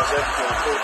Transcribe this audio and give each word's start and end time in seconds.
like, 0.00 0.08
true, 0.08 0.22
how's 0.22 0.79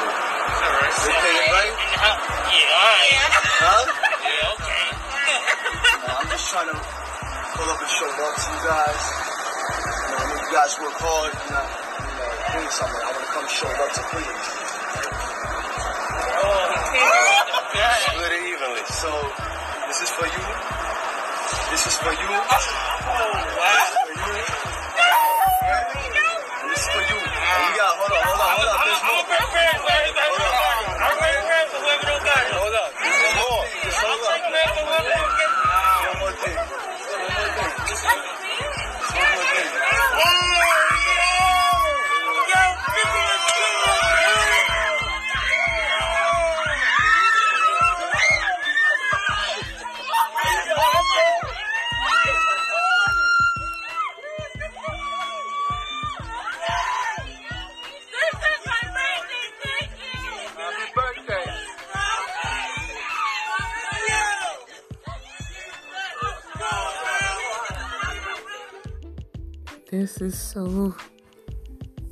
Is 70.27 70.37
so 70.37 70.93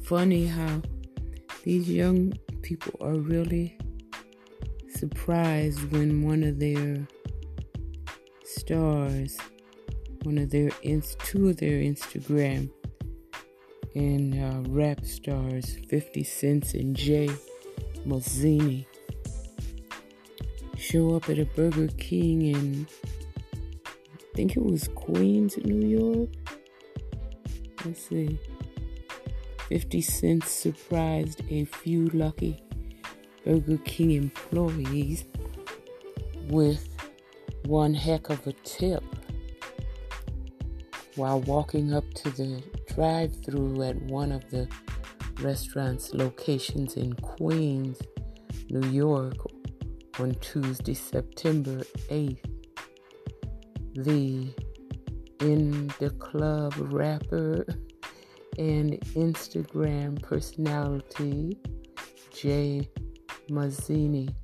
funny 0.05 0.47
how 0.47 0.81
these 1.65 1.91
young 1.91 2.33
people 2.63 2.95
are 3.01 3.17
really 3.17 3.77
surprised 4.89 5.91
when 5.91 6.23
one 6.23 6.45
of 6.45 6.61
their 6.61 7.09
stars, 8.45 9.37
one 10.23 10.39
of 10.39 10.49
their 10.51 10.71
two 11.25 11.49
of 11.49 11.57
their 11.57 11.81
Instagram 11.81 12.71
and 13.97 14.41
uh, 14.41 14.71
rap 14.71 15.05
stars, 15.05 15.77
50 15.89 16.23
Cent 16.23 16.75
and 16.75 16.95
Jay 16.95 17.29
Mazini, 18.07 18.87
show 20.79 21.17
up 21.17 21.29
at 21.29 21.41
a 21.41 21.47
Burger 21.47 21.89
King 21.99 22.43
in, 22.43 22.87
I 23.85 24.37
think 24.37 24.57
it 24.57 24.63
was 24.63 24.87
Queens, 24.95 25.57
New 25.65 25.85
York. 25.85 26.44
Let's 27.85 28.09
see. 28.09 28.39
50 29.69 30.01
Cent 30.01 30.45
surprised 30.45 31.43
a 31.51 31.65
few 31.65 32.07
lucky 32.09 32.63
Burger 33.45 33.79
King 33.79 34.13
employees 34.13 35.25
with 36.49 36.89
one 37.67 37.93
heck 37.93 38.31
of 38.31 38.47
a 38.47 38.53
tip 38.65 39.03
while 41.17 41.41
walking 41.43 41.93
up 41.93 42.05
to 42.15 42.31
the 42.31 42.63
drive 42.95 43.35
through 43.45 43.83
at 43.83 43.97
one 44.03 44.33
of 44.33 44.49
the 44.51 44.67
restaurant's 45.41 46.15
locations 46.15 46.97
in 46.97 47.13
Queens, 47.15 48.01
New 48.71 48.89
York 48.89 49.37
on 50.19 50.35
Tuesday, 50.37 50.95
September 50.95 51.83
8th. 52.09 52.39
The 53.95 54.49
in 55.45 55.89
the 55.99 56.09
club 56.19 56.73
rapper 56.79 57.67
and 58.57 58.99
Instagram 59.15 60.21
personality 60.23 61.59
Jay 62.33 62.89
Mazini 63.51 64.35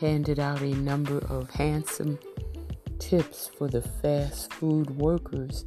handed 0.00 0.40
out 0.40 0.62
a 0.62 0.74
number 0.76 1.18
of 1.28 1.50
handsome 1.50 2.18
tips 2.98 3.50
for 3.58 3.68
the 3.68 3.82
fast 3.82 4.52
food 4.54 4.90
workers, 4.96 5.66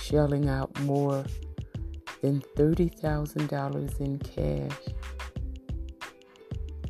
shelling 0.00 0.48
out 0.48 0.76
more 0.80 1.24
than 2.22 2.42
$30,000 2.56 4.00
in 4.00 4.18
cash. 4.18 4.78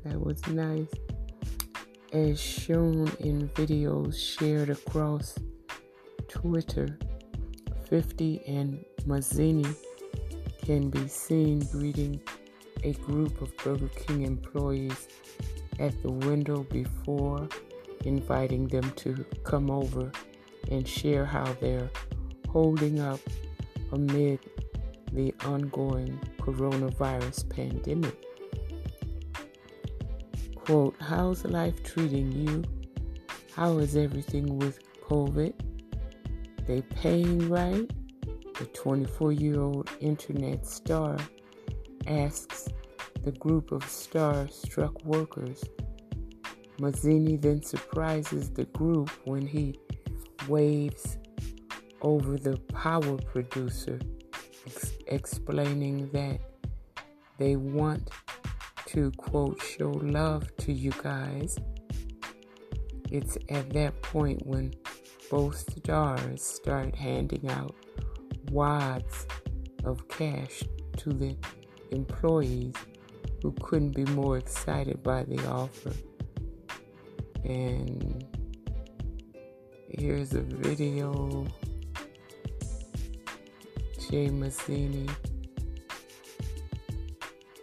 That 0.04 0.18
was 0.18 0.47
nice. 0.47 0.88
As 2.12 2.41
shown 2.41 3.12
in 3.20 3.48
videos 3.50 4.16
shared 4.16 4.70
across 4.70 5.38
Twitter, 6.30 6.96
50 7.88 8.42
and 8.46 8.84
Mazini 9.04 9.74
can 10.64 10.88
be 10.88 11.08
seen 11.08 11.58
greeting 11.72 12.20
a 12.84 12.92
group 12.92 13.42
of 13.42 13.54
Burger 13.58 13.88
King 13.88 14.22
employees 14.22 15.08
at 15.80 16.00
the 16.02 16.10
window 16.10 16.62
before 16.70 17.48
inviting 18.04 18.68
them 18.68 18.88
to 18.92 19.24
come 19.42 19.70
over 19.72 20.12
and 20.70 20.86
share 20.86 21.26
how 21.26 21.52
they're 21.60 21.91
holding 22.48 23.00
up 23.00 23.18
amid 23.91 24.38
the 25.12 25.34
ongoing 25.44 26.16
coronavirus 26.38 27.50
pandemic. 27.50 28.16
Quote, 30.54 30.94
How's 31.00 31.44
life 31.44 31.82
treating 31.82 32.30
you? 32.30 32.62
How 33.52 33.78
is 33.78 33.97
everything 33.97 34.58
with 34.58 34.78
COVID? 35.02 35.54
They 36.70 36.82
paying 36.82 37.48
right? 37.48 37.91
The 38.56 38.64
24 38.66 39.32
year 39.32 39.60
old 39.60 39.91
internet 39.98 40.64
star 40.64 41.16
asks 42.06 42.69
the 43.25 43.32
group 43.32 43.72
of 43.72 43.82
star 43.82 44.47
struck 44.47 45.04
workers. 45.04 45.64
Mazini 46.78 47.42
then 47.42 47.60
surprises 47.64 48.50
the 48.50 48.66
group 48.66 49.10
when 49.25 49.44
he 49.44 49.80
waves 50.47 51.19
over 52.03 52.38
the 52.38 52.56
power 52.72 53.16
producer, 53.16 53.98
ex- 54.64 54.92
explaining 55.09 56.09
that 56.12 56.38
they 57.38 57.56
want 57.56 58.10
to, 58.86 59.10
quote, 59.16 59.60
show 59.60 59.91
love 59.91 60.56
to 60.59 60.72
you 60.72 60.92
guys. 61.03 61.59
It's 63.10 63.36
at 63.48 63.71
that 63.71 64.00
point 64.03 64.47
when 64.47 64.72
both 65.30 65.56
stars 65.78 66.42
start 66.42 66.94
handing 66.97 67.48
out 67.48 67.74
wads 68.50 69.28
of 69.84 70.06
cash 70.09 70.65
to 70.97 71.10
the 71.12 71.36
employees 71.92 72.74
who 73.41 73.53
couldn't 73.62 73.92
be 73.92 74.04
more 74.06 74.38
excited 74.38 75.03
by 75.04 75.22
the 75.22 75.38
offer. 75.47 75.92
And 77.44 78.27
here's 79.88 80.34
a 80.34 80.42
video. 80.42 81.47
Jay 84.10 84.28
Mazini 84.28 85.09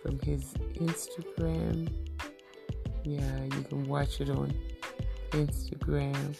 from 0.01 0.17
his 0.19 0.53
Instagram. 0.75 1.89
Yeah, 3.03 3.43
you 3.43 3.61
can 3.63 3.83
watch 3.87 4.21
it 4.21 4.29
on 4.29 4.53
Instagram. 5.31 6.35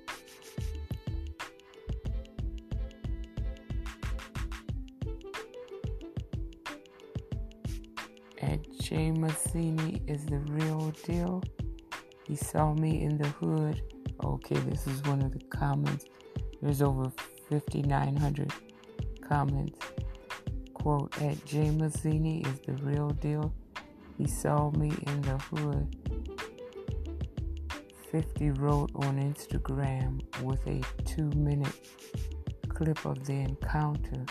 At 8.42 8.72
Jay 8.80 9.10
Mazini 9.10 10.08
is 10.08 10.24
the 10.28 10.38
real 10.38 10.94
deal. 11.04 11.44
He 12.30 12.36
saw 12.36 12.74
me 12.76 13.02
in 13.02 13.18
the 13.18 13.28
hood. 13.28 13.82
Okay, 14.24 14.58
this 14.58 14.86
is 14.86 15.02
one 15.02 15.24
of 15.24 15.32
the 15.32 15.44
comments. 15.46 16.06
There's 16.62 16.84
over 16.84 17.12
5,900 17.50 18.54
comments. 19.28 19.80
Quote, 20.76 21.20
at 21.24 21.44
Jay 21.46 21.72
Mazini 21.72 22.46
is 22.46 22.60
the 22.60 22.74
real 22.84 23.10
deal. 23.10 23.52
He 24.16 24.28
saw 24.28 24.70
me 24.70 24.92
in 25.08 25.22
the 25.22 25.40
hood. 25.40 25.96
50 28.12 28.52
wrote 28.52 28.92
on 28.94 29.18
Instagram 29.18 30.22
with 30.44 30.66
a 30.68 30.82
two 31.06 31.32
minute 31.32 31.74
clip 32.68 33.04
of 33.06 33.26
the 33.26 33.34
encounter 33.34 34.24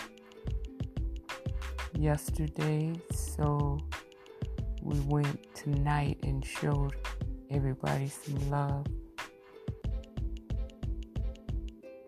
yesterday, 1.97 2.93
so 3.11 3.77
we 4.81 4.97
went 5.01 5.53
tonight 5.53 6.17
and 6.23 6.45
showed 6.45 6.95
everybody 7.51 8.09
some 8.09 8.49
love. 8.49 8.85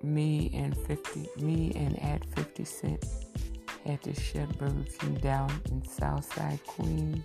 Me 0.03 0.51
and 0.53 0.75
50, 0.88 1.29
me 1.43 1.71
and 1.75 2.01
at 2.03 2.25
50 2.35 2.63
Cent 2.65 3.05
had 3.85 4.01
to 4.03 4.13
shut 4.13 4.57
Burger 4.57 4.83
King 4.99 5.15
down 5.15 5.51
in 5.69 5.83
Southside 5.85 6.59
Queens. 6.65 7.23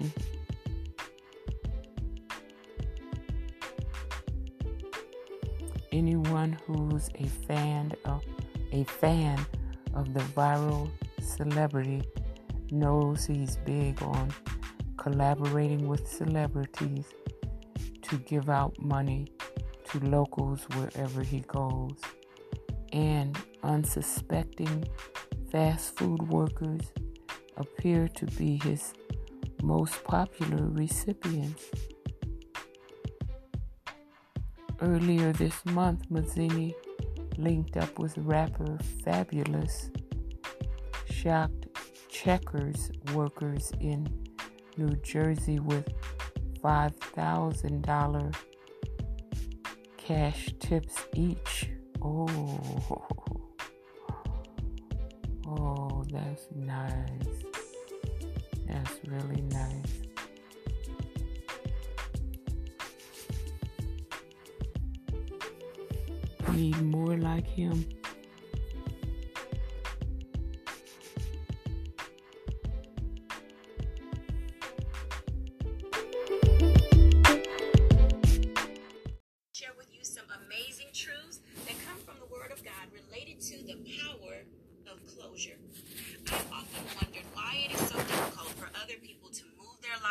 Anyone 5.92 6.56
who's 6.66 7.08
a 7.16 7.26
fan 7.46 7.92
of 8.04 8.22
a 8.72 8.84
fan 8.84 9.44
of 10.00 10.14
the 10.14 10.20
viral 10.40 10.90
celebrity 11.20 12.02
knows 12.70 13.26
he's 13.26 13.58
big 13.58 14.02
on 14.02 14.32
collaborating 14.96 15.86
with 15.86 16.08
celebrities 16.08 17.04
to 18.00 18.16
give 18.16 18.48
out 18.48 18.72
money 18.80 19.26
to 19.84 20.00
locals 20.00 20.66
wherever 20.74 21.22
he 21.22 21.40
goes. 21.40 21.98
And 22.92 23.36
unsuspecting 23.62 24.84
fast 25.52 25.96
food 25.96 26.22
workers 26.28 26.80
appear 27.58 28.08
to 28.08 28.24
be 28.26 28.58
his 28.64 28.94
most 29.62 30.02
popular 30.04 30.66
recipients. 30.66 31.64
Earlier 34.80 35.34
this 35.34 35.62
month, 35.66 36.08
Mazini 36.10 36.74
linked 37.40 37.76
up 37.76 37.98
with 37.98 38.16
rapper 38.18 38.78
Fabolous, 39.02 39.90
shocked 41.10 41.66
checkers 42.08 42.90
workers 43.14 43.72
in 43.80 44.06
New 44.76 44.94
Jersey 44.96 45.58
with 45.58 45.88
$5,000 46.62 48.34
cash 49.96 50.54
tips 50.58 51.06
each. 51.14 51.70
Oh, 52.02 52.26
oh, 55.46 56.04
that's 56.10 56.46
nice. 56.54 57.44
That's 58.66 59.00
really 59.06 59.42
nice. 59.42 60.09
Need 66.60 66.82
more 66.82 67.16
like 67.16 67.46
him. 67.46 67.86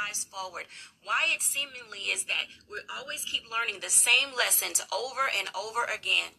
Lives 0.05 0.23
forward. 0.25 0.65
Why 1.03 1.27
it 1.33 1.41
seemingly 1.41 2.11
is 2.11 2.25
that 2.25 2.47
we 2.69 2.79
always 2.97 3.23
keep 3.25 3.43
learning 3.49 3.81
the 3.81 3.89
same 3.89 4.29
lessons 4.35 4.81
over 4.91 5.27
and 5.27 5.49
over 5.55 5.83
again. 5.83 6.31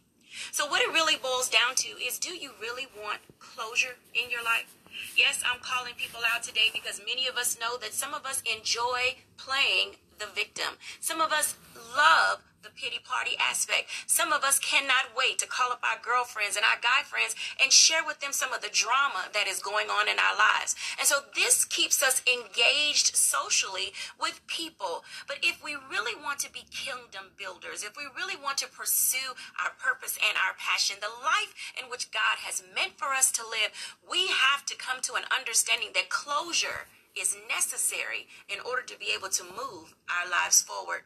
So, 0.52 0.66
what 0.66 0.82
it 0.82 0.92
really 0.92 1.16
boils 1.16 1.50
down 1.50 1.74
to 1.76 1.88
is 1.98 2.18
do 2.18 2.30
you 2.30 2.50
really 2.60 2.86
want 2.96 3.20
closure 3.38 3.96
in 4.14 4.30
your 4.30 4.44
life? 4.44 4.72
Yes, 5.16 5.42
I'm 5.44 5.60
calling 5.60 5.94
people 5.96 6.20
out 6.32 6.42
today 6.42 6.70
because 6.72 7.00
many 7.04 7.26
of 7.26 7.36
us 7.36 7.58
know 7.58 7.76
that 7.78 7.94
some 7.94 8.14
of 8.14 8.24
us 8.24 8.42
enjoy 8.46 9.18
playing 9.36 9.96
the 10.18 10.26
victim. 10.26 10.78
Some 11.00 11.20
of 11.20 11.32
us 11.32 11.56
love 11.96 12.42
the 12.62 12.70
pity 12.70 12.98
party 13.02 13.36
aspect. 13.40 13.88
Some 14.06 14.32
of 14.32 14.44
us 14.44 14.58
cannot 14.58 15.16
wait 15.16 15.38
to 15.38 15.46
call 15.46 15.72
up 15.72 15.80
our 15.82 16.00
girlfriends 16.00 16.56
and 16.56 16.64
our 16.64 16.80
guy 16.80 17.02
friends 17.04 17.34
and 17.62 17.72
share 17.72 18.04
with 18.04 18.20
them 18.20 18.32
some 18.32 18.52
of 18.52 18.60
the 18.60 18.72
drama 18.72 19.28
that 19.32 19.48
is 19.48 19.60
going 19.60 19.88
on 19.88 20.08
in 20.08 20.18
our 20.18 20.36
lives. 20.36 20.76
And 20.98 21.06
so 21.06 21.20
this 21.34 21.64
keeps 21.64 22.02
us 22.02 22.22
engaged 22.28 23.16
socially 23.16 23.92
with 24.20 24.44
people. 24.46 25.04
But 25.26 25.38
if 25.42 25.62
we 25.64 25.74
really 25.74 26.14
want 26.20 26.38
to 26.40 26.52
be 26.52 26.68
kingdom 26.70 27.32
builders, 27.36 27.82
if 27.82 27.96
we 27.96 28.04
really 28.16 28.36
want 28.36 28.58
to 28.58 28.68
pursue 28.68 29.34
our 29.62 29.72
purpose 29.78 30.18
and 30.20 30.36
our 30.36 30.54
passion, 30.58 30.96
the 31.00 31.12
life 31.22 31.54
in 31.80 31.90
which 31.90 32.10
God 32.10 32.44
has 32.44 32.62
meant 32.74 32.98
for 32.98 33.12
us 33.16 33.30
to 33.32 33.42
live, 33.42 33.72
we 34.08 34.28
have 34.28 34.66
to 34.66 34.76
come 34.76 35.00
to 35.02 35.14
an 35.14 35.24
understanding 35.36 35.90
that 35.94 36.08
closure 36.08 36.86
is 37.18 37.36
necessary 37.48 38.28
in 38.48 38.58
order 38.60 38.82
to 38.82 38.98
be 38.98 39.12
able 39.16 39.28
to 39.28 39.44
move 39.44 39.94
our 40.08 40.30
lives 40.30 40.62
forward. 40.62 41.02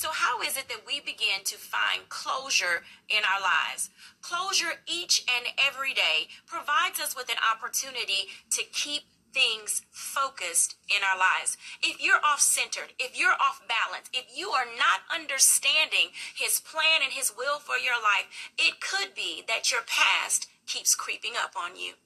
So, 0.00 0.08
how 0.12 0.40
is 0.40 0.56
it 0.56 0.64
that 0.72 0.86
we 0.86 0.98
begin 1.00 1.44
to 1.44 1.58
find 1.58 2.08
closure 2.08 2.88
in 3.10 3.20
our 3.20 3.36
lives? 3.36 3.90
Closure 4.22 4.80
each 4.88 5.26
and 5.28 5.52
every 5.60 5.92
day 5.92 6.32
provides 6.46 6.98
us 6.98 7.14
with 7.14 7.28
an 7.28 7.36
opportunity 7.36 8.32
to 8.48 8.62
keep 8.72 9.02
things 9.34 9.82
focused 9.90 10.76
in 10.88 11.04
our 11.04 11.18
lives. 11.20 11.58
If 11.82 12.00
you're 12.00 12.24
off 12.24 12.40
centered, 12.40 12.96
if 12.98 13.12
you're 13.12 13.36
off 13.36 13.60
balance, 13.68 14.08
if 14.14 14.24
you 14.34 14.48
are 14.48 14.64
not 14.64 15.04
understanding 15.12 16.16
His 16.34 16.60
plan 16.60 17.04
and 17.04 17.12
His 17.12 17.36
will 17.36 17.58
for 17.58 17.76
your 17.76 18.00
life, 18.00 18.24
it 18.56 18.80
could 18.80 19.14
be 19.14 19.44
that 19.48 19.70
your 19.70 19.82
past 19.84 20.48
keeps 20.64 20.94
creeping 20.94 21.36
up 21.36 21.52
on 21.52 21.76
you. 21.76 22.00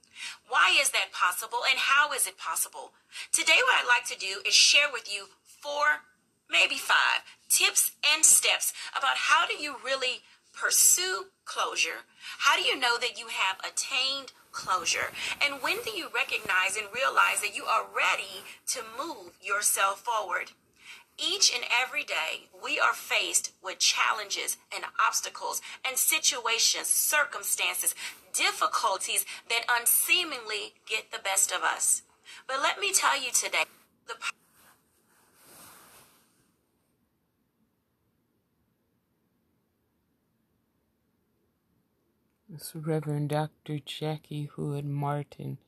Why 0.49 0.75
is 0.83 0.91
that 0.91 1.15
possible 1.15 1.63
and 1.71 1.79
how 1.79 2.13
is 2.13 2.27
it 2.27 2.39
possible? 2.39 2.91
Today, 3.31 3.63
what 3.63 3.79
I'd 3.79 3.87
like 3.87 4.11
to 4.11 4.19
do 4.19 4.43
is 4.45 4.53
share 4.53 4.91
with 4.93 5.07
you 5.07 5.27
four, 5.47 6.03
maybe 6.51 6.77
five 6.77 7.23
tips 7.49 7.93
and 8.15 8.25
steps 8.25 8.73
about 8.97 9.17
how 9.17 9.47
do 9.47 9.55
you 9.55 9.77
really 9.85 10.23
pursue 10.53 11.27
closure? 11.45 12.07
How 12.39 12.57
do 12.57 12.63
you 12.63 12.79
know 12.79 12.97
that 12.99 13.19
you 13.19 13.27
have 13.29 13.59
attained 13.61 14.33
closure? 14.53 15.13
And 15.45 15.63
when 15.63 15.79
do 15.85 15.91
you 15.91 16.09
recognize 16.15 16.77
and 16.77 16.87
realize 16.95 17.41
that 17.41 17.57
you 17.57 17.65
are 17.65 17.87
ready 17.95 18.45
to 18.69 18.81
move 18.97 19.33
yourself 19.43 20.01
forward? 20.01 20.53
Each 21.17 21.55
and 21.55 21.65
every 21.71 22.03
day, 22.03 22.49
we 22.63 22.81
are 22.81 22.93
faced 22.93 23.53
with 23.63 23.79
challenges 23.79 24.57
and 24.75 24.85
obstacles 24.99 25.61
and 25.87 25.97
situations, 25.97 26.89
circumstances, 26.89 27.95
difficulties 28.33 29.25
that 29.49 29.65
unseemingly 29.71 30.75
get 30.89 31.13
the 31.13 31.23
best 31.23 31.53
of 31.53 31.63
us. 31.63 32.03
But 32.49 32.61
let 32.61 32.81
me 32.81 32.93
tell 32.93 33.21
you 33.21 33.31
today, 33.31 33.63
the 34.09 34.15
It's 42.55 42.75
Reverend 42.75 43.31
Dr. 43.31 43.81
Jackie 43.85 44.45
Hood 44.45 44.85
Martin, 44.85 45.59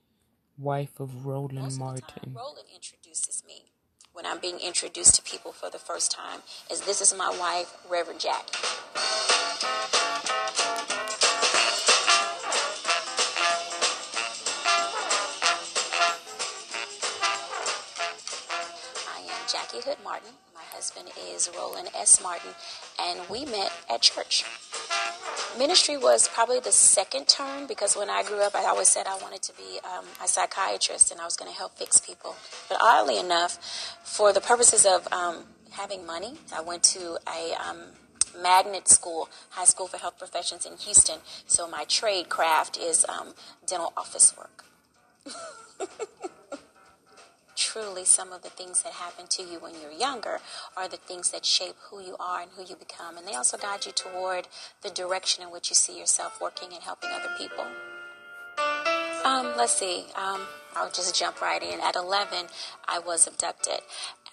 wife 0.56 1.00
of 1.00 1.26
Roland 1.26 1.58
Most 1.58 1.72
of 1.74 1.78
the 1.78 1.84
Martin. 1.84 2.04
time, 2.06 2.34
Roland 2.34 2.68
introduces 2.74 3.42
me. 3.46 3.64
when 4.12 4.24
I'm 4.24 4.38
being 4.38 4.58
introduced 4.60 5.14
to 5.16 5.22
people 5.22 5.52
for 5.52 5.68
the 5.68 5.78
first 5.78 6.10
time 6.10 6.40
is 6.70 6.80
this 6.82 7.00
is 7.02 7.12
my 7.14 7.28
wife, 7.38 7.76
Reverend 7.90 8.20
Jackie. 8.20 8.56
I 19.08 19.20
am 19.20 19.48
Jackie 19.50 19.80
Hood 19.88 19.98
Martin. 20.02 20.30
My 20.54 20.62
husband 20.72 21.10
is 21.32 21.48
Roland 21.56 21.88
S. 21.96 22.20
Martin, 22.22 22.50
and 23.00 23.20
we 23.30 23.44
met 23.44 23.72
at 23.88 24.02
church. 24.02 24.44
Ministry 25.58 25.96
was 25.96 26.28
probably 26.28 26.60
the 26.60 26.72
second 26.72 27.28
term 27.28 27.66
because 27.66 27.96
when 27.96 28.10
I 28.10 28.22
grew 28.22 28.40
up, 28.40 28.54
I 28.54 28.66
always 28.66 28.88
said 28.88 29.06
I 29.06 29.16
wanted 29.22 29.42
to 29.42 29.52
be 29.56 29.80
um, 29.84 30.04
a 30.22 30.28
psychiatrist 30.28 31.10
and 31.10 31.20
I 31.20 31.24
was 31.24 31.36
going 31.36 31.50
to 31.50 31.56
help 31.56 31.78
fix 31.78 31.98
people. 31.98 32.36
But 32.68 32.78
oddly 32.80 33.18
enough, 33.18 33.58
for 34.04 34.32
the 34.32 34.40
purposes 34.40 34.84
of 34.84 35.10
um, 35.12 35.44
having 35.70 36.04
money, 36.04 36.34
I 36.54 36.60
went 36.60 36.82
to 36.84 37.18
a 37.26 37.54
um, 37.54 37.78
magnet 38.42 38.88
school, 38.88 39.28
high 39.50 39.64
school 39.64 39.86
for 39.86 39.96
health 39.96 40.18
professions 40.18 40.66
in 40.66 40.76
Houston. 40.76 41.20
So 41.46 41.66
my 41.66 41.84
trade 41.84 42.28
craft 42.28 42.76
is 42.76 43.06
um, 43.08 43.34
dental 43.66 43.92
office 43.96 44.34
work. 44.36 44.64
truly 47.76 48.06
some 48.06 48.32
of 48.32 48.42
the 48.42 48.48
things 48.48 48.82
that 48.82 48.92
happen 48.94 49.26
to 49.28 49.42
you 49.42 49.58
when 49.58 49.74
you're 49.82 49.92
younger 49.92 50.38
are 50.76 50.88
the 50.88 50.96
things 50.96 51.30
that 51.30 51.44
shape 51.44 51.76
who 51.90 52.00
you 52.00 52.16
are 52.18 52.40
and 52.40 52.50
who 52.56 52.64
you 52.64 52.74
become. 52.74 53.18
And 53.18 53.26
they 53.26 53.34
also 53.34 53.58
guide 53.58 53.84
you 53.84 53.92
toward 53.92 54.48
the 54.82 54.88
direction 54.88 55.42
in 55.42 55.50
which 55.50 55.68
you 55.68 55.74
see 55.74 55.98
yourself 55.98 56.40
working 56.40 56.68
and 56.72 56.82
helping 56.82 57.10
other 57.10 57.28
people. 57.36 57.64
Um, 59.26 59.52
let's 59.58 59.76
see. 59.76 60.06
Um, 60.16 60.40
I'll 60.74 60.90
just 60.90 61.14
jump 61.14 61.42
right 61.42 61.62
in. 61.62 61.80
At 61.80 61.96
11, 61.96 62.46
I 62.88 62.98
was 62.98 63.26
abducted 63.26 63.80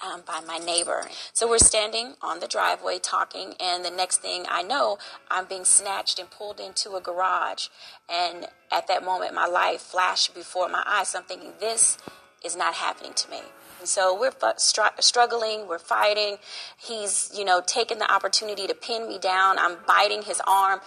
um, 0.02 0.22
by 0.26 0.40
my 0.48 0.60
neighbor. 0.60 1.10
So 1.34 1.50
we're 1.50 1.58
standing 1.58 2.14
on 2.22 2.40
the 2.40 2.48
driveway 2.48 3.00
talking, 3.00 3.56
and 3.60 3.84
the 3.84 3.92
next 3.92 4.22
thing 4.22 4.46
I 4.50 4.62
know, 4.62 5.00
I'm 5.30 5.46
being 5.46 5.66
snatched 5.66 6.18
and 6.18 6.30
pulled 6.30 6.62
into 6.62 6.96
a 6.96 7.02
garage. 7.02 7.68
And 8.10 8.48
at 8.72 8.88
that 8.88 9.04
moment, 9.04 9.34
my 9.34 9.48
life 9.48 9.82
flashed 9.82 10.34
before 10.34 10.70
my 10.70 10.84
eyes. 10.86 11.10
So 11.10 11.20
I'm 11.20 11.26
thinking, 11.26 11.54
this 11.60 11.98
is 12.44 12.56
not 12.56 12.76
happening 12.76 13.14
to 13.14 13.30
me. 13.30 13.40
And 13.80 13.88
so 13.88 14.18
we're 14.18 14.32
str- 14.58 15.00
struggling, 15.00 15.68
we're 15.68 15.80
fighting. 15.80 16.38
He's, 16.78 17.32
you 17.38 17.44
know, 17.44 17.62
taking 17.66 18.00
the 18.00 18.12
opportunity 18.12 18.66
to 18.68 18.74
pin 18.74 19.08
me 19.08 19.20
down. 19.20 19.60
I'm 19.60 19.78
biting 19.86 20.22
his 20.24 20.42
arm. 20.48 20.80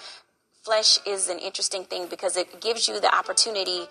Flesh 0.62 0.98
is 1.06 1.28
an 1.28 1.38
interesting 1.38 1.84
thing 1.84 2.06
because 2.08 2.36
it 2.36 2.60
gives 2.60 2.88
you 2.88 2.98
the 2.98 3.14
opportunity 3.14 3.86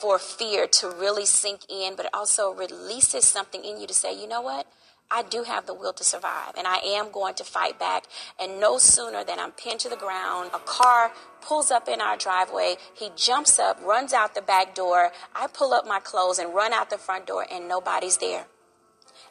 for 0.00 0.18
fear 0.18 0.66
to 0.66 0.88
really 0.88 1.26
sink 1.26 1.60
in, 1.68 1.96
but 1.96 2.06
it 2.06 2.14
also 2.14 2.52
releases 2.54 3.24
something 3.24 3.64
in 3.64 3.80
you 3.80 3.86
to 3.86 3.94
say, 3.94 4.18
you 4.18 4.28
know 4.28 4.40
what? 4.40 4.66
I 5.10 5.22
do 5.22 5.44
have 5.44 5.66
the 5.66 5.74
will 5.74 5.92
to 5.92 6.04
survive 6.04 6.54
and 6.56 6.66
I 6.66 6.78
am 6.78 7.10
going 7.12 7.34
to 7.34 7.44
fight 7.44 7.78
back. 7.78 8.04
And 8.40 8.58
no 8.58 8.78
sooner 8.78 9.22
than 9.22 9.38
I'm 9.38 9.52
pinned 9.52 9.80
to 9.80 9.88
the 9.88 9.96
ground, 9.96 10.50
a 10.52 10.58
car 10.58 11.12
pulls 11.40 11.70
up 11.70 11.88
in 11.88 12.00
our 12.00 12.16
driveway. 12.16 12.76
He 12.94 13.10
jumps 13.14 13.58
up, 13.58 13.80
runs 13.84 14.12
out 14.12 14.34
the 14.34 14.42
back 14.42 14.74
door. 14.74 15.12
I 15.34 15.46
pull 15.46 15.72
up 15.72 15.86
my 15.86 16.00
clothes 16.00 16.38
and 16.38 16.54
run 16.54 16.72
out 16.72 16.90
the 16.90 16.98
front 16.98 17.26
door, 17.26 17.46
and 17.50 17.68
nobody's 17.68 18.16
there. 18.16 18.46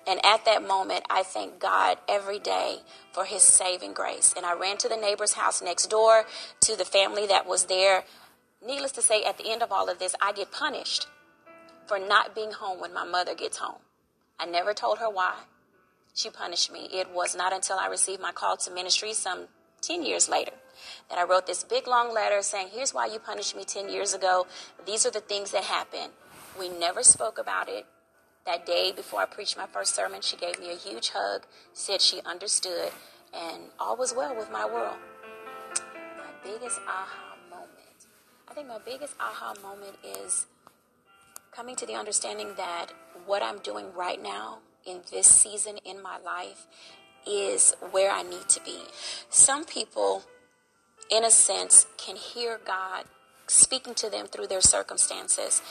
And 0.05 0.23
at 0.25 0.45
that 0.45 0.65
moment, 0.65 1.05
I 1.09 1.23
thank 1.23 1.59
God 1.59 1.97
every 2.07 2.39
day 2.39 2.79
for 3.13 3.25
his 3.25 3.41
saving 3.41 3.93
grace. 3.93 4.33
And 4.35 4.45
I 4.45 4.53
ran 4.53 4.77
to 4.77 4.89
the 4.89 4.97
neighbor's 4.97 5.33
house 5.33 5.61
next 5.61 5.87
door, 5.87 6.25
to 6.61 6.75
the 6.75 6.85
family 6.85 7.25
that 7.27 7.47
was 7.47 7.65
there. 7.65 8.03
Needless 8.65 8.91
to 8.93 9.01
say, 9.01 9.23
at 9.23 9.37
the 9.37 9.49
end 9.49 9.63
of 9.63 9.71
all 9.71 9.89
of 9.89 9.99
this, 9.99 10.15
I 10.21 10.33
get 10.33 10.51
punished 10.51 11.07
for 11.87 11.99
not 11.99 12.35
being 12.35 12.51
home 12.51 12.79
when 12.79 12.93
my 12.93 13.05
mother 13.05 13.35
gets 13.35 13.57
home. 13.57 13.81
I 14.39 14.45
never 14.45 14.73
told 14.73 14.99
her 14.99 15.09
why 15.09 15.35
she 16.13 16.29
punished 16.29 16.71
me. 16.71 16.87
It 16.91 17.09
was 17.09 17.35
not 17.35 17.53
until 17.53 17.77
I 17.77 17.87
received 17.87 18.21
my 18.21 18.31
call 18.31 18.57
to 18.57 18.71
ministry 18.71 19.13
some 19.13 19.47
10 19.81 20.03
years 20.03 20.29
later 20.29 20.53
that 21.09 21.17
I 21.17 21.23
wrote 21.23 21.47
this 21.47 21.63
big 21.63 21.87
long 21.87 22.13
letter 22.13 22.41
saying, 22.41 22.69
Here's 22.71 22.93
why 22.93 23.07
you 23.07 23.19
punished 23.19 23.55
me 23.55 23.63
10 23.63 23.89
years 23.89 24.13
ago. 24.13 24.47
These 24.85 25.05
are 25.05 25.11
the 25.11 25.19
things 25.19 25.51
that 25.51 25.63
happened. 25.63 26.13
We 26.57 26.69
never 26.69 27.03
spoke 27.03 27.37
about 27.37 27.67
it. 27.67 27.85
That 28.45 28.65
day 28.65 28.91
before 28.91 29.21
I 29.21 29.25
preached 29.25 29.57
my 29.57 29.65
first 29.67 29.95
sermon, 29.95 30.21
she 30.21 30.35
gave 30.35 30.59
me 30.59 30.71
a 30.71 30.75
huge 30.75 31.11
hug, 31.13 31.43
said 31.71 32.01
she 32.01 32.21
understood, 32.25 32.91
and 33.33 33.63
all 33.79 33.95
was 33.95 34.13
well 34.13 34.35
with 34.35 34.51
my 34.51 34.65
world. 34.65 34.97
My 36.17 36.29
biggest 36.43 36.79
aha 36.85 37.35
moment. 37.49 38.07
I 38.49 38.53
think 38.53 38.67
my 38.67 38.79
biggest 38.85 39.15
aha 39.19 39.53
moment 39.63 39.95
is 40.03 40.45
coming 41.55 41.75
to 41.77 41.85
the 41.85 41.93
understanding 41.93 42.53
that 42.57 42.87
what 43.25 43.41
I'm 43.41 43.59
doing 43.59 43.93
right 43.93 44.21
now 44.21 44.59
in 44.85 45.01
this 45.11 45.27
season 45.27 45.77
in 45.85 46.01
my 46.01 46.17
life 46.17 46.67
is 47.25 47.73
where 47.91 48.11
I 48.11 48.23
need 48.23 48.49
to 48.49 48.61
be. 48.63 48.79
Some 49.29 49.65
people, 49.65 50.23
in 51.09 51.23
a 51.23 51.31
sense, 51.31 51.87
can 51.97 52.15
hear 52.15 52.59
God 52.65 53.05
speaking 53.47 53.93
to 53.95 54.09
them 54.09 54.27
through 54.27 54.47
their 54.47 54.61
circumstances. 54.61 55.61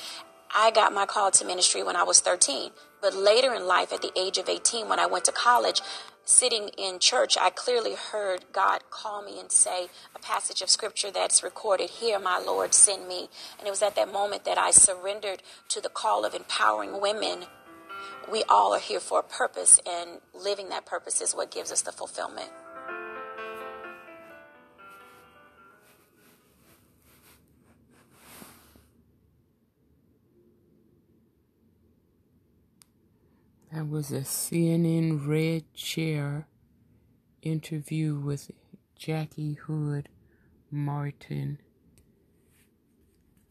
I 0.54 0.70
got 0.70 0.92
my 0.92 1.06
call 1.06 1.30
to 1.32 1.44
ministry 1.44 1.82
when 1.82 1.96
I 1.96 2.02
was 2.02 2.20
13, 2.20 2.72
but 3.00 3.14
later 3.14 3.54
in 3.54 3.66
life, 3.66 3.92
at 3.92 4.02
the 4.02 4.12
age 4.18 4.38
of 4.38 4.48
18, 4.48 4.88
when 4.88 4.98
I 4.98 5.06
went 5.06 5.24
to 5.24 5.32
college, 5.32 5.80
sitting 6.24 6.68
in 6.78 6.98
church, 6.98 7.36
I 7.40 7.50
clearly 7.50 7.94
heard 7.94 8.44
God 8.52 8.82
call 8.90 9.22
me 9.22 9.40
and 9.40 9.50
say 9.50 9.88
a 10.14 10.18
passage 10.18 10.62
of 10.62 10.68
scripture 10.68 11.10
that's 11.10 11.42
recorded 11.42 11.90
here, 11.90 12.18
my 12.18 12.38
Lord, 12.38 12.74
send 12.74 13.08
me. 13.08 13.28
And 13.58 13.66
it 13.66 13.70
was 13.70 13.82
at 13.82 13.96
that 13.96 14.12
moment 14.12 14.44
that 14.44 14.58
I 14.58 14.70
surrendered 14.70 15.42
to 15.68 15.80
the 15.80 15.88
call 15.88 16.24
of 16.24 16.34
empowering 16.34 17.00
women 17.00 17.46
we 18.30 18.42
all 18.48 18.72
are 18.74 18.80
here 18.80 19.00
for 19.00 19.20
a 19.20 19.22
purpose, 19.22 19.78
and 19.86 20.20
living 20.34 20.68
that 20.70 20.86
purpose 20.86 21.20
is 21.20 21.34
what 21.34 21.50
gives 21.50 21.70
us 21.70 21.82
the 21.82 21.92
fulfillment. 21.92 22.50
That 33.72 33.88
was 33.88 34.10
a 34.12 34.20
CNN 34.20 35.26
Red 35.26 35.72
Chair 35.72 36.46
interview 37.40 38.14
with 38.14 38.50
Jackie 38.96 39.54
Hood 39.54 40.10
Martin, 40.70 41.58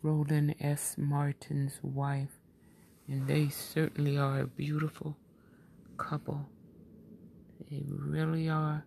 Roland 0.03 0.55
S. 0.59 0.95
Martin's 0.97 1.79
wife. 1.81 2.40
And 3.07 3.27
they 3.27 3.49
certainly 3.49 4.17
are 4.17 4.39
a 4.39 4.47
beautiful 4.47 5.17
couple. 5.97 6.49
They 7.69 7.83
really 7.87 8.49
are. 8.49 8.85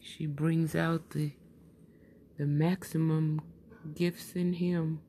She 0.00 0.26
brings 0.26 0.74
out 0.74 1.10
the 1.10 1.32
the 2.38 2.46
maximum 2.46 3.40
gifts 3.94 4.32
in 4.32 4.54
him. 4.54 5.00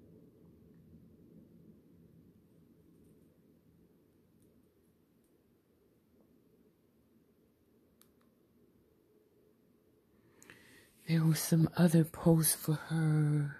There 11.07 11.23
was 11.23 11.39
some 11.39 11.69
other 11.77 12.03
posts 12.03 12.55
for 12.55 12.73
her, 12.73 13.57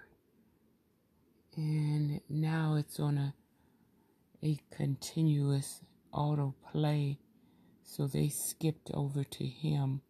and 1.55 2.21
now 2.29 2.75
it's 2.75 2.99
on 2.99 3.17
a 3.17 3.33
a 4.43 4.59
continuous 4.71 5.81
autoplay, 6.13 7.17
so 7.81 8.07
they 8.07 8.27
skipped 8.27 8.91
over 8.93 9.23
to 9.23 9.45
him 9.45 10.01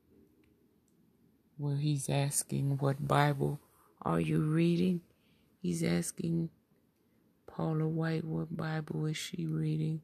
where 1.58 1.76
he's 1.76 2.10
asking, 2.10 2.78
What 2.80 3.08
Bible 3.08 3.60
are 4.02 4.20
you 4.20 4.42
reading? 4.42 5.02
He's 5.62 5.84
asking 5.84 6.50
Paula 7.46 7.88
White, 7.88 8.26
What 8.26 8.58
Bible 8.58 9.06
is 9.06 9.18
she 9.18 9.46
reading? 9.46 10.02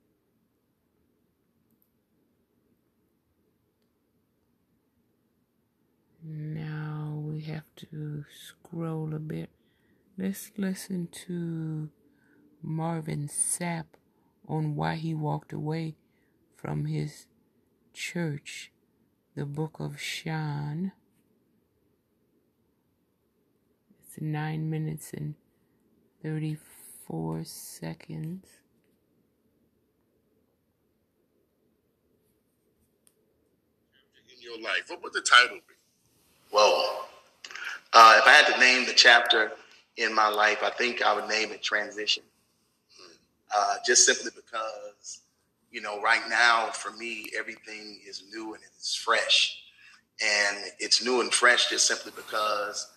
Now 6.24 7.24
we 7.26 7.42
have 7.42 7.64
to 7.78 8.26
scroll 8.30 9.16
a 9.16 9.20
bit. 9.20 9.50
Let's 10.18 10.52
listen 10.56 11.08
to 11.26 11.90
Marvin 12.62 13.28
Sapp 13.28 13.86
on 14.50 14.76
why 14.76 14.96
he 14.96 15.14
walked 15.14 15.54
away 15.54 15.96
from 16.56 16.86
his 16.86 17.28
church, 17.94 18.72
the 19.36 19.46
book 19.46 19.80
of 19.80 20.02
Sean. 20.02 20.92
It's 24.02 24.20
nine 24.20 24.70
minutes 24.70 25.14
and 25.14 25.36
34 26.24 27.44
seconds. 27.44 28.48
In 34.36 34.42
your 34.42 34.60
life, 34.62 34.84
what 34.88 35.04
would 35.04 35.14
the 35.14 35.22
title 35.22 35.58
be? 35.68 35.76
Well, 36.52 37.08
uh, 37.94 38.16
if 38.18 38.28
I 38.28 38.32
had 38.32 38.54
to 38.54 38.60
name 38.60 38.88
the 38.88 38.94
chapter 38.94 39.52
in 39.98 40.14
my 40.14 40.28
life, 40.28 40.64
I 40.64 40.72
think 40.72 41.04
I 41.04 41.14
would 41.14 41.28
name 41.28 41.52
it 41.52 41.62
Transition 41.62 42.24
uh, 43.56 43.76
just 43.86 44.06
simply 44.06 44.32
because 44.36 45.22
you 45.72 45.82
know, 45.82 46.02
right 46.02 46.22
now 46.30 46.68
for 46.68 46.92
me, 46.92 47.30
everything 47.38 48.00
is 48.08 48.24
new 48.32 48.54
and 48.54 48.64
it's 48.64 48.96
fresh. 48.96 49.62
And 50.22 50.58
it's 50.80 51.04
new 51.04 51.22
and 51.22 51.34
fresh 51.34 51.70
just 51.70 51.88
simply 51.88 52.12
because 52.16 52.88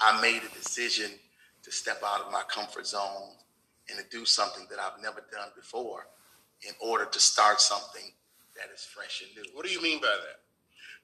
I 0.00 0.20
made 0.20 0.42
a 0.42 0.54
decision 0.54 1.10
to 1.62 1.70
step 1.70 2.02
out 2.04 2.22
of 2.22 2.32
my 2.32 2.42
comfort 2.48 2.86
zone 2.86 3.36
and 3.88 3.98
to 3.98 4.04
do 4.16 4.24
something 4.24 4.66
that 4.70 4.78
I've 4.80 5.00
never 5.02 5.22
done 5.30 5.48
before 5.54 6.06
in 6.66 6.74
order 6.80 7.04
to 7.04 7.20
start 7.20 7.60
something 7.60 8.10
that 8.56 8.72
is 8.74 8.84
fresh 8.84 9.22
and 9.22 9.36
new. 9.36 9.50
What 9.54 9.66
do 9.66 9.72
you 9.72 9.82
mean 9.82 10.00
by 10.00 10.08
that? 10.08 10.40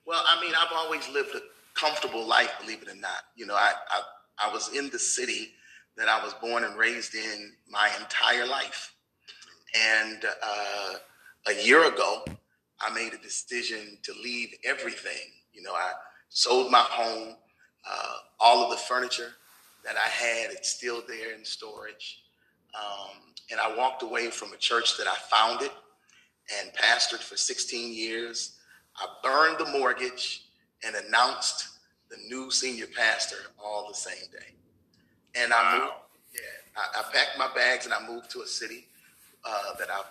Well, 0.05 0.23
I 0.27 0.41
mean, 0.41 0.53
I've 0.59 0.73
always 0.75 1.07
lived 1.09 1.35
a 1.35 1.41
comfortable 1.75 2.25
life, 2.25 2.51
believe 2.59 2.81
it 2.81 2.89
or 2.89 2.95
not. 2.95 3.23
You 3.35 3.45
know, 3.45 3.55
I, 3.55 3.73
I, 3.89 4.49
I 4.49 4.53
was 4.53 4.73
in 4.75 4.89
the 4.89 4.99
city 4.99 5.49
that 5.95 6.09
I 6.09 6.23
was 6.23 6.33
born 6.35 6.63
and 6.63 6.75
raised 6.77 7.15
in 7.15 7.53
my 7.69 7.89
entire 7.99 8.47
life. 8.47 8.93
And 9.75 10.25
uh, 10.25 10.93
a 11.47 11.63
year 11.63 11.87
ago, 11.87 12.23
I 12.79 12.93
made 12.93 13.13
a 13.13 13.17
decision 13.17 13.97
to 14.03 14.13
leave 14.23 14.53
everything. 14.63 15.31
You 15.53 15.61
know, 15.61 15.73
I 15.73 15.91
sold 16.29 16.71
my 16.71 16.79
home, 16.79 17.35
uh, 17.89 18.13
all 18.39 18.63
of 18.63 18.71
the 18.71 18.77
furniture 18.77 19.33
that 19.85 19.95
I 19.95 20.07
had, 20.07 20.51
it's 20.51 20.69
still 20.69 21.01
there 21.07 21.33
in 21.33 21.43
storage. 21.43 22.23
Um, 22.75 23.17
and 23.51 23.59
I 23.59 23.75
walked 23.75 24.03
away 24.03 24.29
from 24.29 24.53
a 24.53 24.57
church 24.57 24.97
that 24.97 25.07
I 25.07 25.15
founded 25.15 25.71
and 26.59 26.71
pastored 26.73 27.19
for 27.19 27.37
16 27.37 27.93
years. 27.93 28.57
I 28.95 29.07
burned 29.23 29.57
the 29.59 29.77
mortgage 29.77 30.43
and 30.85 30.95
announced 30.95 31.67
the 32.09 32.17
new 32.27 32.51
senior 32.51 32.87
pastor 32.87 33.37
all 33.63 33.87
the 33.87 33.95
same 33.95 34.29
day. 34.31 34.53
And 35.35 35.53
I 35.53 35.79
moved, 35.79 35.93
yeah, 36.33 36.81
I, 36.81 36.99
I 36.99 37.03
packed 37.13 37.37
my 37.37 37.49
bags 37.55 37.85
and 37.85 37.93
I 37.93 38.05
moved 38.07 38.29
to 38.31 38.41
a 38.41 38.47
city 38.47 38.85
uh, 39.45 39.73
that 39.77 39.89
I 39.89 40.01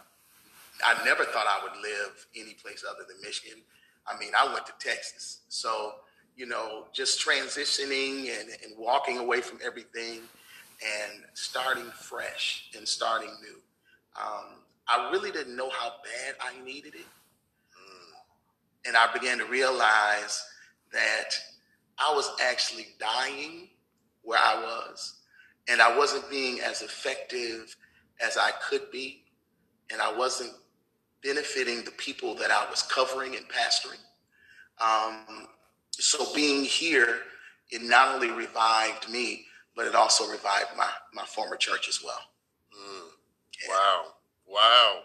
I 0.84 1.04
never 1.04 1.24
thought 1.24 1.46
I 1.46 1.60
would 1.62 1.82
live 1.82 2.26
any 2.36 2.54
place 2.54 2.84
other 2.88 3.04
than 3.08 3.16
Michigan. 3.20 3.58
I 4.06 4.18
mean, 4.18 4.30
I 4.38 4.52
went 4.52 4.64
to 4.66 4.72
Texas. 4.78 5.40
So, 5.48 5.94
you 6.36 6.46
know, 6.46 6.84
just 6.92 7.24
transitioning 7.24 8.30
and, 8.38 8.48
and 8.64 8.78
walking 8.78 9.18
away 9.18 9.40
from 9.40 9.58
everything 9.64 10.20
and 10.80 11.24
starting 11.34 11.90
fresh 11.90 12.70
and 12.76 12.86
starting 12.86 13.30
new. 13.42 13.56
Um, 14.16 14.44
I 14.86 15.10
really 15.10 15.32
didn't 15.32 15.56
know 15.56 15.68
how 15.68 15.94
bad 16.04 16.36
I 16.40 16.64
needed 16.64 16.94
it. 16.94 17.06
And 18.86 18.96
I 18.96 19.12
began 19.12 19.36
to 19.38 19.44
realize 19.44 20.42
that 20.92 21.30
I 21.98 22.12
was 22.14 22.30
actually 22.42 22.86
dying 22.98 23.68
where 24.22 24.38
I 24.38 24.62
was, 24.62 25.14
and 25.68 25.82
I 25.82 25.96
wasn't 25.96 26.30
being 26.30 26.60
as 26.60 26.80
effective 26.80 27.76
as 28.24 28.38
I 28.38 28.50
could 28.66 28.90
be, 28.90 29.24
and 29.92 30.00
I 30.02 30.12
wasn't 30.16 30.52
benefiting 31.22 31.84
the 31.84 31.90
people 31.92 32.34
that 32.36 32.50
I 32.50 32.68
was 32.70 32.82
covering 32.82 33.36
and 33.36 33.46
pastoring. 33.48 34.00
Um, 34.80 35.48
so 35.92 36.32
being 36.34 36.64
here, 36.64 37.20
it 37.70 37.82
not 37.82 38.14
only 38.14 38.30
revived 38.30 39.10
me, 39.10 39.44
but 39.76 39.86
it 39.86 39.94
also 39.94 40.26
revived 40.28 40.76
my 40.76 40.90
my 41.14 41.24
former 41.24 41.56
church 41.56 41.88
as 41.88 42.02
well. 42.04 42.20
Mm. 42.74 43.08
Wow. 43.68 44.04
Wow. 44.48 45.00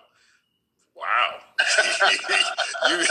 Wow. 0.96 1.36
you, 2.90 3.06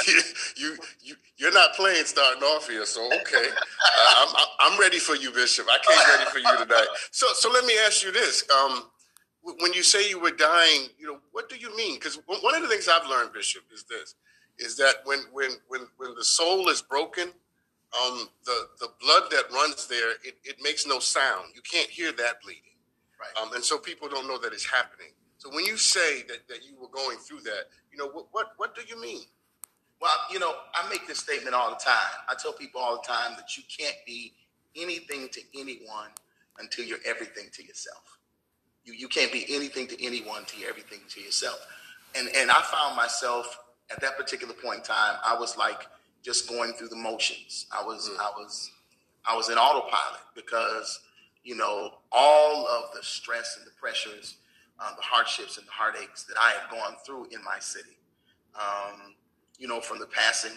you, 0.56 0.76
you, 1.02 1.16
you're 1.36 1.52
not 1.52 1.74
playing 1.74 2.04
starting 2.04 2.42
off 2.42 2.68
here, 2.68 2.86
so 2.86 3.04
okay. 3.06 3.48
Uh, 3.48 4.26
I'm, 4.36 4.46
I'm 4.60 4.80
ready 4.80 4.98
for 4.98 5.16
you, 5.16 5.32
Bishop. 5.32 5.66
I 5.68 5.78
came 5.86 5.98
ready 6.18 6.30
for 6.30 6.38
you 6.38 6.64
tonight. 6.64 6.86
So, 7.10 7.26
so 7.34 7.50
let 7.50 7.64
me 7.64 7.74
ask 7.86 8.04
you 8.04 8.12
this. 8.12 8.44
Um, 8.50 8.84
when 9.42 9.72
you 9.72 9.82
say 9.82 10.08
you 10.08 10.20
were 10.20 10.30
dying, 10.30 10.88
you 10.98 11.06
know, 11.06 11.18
what 11.32 11.48
do 11.48 11.56
you 11.56 11.74
mean? 11.76 11.96
Because 11.96 12.18
one 12.26 12.54
of 12.54 12.62
the 12.62 12.68
things 12.68 12.88
I've 12.88 13.08
learned, 13.08 13.32
Bishop, 13.32 13.64
is 13.72 13.84
this: 13.84 14.14
is 14.58 14.76
that 14.76 14.96
when 15.04 15.20
when 15.32 15.50
when 15.68 15.82
when 15.96 16.14
the 16.14 16.24
soul 16.24 16.68
is 16.68 16.82
broken, 16.82 17.24
um, 17.24 18.28
the 18.44 18.68
the 18.80 18.88
blood 19.00 19.30
that 19.30 19.44
runs 19.52 19.86
there, 19.86 20.12
it, 20.24 20.36
it 20.44 20.56
makes 20.62 20.86
no 20.86 20.98
sound. 20.98 21.46
You 21.54 21.62
can't 21.62 21.88
hear 21.90 22.12
that 22.12 22.40
bleeding, 22.42 22.78
right? 23.20 23.42
Um, 23.42 23.52
and 23.54 23.64
so 23.64 23.78
people 23.78 24.08
don't 24.08 24.28
know 24.28 24.38
that 24.38 24.52
it's 24.52 24.68
happening. 24.70 25.12
So 25.38 25.50
when 25.50 25.64
you 25.64 25.76
say 25.76 26.22
that, 26.28 26.46
that 26.48 26.64
you 26.64 26.76
were 26.80 26.88
going 26.92 27.18
through 27.18 27.40
that, 27.40 27.64
you 27.90 27.98
know, 27.98 28.06
what, 28.06 28.26
what, 28.30 28.52
what 28.58 28.76
do 28.76 28.82
you 28.86 29.00
mean? 29.00 29.22
Well, 30.00 30.14
you 30.30 30.38
know, 30.38 30.54
I 30.72 30.88
make 30.88 31.08
this 31.08 31.18
statement 31.18 31.52
all 31.52 31.70
the 31.70 31.80
time. 31.84 32.12
I 32.28 32.34
tell 32.40 32.52
people 32.52 32.80
all 32.80 33.02
the 33.02 33.08
time 33.12 33.32
that 33.36 33.56
you 33.56 33.64
can't 33.76 33.96
be 34.06 34.34
anything 34.76 35.28
to 35.32 35.40
anyone 35.58 36.10
until 36.60 36.84
you're 36.84 37.02
everything 37.04 37.46
to 37.54 37.64
yourself. 37.64 38.18
You, 38.84 38.94
you 38.94 39.08
can't 39.08 39.32
be 39.32 39.46
anything 39.48 39.86
to 39.88 40.04
anyone 40.04 40.44
you're 40.58 40.68
everything 40.68 41.00
to 41.10 41.20
yourself. 41.20 41.66
And, 42.16 42.28
and 42.36 42.50
I 42.50 42.62
found 42.62 42.96
myself 42.96 43.58
at 43.90 44.00
that 44.00 44.16
particular 44.16 44.54
point 44.54 44.78
in 44.78 44.84
time, 44.84 45.16
I 45.24 45.38
was 45.38 45.56
like 45.56 45.86
just 46.22 46.48
going 46.48 46.72
through 46.74 46.88
the 46.88 46.96
motions. 46.96 47.66
I 47.72 47.82
was, 47.84 48.08
mm. 48.08 48.18
I 48.18 48.30
was, 48.36 48.70
I 49.26 49.36
was 49.36 49.50
in 49.50 49.58
autopilot 49.58 50.20
because, 50.34 51.00
you 51.44 51.56
know, 51.56 51.94
all 52.10 52.66
of 52.66 52.94
the 52.94 53.02
stress 53.02 53.56
and 53.58 53.66
the 53.66 53.72
pressures 53.80 54.36
uh, 54.82 54.94
the 54.96 55.02
hardships 55.02 55.58
and 55.58 55.66
the 55.66 55.70
heartaches 55.70 56.24
that 56.28 56.36
I 56.40 56.52
had 56.52 56.70
gone 56.70 56.96
through 57.06 57.26
in 57.26 57.42
my 57.44 57.58
city. 57.60 57.96
Um, 58.54 59.14
you 59.58 59.68
know, 59.68 59.80
from 59.80 59.98
the 59.98 60.06
passing 60.06 60.56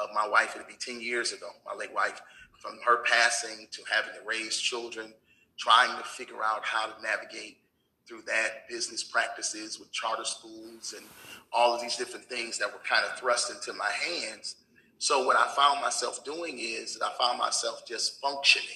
of 0.00 0.08
my 0.14 0.26
wife, 0.28 0.54
it'd 0.54 0.68
be 0.68 0.74
10 0.78 1.00
years 1.00 1.32
ago, 1.32 1.48
my 1.64 1.74
late 1.74 1.92
wife, 1.92 2.20
from 2.60 2.78
her 2.86 3.02
passing 3.02 3.66
to 3.72 3.82
having 3.90 4.12
to 4.12 4.26
raise 4.26 4.56
children, 4.56 5.12
trying 5.58 5.96
to 5.96 6.04
figure 6.04 6.42
out 6.44 6.64
how 6.64 6.86
to 6.86 7.02
navigate 7.02 7.58
through 8.06 8.22
that, 8.26 8.68
business 8.68 9.02
practices 9.02 9.80
with 9.80 9.90
charter 9.92 10.24
schools 10.24 10.94
and 10.96 11.06
all 11.52 11.74
of 11.74 11.80
these 11.80 11.96
different 11.96 12.24
things 12.26 12.58
that 12.58 12.72
were 12.72 12.80
kind 12.88 13.04
of 13.04 13.18
thrust 13.18 13.50
into 13.50 13.72
my 13.76 13.90
hands. 13.90 14.56
So, 14.98 15.26
what 15.26 15.36
I 15.36 15.46
found 15.54 15.80
myself 15.82 16.24
doing 16.24 16.58
is 16.58 16.98
that 16.98 17.04
I 17.04 17.12
found 17.18 17.38
myself 17.38 17.86
just 17.86 18.20
functioning 18.20 18.68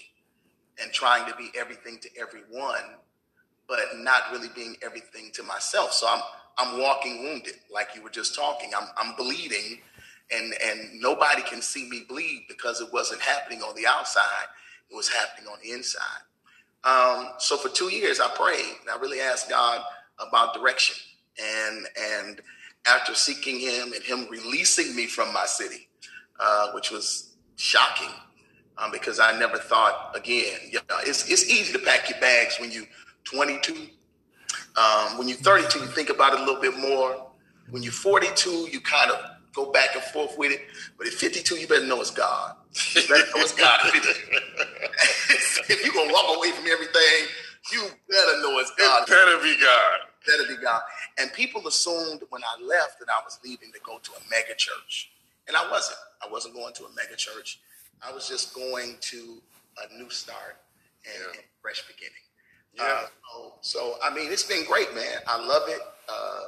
and 0.83 0.93
trying 0.93 1.31
to 1.31 1.37
be 1.37 1.51
everything 1.59 1.99
to 2.01 2.09
everyone 2.21 2.97
but 3.71 3.79
not 3.99 4.25
really 4.33 4.49
being 4.55 4.77
everything 4.83 5.31
to 5.33 5.43
myself. 5.45 5.93
So 5.93 6.09
I'm 6.11 6.21
I'm 6.59 6.81
walking 6.81 7.23
wounded, 7.23 7.55
like 7.73 7.89
you 7.95 8.03
were 8.03 8.11
just 8.11 8.35
talking. 8.35 8.71
I'm 8.77 8.89
I'm 8.99 9.15
bleeding, 9.17 9.79
and 10.35 10.53
and 10.63 11.01
nobody 11.01 11.43
can 11.43 11.63
see 11.63 11.89
me 11.89 12.05
bleed 12.09 12.47
because 12.49 12.81
it 12.81 12.93
wasn't 12.93 13.21
happening 13.23 13.63
on 13.63 13.75
the 13.77 13.87
outside. 13.87 14.49
It 14.91 14.97
was 14.97 15.09
happening 15.09 15.49
on 15.51 15.59
the 15.63 15.71
inside. 15.71 16.23
Um, 16.85 17.31
so 17.39 17.57
for 17.57 17.69
two 17.69 17.93
years, 17.93 18.21
I 18.21 18.29
prayed. 18.35 18.77
I 18.91 18.99
really 18.99 19.21
asked 19.21 19.51
God 19.51 19.83
about 20.19 20.55
direction, 20.55 20.97
and 21.43 21.87
and 22.01 22.41
after 22.87 23.15
seeking 23.15 23.61
Him 23.61 23.93
and 23.93 24.03
Him 24.03 24.27
releasing 24.31 24.95
me 24.97 25.07
from 25.07 25.33
my 25.33 25.45
city, 25.47 25.89
uh, 26.39 26.73
which 26.73 26.91
was 26.91 27.37
shocking, 27.57 28.15
um, 28.79 28.91
because 28.91 29.21
I 29.21 29.39
never 29.39 29.59
thought 29.59 30.13
again. 30.17 30.59
You 30.71 30.81
know, 30.89 30.97
it's 31.01 31.31
it's 31.31 31.51
easy 31.51 31.73
to 31.75 31.79
pack 31.79 32.09
your 32.09 32.19
bags 32.21 32.59
when 32.59 32.71
you 32.71 32.87
22. 33.25 33.75
Um, 34.77 35.19
when 35.19 35.29
you're 35.29 35.37
32, 35.37 35.81
you 35.81 35.87
think 35.87 36.11
about 36.11 36.33
it 36.33 36.41
a 36.41 36.45
little 36.45 36.61
bit 36.61 36.79
more. 36.79 37.27
When 37.71 37.83
you're 37.83 37.93
42, 37.93 38.69
you 38.73 38.81
kind 38.81 39.11
of 39.11 39.30
go 39.55 39.71
back 39.73 39.95
and 39.95 40.03
forth 40.05 40.37
with 40.39 40.53
it. 40.53 40.63
But 40.99 41.07
at 41.07 41.13
52, 41.15 41.57
you 41.57 41.67
better 41.67 41.87
know 41.87 42.01
it's 42.01 42.11
God. 42.11 42.57
You 42.95 43.03
better 43.09 43.27
know 43.35 43.43
it's 43.43 43.55
God. 43.55 43.81
if 45.69 45.85
you're 45.85 45.95
going 45.95 46.09
to 46.09 46.13
walk 46.13 46.37
away 46.37 46.51
from 46.53 46.67
everything, 46.67 47.29
you 47.73 47.83
better 48.09 48.43
know 48.43 48.59
it's 48.59 48.73
God. 48.79 49.03
It 49.03 49.09
better 49.09 49.43
be 49.43 49.57
God. 49.61 49.99
Better 50.27 50.57
be 50.57 50.63
God. 50.63 50.83
And 51.19 51.33
people 51.33 51.67
assumed 51.67 52.23
when 52.31 52.43
I 52.45 52.63
left 52.63 52.99
that 53.01 53.09
I 53.09 53.21
was 53.25 53.39
leaving 53.45 53.73
to 53.73 53.81
go 53.85 53.99
to 53.99 54.11
a 54.13 54.21
mega 54.31 54.55
church. 54.57 55.11
And 55.49 55.57
I 55.57 55.69
wasn't. 55.71 55.99
I 56.23 56.31
wasn't 56.31 56.55
going 56.55 56.75
to 56.75 56.85
a 56.85 56.91
mega 56.95 57.17
church. 57.17 57.61
I 58.07 58.13
was 58.13 58.29
just 58.29 58.55
going 58.55 58.97
to 59.01 59.43
a 59.83 59.97
new 59.97 60.11
start 60.11 60.57
and, 61.05 61.15
yeah. 61.19 61.41
and 61.41 61.43
fresh 61.61 61.83
beginning. 61.87 62.13
Yeah. 62.75 62.85
Uh, 62.85 63.07
so, 63.33 63.53
so, 63.61 63.99
I 64.03 64.15
mean, 64.15 64.31
it's 64.31 64.45
been 64.45 64.65
great, 64.65 64.95
man. 64.95 65.19
I 65.27 65.45
love 65.45 65.69
it. 65.69 65.81
Uh, 66.09 66.41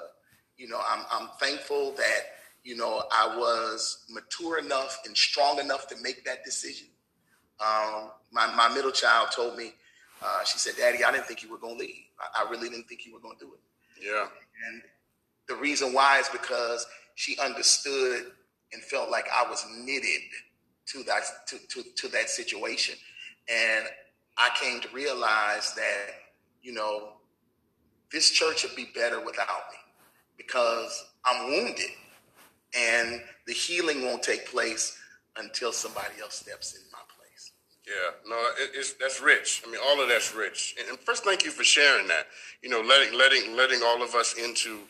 you 0.56 0.68
know, 0.68 0.80
I'm 0.88 1.04
I'm 1.10 1.28
thankful 1.40 1.92
that 1.96 2.20
you 2.64 2.76
know 2.76 3.02
I 3.12 3.36
was 3.36 4.04
mature 4.10 4.58
enough 4.58 5.00
and 5.06 5.16
strong 5.16 5.58
enough 5.58 5.88
to 5.88 5.96
make 6.02 6.24
that 6.24 6.44
decision. 6.44 6.88
Um, 7.60 8.10
my 8.32 8.46
my 8.54 8.72
middle 8.74 8.92
child 8.92 9.28
told 9.34 9.56
me, 9.56 9.72
uh, 10.22 10.44
she 10.44 10.58
said, 10.58 10.74
"Daddy, 10.76 11.04
I 11.04 11.12
didn't 11.12 11.26
think 11.26 11.42
you 11.42 11.50
were 11.50 11.58
going 11.58 11.76
to 11.76 11.80
leave. 11.80 12.04
I, 12.20 12.44
I 12.44 12.50
really 12.50 12.68
didn't 12.68 12.88
think 12.88 13.06
you 13.06 13.12
were 13.12 13.20
going 13.20 13.38
to 13.38 13.44
do 13.46 13.52
it." 13.52 13.60
Yeah. 14.04 14.26
And 14.68 14.82
the 15.48 15.54
reason 15.56 15.92
why 15.92 16.18
is 16.18 16.28
because 16.28 16.86
she 17.14 17.38
understood 17.38 18.32
and 18.72 18.82
felt 18.82 19.10
like 19.10 19.26
I 19.32 19.48
was 19.48 19.64
knitted 19.78 20.22
to 20.86 21.02
that 21.04 21.22
to, 21.48 21.58
to, 21.68 21.82
to 21.96 22.08
that 22.08 22.30
situation. 22.30 22.94
And 23.48 23.86
I 24.38 24.50
came 24.60 24.80
to 24.80 24.88
realize 24.94 25.74
that, 25.74 26.06
you 26.62 26.72
know, 26.72 27.14
this 28.10 28.30
church 28.30 28.62
would 28.62 28.76
be 28.76 28.88
better 28.94 29.20
without 29.24 29.48
me 29.70 29.78
because 30.36 31.04
I'm 31.24 31.50
wounded 31.50 31.90
and 32.76 33.20
the 33.46 33.52
healing 33.52 34.02
won't 34.02 34.22
take 34.22 34.46
place 34.50 34.98
until 35.36 35.72
somebody 35.72 36.14
else 36.20 36.34
steps 36.34 36.74
in 36.74 36.82
my 36.92 36.98
place. 37.16 37.52
Yeah, 37.86 38.28
no, 38.28 38.36
it, 38.58 38.70
it's 38.74 38.92
that's 38.94 39.20
rich. 39.20 39.62
I 39.66 39.70
mean, 39.70 39.80
all 39.84 40.00
of 40.02 40.08
that's 40.08 40.34
rich. 40.34 40.74
And, 40.78 40.88
and 40.88 40.98
first, 40.98 41.24
thank 41.24 41.44
you 41.44 41.50
for 41.50 41.64
sharing 41.64 42.06
that. 42.08 42.26
You 42.62 42.70
know, 42.70 42.80
letting 42.80 43.16
letting 43.18 43.56
letting 43.56 43.82
all 43.82 44.02
of 44.02 44.14
us 44.14 44.34
into 44.34 44.80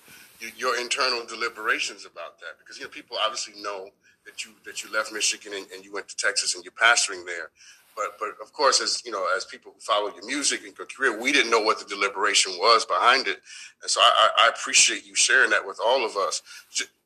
your 0.56 0.78
internal 0.80 1.24
deliberations 1.24 2.04
about 2.04 2.40
that 2.40 2.58
because 2.58 2.78
you 2.78 2.84
know 2.84 2.90
people 2.90 3.16
obviously 3.24 3.54
know 3.62 3.88
that 4.26 4.44
you 4.44 4.52
that 4.64 4.82
you 4.82 4.92
left 4.92 5.12
Michigan 5.12 5.52
and, 5.54 5.66
and, 5.74 5.84
you 5.84 5.92
went 5.92 6.08
to 6.08 6.16
Texas 6.16 6.54
and 6.54 6.64
you're 6.64 6.72
pastoring 6.72 7.24
there. 7.26 7.50
But 7.96 8.18
but 8.18 8.30
of 8.42 8.52
course, 8.52 8.80
as 8.80 9.02
you 9.04 9.12
know, 9.12 9.26
as 9.36 9.44
people 9.44 9.72
who 9.74 9.80
follow 9.80 10.12
your 10.14 10.24
music 10.26 10.62
and 10.64 10.76
your 10.76 10.86
career, 10.86 11.20
we 11.20 11.32
didn't 11.32 11.50
know 11.50 11.60
what 11.60 11.78
the 11.78 11.84
deliberation 11.84 12.52
was 12.58 12.84
behind 12.84 13.28
it, 13.28 13.40
and 13.82 13.90
so 13.90 14.00
I, 14.00 14.30
I 14.44 14.48
appreciate 14.48 15.06
you 15.06 15.14
sharing 15.14 15.50
that 15.50 15.66
with 15.66 15.78
all 15.84 16.04
of 16.04 16.16
us 16.16 16.42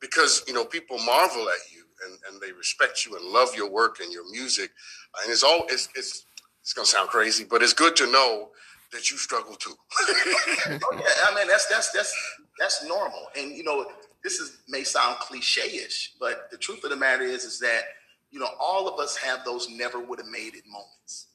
because 0.01 0.43
you 0.47 0.55
know 0.55 0.65
people 0.65 0.99
marvel 0.99 1.43
at 1.49 1.73
you 1.75 1.85
and, 2.05 2.19
and 2.31 2.41
they 2.41 2.53
respect 2.53 3.07
you 3.07 3.17
and 3.17 3.25
love 3.27 3.55
your 3.57 3.71
work 3.71 3.99
and 4.03 4.13
your 4.13 4.31
music, 4.31 4.71
and 5.23 5.33
it's 5.33 5.43
all 5.43 5.65
it's 5.69 5.89
it's 5.97 6.25
it's 6.63 6.73
gonna 6.73 6.87
sound 6.87 7.09
crazy, 7.09 7.45
but 7.45 7.63
it's 7.63 7.73
good 7.73 7.97
to 7.97 8.11
know 8.11 8.51
that 8.93 9.11
you 9.11 9.17
struggle 9.17 9.55
too. 9.57 9.75
oh, 10.01 10.79
yeah, 10.93 11.31
I 11.31 11.35
mean 11.35 11.49
that's 11.49 11.67
that's 11.67 11.91
that's 11.93 12.15
that's 12.59 12.85
normal, 12.87 13.27
and 13.37 13.57
you 13.57 13.65
know 13.65 13.87
this 14.23 14.41
is 14.41 14.59
may 14.69 14.83
sound 14.83 15.19
cliche-ish, 15.19 16.15
but 16.19 16.51
the 16.51 16.59
truth 16.59 16.83
of 16.85 16.91
the 16.91 16.97
matter 16.97 17.23
is 17.23 17.45
is 17.45 17.61
that 17.61 17.83
you 18.31 18.39
know 18.39 18.49
all 18.61 18.89
of 18.89 18.99
us 19.01 19.17
have 19.17 19.45
those 19.45 19.69
never 19.71 20.01
would 20.01 20.19
have 20.19 20.29
made 20.29 20.55
it 20.55 20.65
moments. 20.67 21.29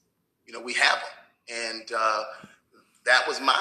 You 0.46 0.54
know 0.54 0.62
we 0.62 0.74
have 0.74 1.00
them, 1.00 1.58
and 1.72 1.92
uh, 1.96 2.24
that 3.06 3.28
was 3.28 3.40
mine. 3.40 3.56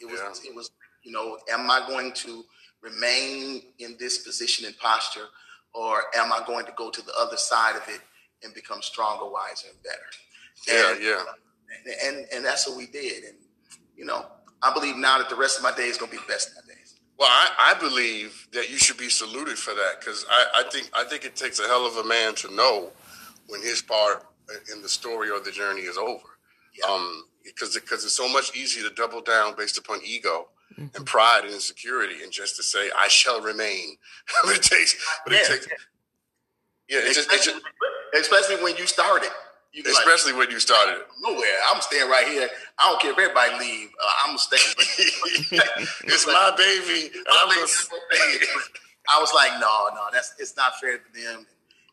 It 0.00 0.06
was 0.06 0.20
yeah. 0.20 0.50
it 0.50 0.54
was 0.54 0.70
you 1.02 1.12
know 1.12 1.38
am 1.50 1.70
I 1.70 1.84
going 1.86 2.12
to 2.12 2.44
remain 2.82 3.62
in 3.78 3.96
this 3.98 4.18
position 4.18 4.66
and 4.66 4.76
posture, 4.78 5.26
or 5.74 6.04
am 6.16 6.32
I 6.32 6.42
going 6.46 6.66
to 6.66 6.72
go 6.76 6.90
to 6.90 7.02
the 7.02 7.12
other 7.18 7.36
side 7.36 7.76
of 7.76 7.82
it 7.88 8.00
and 8.42 8.54
become 8.54 8.80
stronger, 8.82 9.30
wiser, 9.30 9.68
and 9.68 9.82
better? 9.82 9.98
Yeah, 10.66 10.92
and, 10.92 11.02
yeah. 11.02 11.22
And 12.08 12.26
and 12.32 12.44
that's 12.44 12.68
what 12.68 12.76
we 12.76 12.86
did. 12.86 13.24
And 13.24 13.36
you 13.96 14.04
know, 14.04 14.26
I 14.62 14.72
believe 14.72 14.96
now 14.96 15.18
that 15.18 15.28
the 15.28 15.36
rest 15.36 15.58
of 15.58 15.62
my 15.62 15.74
day 15.74 15.88
is 15.88 15.96
going 15.96 16.10
to 16.10 16.16
be 16.16 16.22
the 16.22 16.32
best 16.32 16.54
days. 16.66 16.69
Well, 17.20 17.28
I, 17.30 17.74
I 17.76 17.78
believe 17.78 18.48
that 18.52 18.70
you 18.70 18.78
should 18.78 18.96
be 18.96 19.10
saluted 19.10 19.58
for 19.58 19.74
that 19.74 20.00
because 20.00 20.24
I, 20.30 20.62
I 20.64 20.70
think 20.70 20.90
I 20.94 21.04
think 21.04 21.26
it 21.26 21.36
takes 21.36 21.60
a 21.60 21.66
hell 21.66 21.86
of 21.86 21.98
a 21.98 22.08
man 22.08 22.34
to 22.36 22.54
know 22.54 22.92
when 23.46 23.60
his 23.60 23.82
part 23.82 24.24
in 24.72 24.80
the 24.80 24.88
story 24.88 25.30
or 25.30 25.38
the 25.38 25.50
journey 25.50 25.82
is 25.82 25.98
over. 25.98 26.24
Yeah. 26.74 26.90
Um, 26.90 27.24
because 27.44 27.74
because 27.74 28.06
it's 28.06 28.14
so 28.16 28.26
much 28.32 28.56
easier 28.56 28.88
to 28.88 28.94
double 28.94 29.20
down 29.20 29.54
based 29.54 29.76
upon 29.76 30.00
ego 30.02 30.48
mm-hmm. 30.72 30.96
and 30.96 31.04
pride 31.04 31.44
and 31.44 31.52
insecurity, 31.52 32.22
and 32.22 32.32
just 32.32 32.56
to 32.56 32.62
say 32.62 32.90
I 32.98 33.08
shall 33.08 33.42
remain. 33.42 33.96
but 34.44 34.56
it 34.56 34.62
takes, 34.62 34.96
but 35.26 35.34
yeah. 35.34 35.40
it 35.40 35.46
takes. 35.46 35.68
Yeah, 36.88 37.00
it 37.00 37.14
just, 37.14 37.30
it 37.30 37.42
just, 37.42 37.60
especially 38.18 38.64
when 38.64 38.76
you 38.78 38.86
started. 38.86 39.30
You 39.72 39.84
Especially 39.86 40.32
like, 40.32 40.40
when 40.40 40.50
you 40.50 40.58
started. 40.58 41.04
Nowhere. 41.20 41.46
I'm 41.72 41.80
staying 41.80 42.08
right 42.08 42.26
here. 42.26 42.48
I 42.78 42.90
don't 42.90 43.00
care 43.00 43.12
if 43.12 43.18
everybody 43.18 43.64
leave. 43.64 43.88
Uh, 44.02 44.12
I'm 44.26 44.36
staying. 44.36 44.62
it's 46.04 46.26
my 46.26 46.52
baby. 46.56 47.10
I'm 47.30 47.66
I 49.08 49.20
was 49.20 49.32
like, 49.32 49.52
no, 49.60 49.94
no, 49.94 50.06
that's 50.12 50.34
it's 50.38 50.56
not 50.56 50.78
fair 50.80 50.98
to 50.98 51.04
them. 51.14 51.46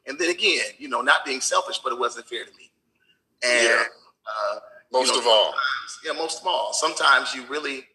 And 0.07 0.17
then 0.17 0.29
again, 0.29 0.63
you 0.79 0.89
know, 0.89 1.01
not 1.01 1.23
being 1.23 1.41
selfish, 1.41 1.79
but 1.79 1.91
it 1.93 1.99
wasn't 1.99 2.27
fair 2.27 2.45
to 2.45 2.51
me. 2.57 2.71
And 3.43 3.63
yeah. 3.63 3.83
uh, 4.25 4.59
most 4.91 5.09
you 5.09 5.13
know, 5.13 5.21
of 5.21 5.27
all, 5.27 5.53
yeah, 6.03 6.13
most 6.13 6.41
of 6.41 6.47
all. 6.47 6.73
Sometimes 6.73 7.35
you 7.35 7.45
really 7.47 7.85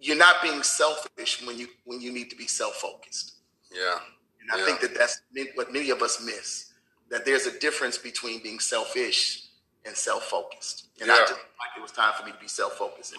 you're 0.00 0.16
not 0.16 0.42
being 0.42 0.62
selfish 0.62 1.44
when 1.46 1.58
you 1.58 1.68
when 1.84 2.00
you 2.00 2.12
need 2.12 2.28
to 2.30 2.36
be 2.36 2.46
self 2.48 2.74
focused. 2.74 3.36
Yeah. 3.72 3.98
And 4.42 4.50
I 4.52 4.58
yeah. 4.58 4.64
think 4.64 4.80
that 4.80 4.94
that's 4.96 5.20
what 5.54 5.72
many 5.72 5.90
of 5.90 6.02
us 6.02 6.20
miss 6.24 6.73
that 7.10 7.24
there's 7.24 7.46
a 7.46 7.58
difference 7.58 7.98
between 7.98 8.42
being 8.42 8.58
selfish 8.58 9.42
and 9.84 9.94
self-focused. 9.94 10.88
And 11.00 11.08
yeah. 11.08 11.14
I 11.14 11.18
just 11.20 11.32
like 11.32 11.76
it 11.76 11.82
was 11.82 11.92
time 11.92 12.12
for 12.18 12.24
me 12.24 12.32
to 12.32 12.38
be 12.38 12.48
self-focused. 12.48 13.14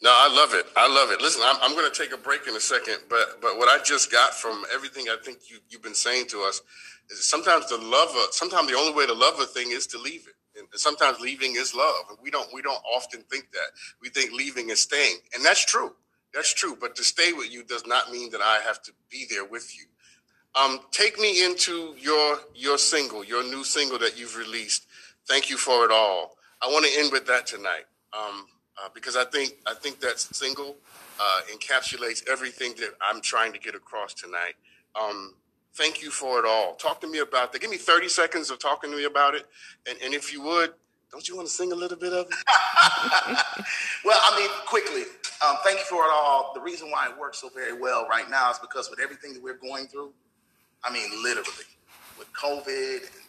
No, 0.00 0.10
I 0.14 0.32
love 0.32 0.54
it. 0.54 0.66
I 0.76 0.86
love 0.86 1.10
it. 1.10 1.20
Listen, 1.20 1.42
I'm, 1.44 1.56
I'm 1.60 1.74
going 1.74 1.90
to 1.90 1.96
take 1.96 2.12
a 2.12 2.16
break 2.16 2.46
in 2.46 2.54
a 2.54 2.60
second, 2.60 2.98
but 3.08 3.40
but 3.42 3.58
what 3.58 3.68
I 3.68 3.82
just 3.82 4.12
got 4.12 4.32
from 4.32 4.64
everything 4.72 5.06
I 5.08 5.16
think 5.22 5.50
you 5.50 5.58
you've 5.68 5.82
been 5.82 5.94
saying 5.94 6.26
to 6.28 6.42
us 6.42 6.62
is 7.10 7.24
sometimes 7.24 7.68
the 7.68 7.78
love, 7.78 8.10
a, 8.10 8.32
sometimes 8.32 8.70
the 8.70 8.76
only 8.76 8.92
way 8.92 9.06
to 9.06 9.14
love 9.14 9.40
a 9.40 9.46
thing 9.46 9.72
is 9.72 9.88
to 9.88 9.98
leave 9.98 10.28
it, 10.28 10.34
and 10.58 10.68
sometimes 10.74 11.18
leaving 11.18 11.56
is 11.56 11.74
love, 11.74 12.04
and 12.10 12.18
we 12.22 12.30
don't 12.30 12.48
we 12.54 12.62
don't 12.62 12.80
often 12.94 13.22
think 13.22 13.50
that. 13.50 13.70
We 14.00 14.08
think 14.08 14.32
leaving 14.32 14.70
is 14.70 14.80
staying, 14.80 15.16
and 15.34 15.44
that's 15.44 15.64
true. 15.64 15.92
That's 16.32 16.52
true. 16.54 16.76
But 16.80 16.94
to 16.96 17.02
stay 17.02 17.32
with 17.32 17.50
you 17.52 17.64
does 17.64 17.84
not 17.84 18.12
mean 18.12 18.30
that 18.30 18.40
I 18.40 18.58
have 18.64 18.80
to 18.82 18.92
be 19.10 19.26
there 19.28 19.44
with 19.44 19.76
you. 19.76 19.86
Um, 20.54 20.80
take 20.90 21.18
me 21.18 21.44
into 21.44 21.94
your 21.98 22.38
your 22.54 22.78
single, 22.78 23.24
your 23.24 23.44
new 23.44 23.64
single 23.64 23.98
that 23.98 24.18
you've 24.18 24.36
released. 24.36 24.86
Thank 25.26 25.50
you 25.50 25.56
for 25.56 25.84
it 25.84 25.90
all. 25.90 26.36
I 26.62 26.66
want 26.66 26.86
to 26.86 27.00
end 27.00 27.12
with 27.12 27.26
that 27.26 27.46
tonight 27.46 27.84
um, 28.12 28.46
uh, 28.82 28.88
because 28.94 29.16
I 29.16 29.24
think 29.24 29.54
I 29.66 29.74
think 29.74 30.00
that 30.00 30.18
single 30.18 30.76
uh, 31.20 31.40
encapsulates 31.52 32.28
everything 32.28 32.74
that 32.78 32.90
I'm 33.00 33.20
trying 33.20 33.52
to 33.52 33.58
get 33.58 33.74
across 33.74 34.14
tonight. 34.14 34.54
Um, 35.00 35.34
thank 35.74 36.02
you 36.02 36.10
for 36.10 36.38
it 36.38 36.44
all. 36.44 36.74
Talk 36.74 37.00
to 37.02 37.06
me 37.08 37.18
about 37.18 37.52
that. 37.52 37.60
Give 37.60 37.70
me 37.70 37.76
30 37.76 38.08
seconds 38.08 38.50
of 38.50 38.58
talking 38.58 38.90
to 38.90 38.96
me 38.96 39.04
about 39.04 39.34
it, 39.34 39.46
and, 39.88 39.98
and 40.02 40.14
if 40.14 40.32
you 40.32 40.42
would, 40.42 40.72
don't 41.10 41.26
you 41.28 41.36
want 41.36 41.48
to 41.48 41.54
sing 41.54 41.72
a 41.72 41.74
little 41.74 41.96
bit 41.96 42.12
of 42.12 42.26
it? 42.26 42.34
well, 44.04 44.20
I 44.22 44.38
mean, 44.38 44.50
quickly. 44.66 45.02
Um, 45.46 45.56
thank 45.64 45.78
you 45.78 45.84
for 45.84 46.04
it 46.04 46.10
all. 46.12 46.52
The 46.54 46.60
reason 46.60 46.90
why 46.90 47.08
it 47.08 47.18
works 47.18 47.38
so 47.38 47.48
very 47.48 47.78
well 47.78 48.06
right 48.08 48.28
now 48.28 48.50
is 48.50 48.58
because 48.58 48.90
with 48.90 49.00
everything 49.00 49.32
that 49.34 49.42
we're 49.42 49.56
going 49.56 49.86
through, 49.86 50.12
I 50.84 50.92
mean, 50.92 51.10
literally, 51.22 51.66
with 52.18 52.32
COVID 52.32 53.00
and, 53.00 53.26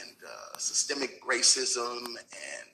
and 0.00 0.16
uh, 0.24 0.58
systemic 0.58 1.22
racism 1.24 1.98
and 2.06 2.68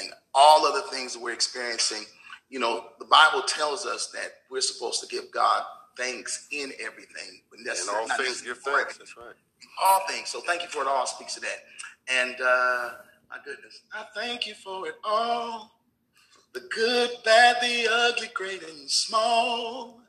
and 0.00 0.12
all 0.34 0.66
of 0.66 0.74
the 0.74 0.90
things 0.90 1.14
that 1.14 1.22
we're 1.22 1.32
experiencing. 1.32 2.04
You 2.48 2.60
know, 2.60 2.86
the 2.98 3.04
Bible 3.04 3.42
tells 3.42 3.84
us 3.84 4.08
that 4.14 4.28
we're 4.50 4.60
supposed 4.60 5.00
to 5.00 5.06
give 5.06 5.30
God 5.30 5.62
thanks 5.96 6.46
in 6.50 6.72
everything. 6.80 7.40
But 7.50 7.60
in 7.60 7.66
all 7.94 8.06
things, 8.16 8.42
give 8.42 8.58
thanks. 8.58 8.98
That's 8.98 9.16
right. 9.16 9.34
All 9.82 10.00
things. 10.08 10.28
So 10.28 10.40
thank 10.40 10.62
you 10.62 10.68
for 10.68 10.82
it 10.82 10.88
all. 10.88 11.06
Speaks 11.06 11.34
to 11.34 11.40
that. 11.40 11.64
And 12.08 12.36
uh, 12.40 12.90
my 13.30 13.36
goodness, 13.44 13.80
I 13.92 14.04
thank 14.14 14.46
you 14.46 14.54
for 14.54 14.86
it 14.86 14.94
all. 15.04 15.72
The 16.54 16.60
good, 16.74 17.10
bad, 17.24 17.56
the 17.60 17.88
ugly, 17.90 18.30
great 18.32 18.62
and 18.62 18.90
small 18.90 20.00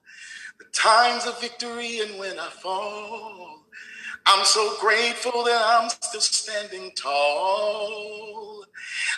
times 0.78 1.26
of 1.26 1.40
victory 1.42 2.00
and 2.00 2.20
when 2.20 2.40
I 2.40 2.50
fall. 2.50 3.63
I'm 4.26 4.46
so 4.46 4.76
grateful 4.80 5.44
that 5.46 5.62
I'm 5.66 5.90
still 5.90 6.22
standing 6.22 6.92
tall. 6.96 8.66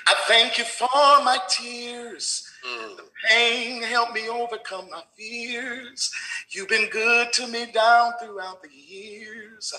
I 0.07 0.15
thank 0.27 0.57
you 0.57 0.63
for 0.63 0.87
my 1.23 1.39
tears. 1.49 2.49
Mm. 2.67 2.97
The 2.97 3.03
pain 3.29 3.83
helped 3.83 4.13
me 4.13 4.29
overcome 4.29 4.89
my 4.89 5.03
fears. 5.17 6.11
You've 6.51 6.69
been 6.69 6.89
good 6.89 7.33
to 7.33 7.47
me 7.47 7.71
down 7.71 8.13
throughout 8.21 8.63
the 8.63 8.69
years. 8.69 9.73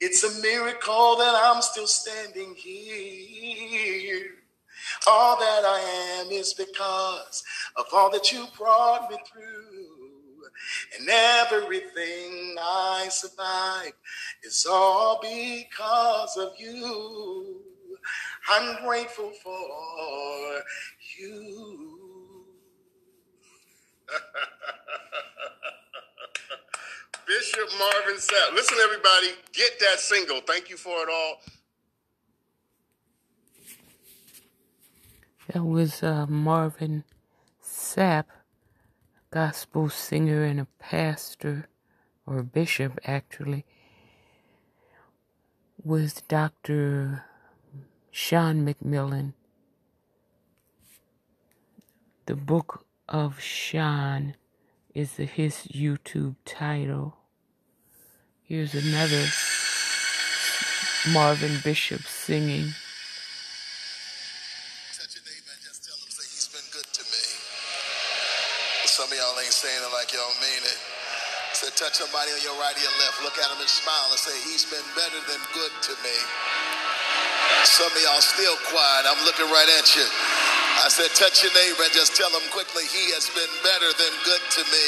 It's 0.00 0.24
a 0.24 0.42
miracle 0.42 1.16
that 1.16 1.34
I'm 1.44 1.60
still 1.62 1.86
standing 1.86 2.54
here. 2.56 4.26
All 5.08 5.38
that 5.38 5.64
I 5.64 6.20
am 6.20 6.30
is 6.32 6.54
because 6.54 7.42
of 7.76 7.86
all 7.92 8.10
that 8.12 8.32
you 8.32 8.46
brought 8.56 9.10
me 9.10 9.18
through. 9.32 9.77
And 10.98 11.08
everything 11.08 12.56
I 12.60 13.06
survive 13.10 13.92
is 14.42 14.66
all 14.70 15.20
because 15.22 16.36
of 16.36 16.52
you. 16.58 17.62
I'm 18.50 18.84
grateful 18.84 19.30
for 19.42 20.62
you. 21.18 22.44
Bishop 27.26 27.68
Marvin 27.78 28.16
Sapp. 28.16 28.54
Listen, 28.54 28.78
everybody, 28.84 29.28
get 29.52 29.78
that 29.80 29.98
single. 30.00 30.40
Thank 30.40 30.70
you 30.70 30.76
for 30.76 30.96
it 31.02 31.08
all. 31.12 31.36
That 35.52 35.64
was 35.64 36.02
uh, 36.02 36.26
Marvin 36.28 37.04
Sapp 37.62 38.24
gospel 39.30 39.88
singer 39.88 40.44
and 40.44 40.60
a 40.60 40.66
pastor, 40.78 41.68
or 42.26 42.38
a 42.38 42.44
bishop 42.44 42.98
actually, 43.04 43.64
with 45.82 46.26
Dr. 46.28 47.24
Sean 48.10 48.66
McMillan. 48.66 49.34
The 52.26 52.36
Book 52.36 52.84
of 53.08 53.40
Sean 53.40 54.34
is 54.94 55.16
his 55.16 55.66
YouTube 55.70 56.36
title. 56.44 57.16
Here's 58.42 58.74
another 58.74 59.24
Marvin 61.12 61.58
Bishop 61.62 62.02
singing. 62.02 62.72
Touch 71.78 72.02
somebody 72.02 72.34
on 72.34 72.42
your 72.42 72.58
right 72.58 72.74
or 72.74 72.82
your 72.82 72.96
left, 72.98 73.22
look 73.22 73.38
at 73.38 73.46
them 73.46 73.62
and 73.62 73.70
smile 73.70 74.10
and 74.10 74.18
say, 74.18 74.34
He's 74.42 74.66
been 74.66 74.82
better 74.98 75.22
than 75.30 75.38
good 75.54 75.70
to 75.86 75.94
me. 76.02 76.16
Some 77.62 77.86
of 77.86 78.00
y'all 78.02 78.18
still 78.18 78.58
quiet. 78.66 79.06
I'm 79.06 79.22
looking 79.22 79.46
right 79.46 79.70
at 79.78 79.86
you. 79.94 80.02
I 80.82 80.90
said, 80.90 81.10
touch 81.14 81.46
your 81.46 81.54
neighbor 81.54 81.86
and 81.86 81.94
just 81.94 82.18
tell 82.18 82.34
them 82.34 82.42
quickly, 82.50 82.82
He 82.90 83.14
has 83.14 83.30
been 83.30 83.50
better 83.62 83.94
than 83.94 84.10
good 84.26 84.42
to 84.58 84.62
me. 84.74 84.86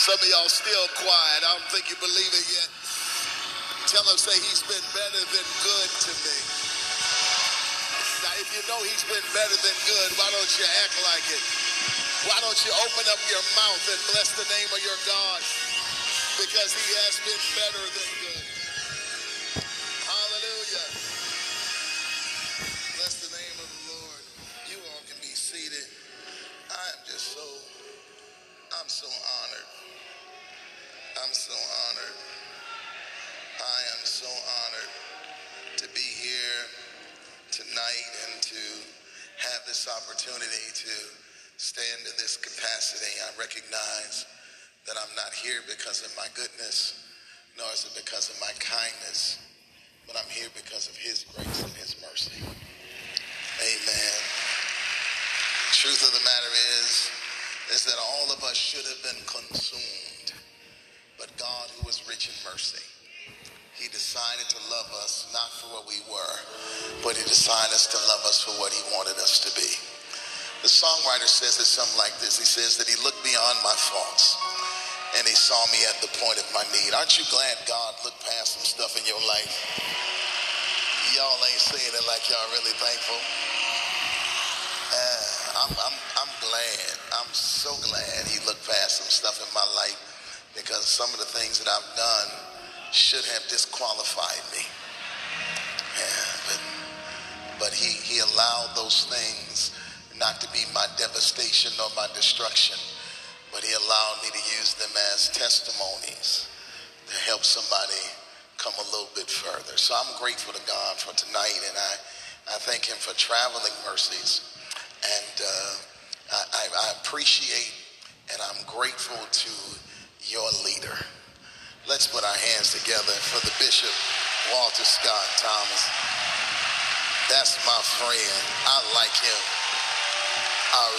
Some 0.00 0.16
of 0.16 0.28
y'all 0.32 0.48
still 0.48 0.88
quiet. 0.96 1.40
I 1.44 1.60
don't 1.60 1.68
think 1.76 1.92
you 1.92 1.96
believe 2.00 2.32
it 2.32 2.46
yet. 2.48 2.68
Tell 3.88 4.04
him, 4.08 4.16
say, 4.20 4.36
he's 4.36 4.64
been 4.64 4.84
better 4.96 5.22
than 5.32 5.46
good 5.64 5.90
to 6.08 6.12
me. 6.24 6.36
Now, 8.24 8.32
if 8.36 8.48
you 8.52 8.60
know 8.68 8.80
he's 8.84 9.04
been 9.08 9.28
better 9.32 9.58
than 9.60 9.76
good, 9.88 10.08
why 10.16 10.28
don't 10.28 10.52
you 10.56 10.64
act 10.84 10.96
like 11.08 11.26
it? 11.32 11.57
Why 12.26 12.34
don't 12.42 12.58
you 12.66 12.72
open 12.82 13.06
up 13.14 13.22
your 13.30 13.44
mouth 13.54 13.84
and 13.86 14.00
bless 14.10 14.34
the 14.34 14.42
name 14.50 14.66
of 14.74 14.82
your 14.82 14.98
God? 15.06 15.38
Because 16.34 16.74
he 16.74 16.90
has 17.06 17.22
been 17.22 17.42
better 17.54 17.84
than 17.94 18.17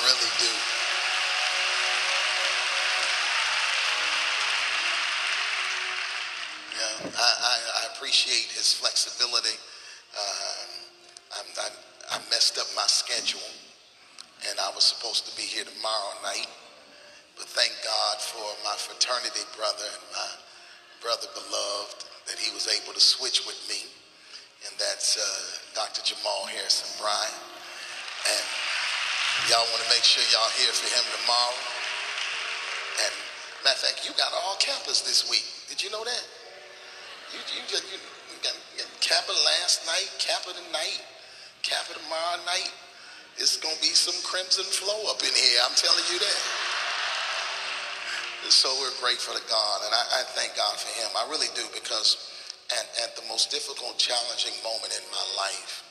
really 0.04 0.32
do. 0.40 0.52
Yeah, 6.76 7.12
I, 7.20 7.30
I, 7.44 7.56
I 7.84 7.96
appreciate 7.96 8.52
his 8.56 8.74
flexibility. 8.74 9.58
Make 30.00 30.08
sure 30.08 30.24
y'all 30.32 30.56
here 30.56 30.72
for 30.72 30.88
him 30.96 31.04
tomorrow. 31.12 31.60
And 33.04 33.12
matter 33.68 33.76
of 33.76 33.84
fact, 33.84 34.08
you 34.08 34.16
got 34.16 34.32
all 34.32 34.56
campus 34.56 35.04
this 35.04 35.28
week. 35.28 35.44
Did 35.68 35.84
you 35.84 35.92
know 35.92 36.08
that? 36.08 36.24
You, 37.36 37.44
you, 37.52 37.68
just, 37.68 37.84
you, 37.92 38.00
you 38.32 38.40
got, 38.40 38.56
Kappa 39.04 39.36
last 39.60 39.84
night, 39.84 40.08
Kappa 40.16 40.56
tonight, 40.56 41.04
Kappa 41.68 42.00
tomorrow 42.00 42.40
night. 42.48 42.72
It's 43.44 43.60
going 43.60 43.76
to 43.76 43.84
be 43.84 43.92
some 43.92 44.16
crimson 44.24 44.64
flow 44.72 45.12
up 45.12 45.20
in 45.20 45.36
here. 45.36 45.60
I'm 45.68 45.76
telling 45.76 46.08
you 46.08 46.16
that. 46.16 46.40
And 48.48 48.56
so 48.56 48.72
we're 48.80 48.96
grateful 49.04 49.36
to 49.36 49.44
God, 49.52 49.84
and 49.84 49.92
I, 49.92 50.24
I 50.24 50.32
thank 50.32 50.56
God 50.56 50.80
for 50.80 50.88
him. 50.96 51.12
I 51.12 51.28
really 51.28 51.52
do, 51.60 51.68
because 51.76 52.32
at, 52.72 52.88
at 53.04 53.20
the 53.20 53.28
most 53.28 53.52
difficult, 53.52 54.00
challenging 54.00 54.56
moment 54.64 54.96
in 54.96 55.04
my 55.12 55.28
life, 55.36 55.89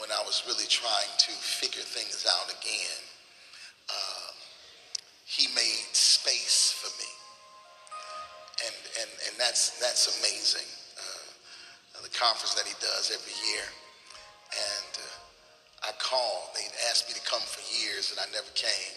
when 0.00 0.10
I 0.10 0.22
was 0.24 0.44
really 0.46 0.68
trying 0.68 1.12
to 1.18 1.32
figure 1.32 1.82
things 1.82 2.26
out 2.28 2.48
again, 2.50 3.02
uh, 3.88 4.30
he 5.24 5.48
made 5.54 5.88
space 5.92 6.76
for 6.76 6.92
me. 7.00 7.10
And, 8.66 8.76
and, 9.02 9.10
and 9.28 9.34
that's, 9.40 9.80
that's 9.80 10.20
amazing. 10.20 10.68
Uh, 10.96 12.02
the 12.02 12.12
conference 12.12 12.54
that 12.54 12.66
he 12.66 12.74
does 12.82 13.14
every 13.14 13.36
year. 13.52 13.64
And 14.52 14.92
uh, 14.98 15.88
I 15.88 15.90
called. 15.98 16.52
They'd 16.54 16.76
asked 16.90 17.08
me 17.08 17.14
to 17.14 17.24
come 17.24 17.40
for 17.40 17.62
years, 17.72 18.10
and 18.10 18.20
I 18.20 18.28
never 18.34 18.50
came. 18.54 18.94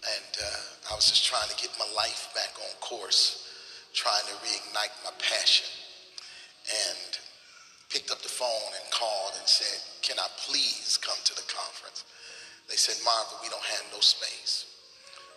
And 0.00 0.32
uh, 0.40 0.92
I 0.92 0.96
was 0.96 1.06
just 1.06 1.24
trying 1.24 1.48
to 1.48 1.56
get 1.60 1.70
my 1.78 1.86
life 1.94 2.32
back 2.34 2.56
on 2.58 2.72
course, 2.80 3.46
trying 3.92 4.24
to 4.26 4.34
reignite 4.40 4.96
my 5.04 5.12
passion. 5.20 5.68
And 6.66 7.19
picked 7.90 8.10
up 8.10 8.22
the 8.22 8.30
phone 8.30 8.70
and 8.78 8.86
called 8.94 9.34
and 9.36 9.46
said, 9.46 9.82
Can 10.00 10.16
I 10.18 10.26
please 10.46 10.98
come 11.02 11.18
to 11.26 11.34
the 11.34 11.44
conference? 11.50 12.06
They 12.70 12.78
said, 12.78 12.96
Marvin, 13.04 13.42
we 13.42 13.50
don't 13.50 13.66
have 13.66 13.84
no 13.90 13.98
space. 13.98 14.70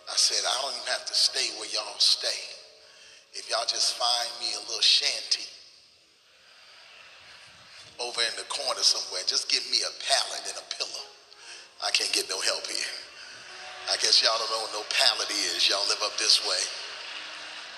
I 0.06 0.14
said, 0.14 0.38
I 0.46 0.54
don't 0.62 0.72
even 0.78 0.90
have 0.94 1.04
to 1.06 1.16
stay 1.16 1.50
where 1.58 1.68
y'all 1.74 1.98
stay. 1.98 2.40
If 3.34 3.50
y'all 3.50 3.66
just 3.66 3.98
find 3.98 4.30
me 4.38 4.54
a 4.54 4.62
little 4.70 4.84
shanty 4.84 5.42
over 7.98 8.22
in 8.22 8.34
the 8.38 8.46
corner 8.46 8.86
somewhere, 8.86 9.26
just 9.26 9.50
give 9.50 9.66
me 9.74 9.82
a 9.82 9.92
pallet 10.06 10.46
and 10.46 10.58
a 10.62 10.66
pillow. 10.78 11.04
I 11.82 11.90
can't 11.90 12.12
get 12.14 12.30
no 12.30 12.38
help 12.38 12.66
here. 12.70 12.94
I 13.90 13.98
guess 13.98 14.22
y'all 14.22 14.38
don't 14.38 14.50
know 14.54 14.62
what 14.62 14.74
no 14.78 14.84
pallet 14.94 15.30
is. 15.30 15.66
Y'all 15.68 15.82
live 15.90 16.00
up 16.06 16.14
this 16.16 16.38
way. 16.46 16.62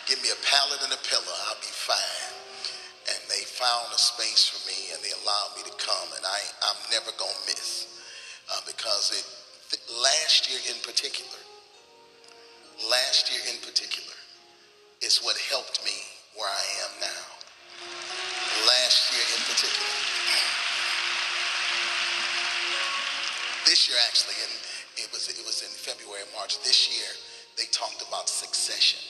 Give 0.05 0.21
me 0.23 0.31
a 0.31 0.41
pallet 0.45 0.85
and 0.85 0.93
a 0.93 1.01
pillow. 1.09 1.35
I'll 1.49 1.59
be 1.65 1.73
fine. 1.73 2.26
They 3.29 3.43
found 3.43 3.91
a 3.93 3.99
space 3.99 4.47
for 4.47 4.63
me 4.71 4.95
and 4.95 5.03
they 5.03 5.11
allowed 5.23 5.59
me 5.59 5.63
to 5.67 5.75
come. 5.83 6.09
And 6.17 6.25
I, 6.25 6.41
I'm 6.71 6.81
never 6.91 7.11
going 7.19 7.35
to 7.35 7.47
miss 7.51 7.87
uh, 8.53 8.61
because 8.67 9.11
it, 9.11 9.27
th- 9.71 9.83
last 10.03 10.47
year 10.51 10.61
in 10.71 10.79
particular, 10.87 11.41
last 12.91 13.33
year 13.33 13.43
in 13.51 13.59
particular, 13.67 14.15
is 15.03 15.21
what 15.21 15.37
helped 15.51 15.85
me 15.85 15.97
where 16.39 16.49
I 16.49 16.65
am 16.87 16.93
now. 17.01 17.25
Last 18.65 19.13
year 19.13 19.27
in 19.37 19.43
particular. 19.45 19.93
This 23.67 23.89
year 23.89 23.99
actually, 24.07 24.39
and 24.47 24.55
it 25.03 25.11
was 25.13 25.29
it 25.29 25.45
was 25.45 25.61
in 25.67 25.69
February, 25.75 26.23
March. 26.39 26.63
This 26.63 26.87
year, 26.89 27.11
they 27.59 27.67
talked 27.73 28.01
about 28.07 28.29
succession, 28.29 29.03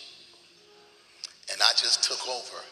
and 1.52 1.60
I 1.60 1.70
just 1.76 2.02
took 2.02 2.26
over 2.26 2.64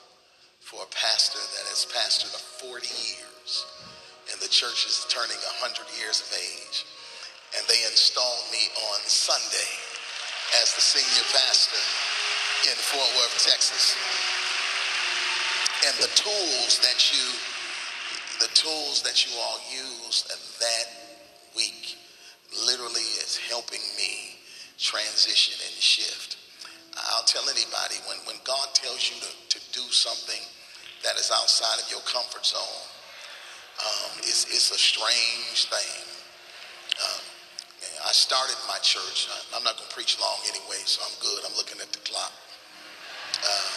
for 0.74 0.82
a 0.82 0.90
pastor 0.90 1.38
that 1.38 1.66
has 1.70 1.86
pastored 1.86 2.34
40 2.34 2.82
years, 2.82 3.62
and 4.30 4.40
the 4.42 4.50
church 4.50 4.86
is 4.90 5.06
turning 5.06 5.38
100 5.62 5.86
years 6.02 6.18
of 6.18 6.30
age, 6.34 6.82
and 7.54 7.62
they 7.70 7.78
installed 7.86 8.42
me 8.50 8.66
on 8.90 8.98
Sunday 9.06 9.70
as 10.58 10.74
the 10.74 10.82
senior 10.82 11.26
pastor 11.30 11.78
in 12.66 12.74
Fort 12.90 13.06
Worth, 13.14 13.38
Texas. 13.46 13.94
And 15.86 15.94
the 16.02 16.10
tools 16.18 16.82
that 16.82 16.98
you, 17.14 17.22
the 18.42 18.50
tools 18.58 19.06
that 19.06 19.22
you 19.22 19.30
all 19.38 19.62
used 19.70 20.26
that 20.58 20.86
week 21.54 21.94
literally 22.66 23.06
is 23.22 23.38
helping 23.46 23.82
me 23.94 24.42
transition 24.78 25.54
and 25.54 25.76
shift. 25.78 26.34
I'll 27.14 27.26
tell 27.26 27.46
anybody 27.46 27.94
when, 28.10 28.18
when 28.26 28.42
God 28.42 28.74
tells 28.74 29.10
you 29.10 29.22
to, 29.22 29.58
to 29.58 29.58
do 29.70 29.86
something 29.90 30.42
that 31.04 31.20
is 31.20 31.30
outside 31.30 31.78
of 31.80 31.86
your 31.92 32.00
comfort 32.08 32.44
zone, 32.44 32.84
um, 33.80 34.12
it's, 34.24 34.48
it's 34.48 34.72
a 34.72 34.80
strange 34.80 35.68
thing. 35.68 36.04
Um, 36.98 37.22
I 38.04 38.12
started 38.12 38.56
my 38.68 38.78
church. 38.80 39.28
I'm 39.54 39.64
not 39.64 39.76
going 39.76 39.88
to 39.88 39.94
preach 39.94 40.20
long 40.20 40.36
anyway, 40.48 40.80
so 40.84 41.00
I'm 41.04 41.16
good. 41.20 41.40
I'm 41.44 41.56
looking 41.56 41.80
at 41.80 41.92
the 41.92 42.00
clock. 42.04 42.32
Uh, 43.40 43.72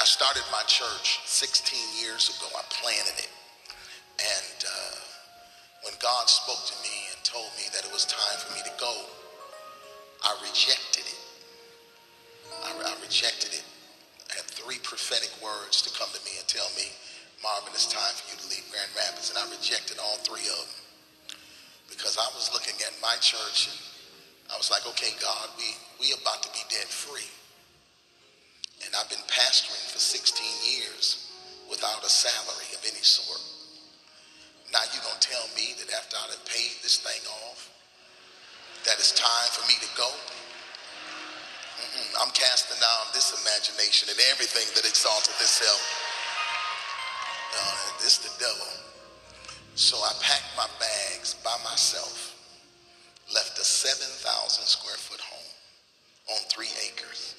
I 0.00 0.04
started 0.04 0.42
my 0.52 0.62
church 0.66 1.20
16 1.24 1.76
years 2.00 2.32
ago. 2.32 2.48
I 2.56 2.64
planted 2.70 3.18
it. 3.20 3.32
And 4.18 4.58
uh, 4.64 4.96
when 5.84 5.94
God 6.00 6.28
spoke 6.28 6.64
to 6.72 6.76
me 6.82 6.96
and 7.12 7.20
told 7.22 7.52
me 7.60 7.68
that 7.76 7.84
it 7.84 7.92
was 7.92 8.04
time 8.08 8.38
for 8.40 8.54
me 8.56 8.60
to 8.64 8.74
go, 8.80 8.92
I 10.24 10.34
rejected 10.42 11.04
it. 11.04 11.20
I, 12.64 12.70
I 12.74 12.94
rejected 13.04 13.54
it. 13.54 13.67
Three 14.58 14.82
prophetic 14.82 15.30
words 15.38 15.80
to 15.86 15.90
come 15.94 16.10
to 16.10 16.22
me 16.26 16.34
and 16.34 16.46
tell 16.50 16.66
me, 16.74 16.90
Marvin, 17.46 17.70
it's 17.70 17.86
time 17.86 18.10
for 18.18 18.26
you 18.34 18.36
to 18.42 18.46
leave 18.50 18.66
Grand 18.74 18.90
Rapids. 18.98 19.30
And 19.30 19.38
I 19.38 19.46
rejected 19.54 20.02
all 20.02 20.18
three 20.26 20.44
of 20.50 20.66
them 20.66 20.82
because 21.86 22.18
I 22.18 22.26
was 22.34 22.50
looking 22.50 22.74
at 22.82 22.92
my 22.98 23.14
church 23.22 23.70
and 23.70 23.78
I 24.50 24.58
was 24.58 24.70
like, 24.74 24.82
okay, 24.94 25.14
God, 25.22 25.54
we, 25.54 25.78
we 26.02 26.10
about 26.10 26.42
to 26.42 26.50
be 26.50 26.66
debt 26.68 26.90
free. 26.90 27.30
And 28.82 28.90
I've 28.98 29.08
been 29.10 29.22
pastoring 29.30 29.86
for 29.94 30.02
16 30.02 30.42
years 30.66 31.30
without 31.70 32.02
a 32.02 32.10
salary 32.10 32.68
of 32.74 32.82
any 32.82 33.02
sort. 33.06 33.42
Now 34.74 34.82
you're 34.90 35.06
going 35.06 35.16
to 35.18 35.28
tell 35.28 35.46
me 35.54 35.78
that 35.78 35.94
after 35.94 36.18
I 36.18 36.34
have 36.34 36.44
paid 36.50 36.82
this 36.82 36.98
thing 36.98 37.22
off, 37.46 37.70
that 38.84 38.98
it's 38.98 39.14
time 39.14 39.50
for 39.54 39.64
me 39.70 39.78
to 39.80 39.90
go? 39.96 40.10
I'm 42.20 42.30
casting 42.34 42.78
down 42.80 43.12
this 43.14 43.32
imagination 43.34 44.08
and 44.10 44.18
everything 44.30 44.66
that 44.74 44.88
exalted 44.88 45.34
itself. 45.40 45.80
This 48.00 48.18
the 48.22 48.32
devil. 48.38 48.72
So 49.74 49.98
I 49.98 50.12
packed 50.22 50.56
my 50.56 50.66
bags 50.80 51.34
by 51.44 51.54
myself, 51.64 52.34
left 53.34 53.58
a 53.58 53.64
7,000 53.64 54.64
square 54.64 54.96
foot 54.96 55.20
home 55.20 55.52
on 56.30 56.40
three 56.48 56.70
acres. 56.86 57.34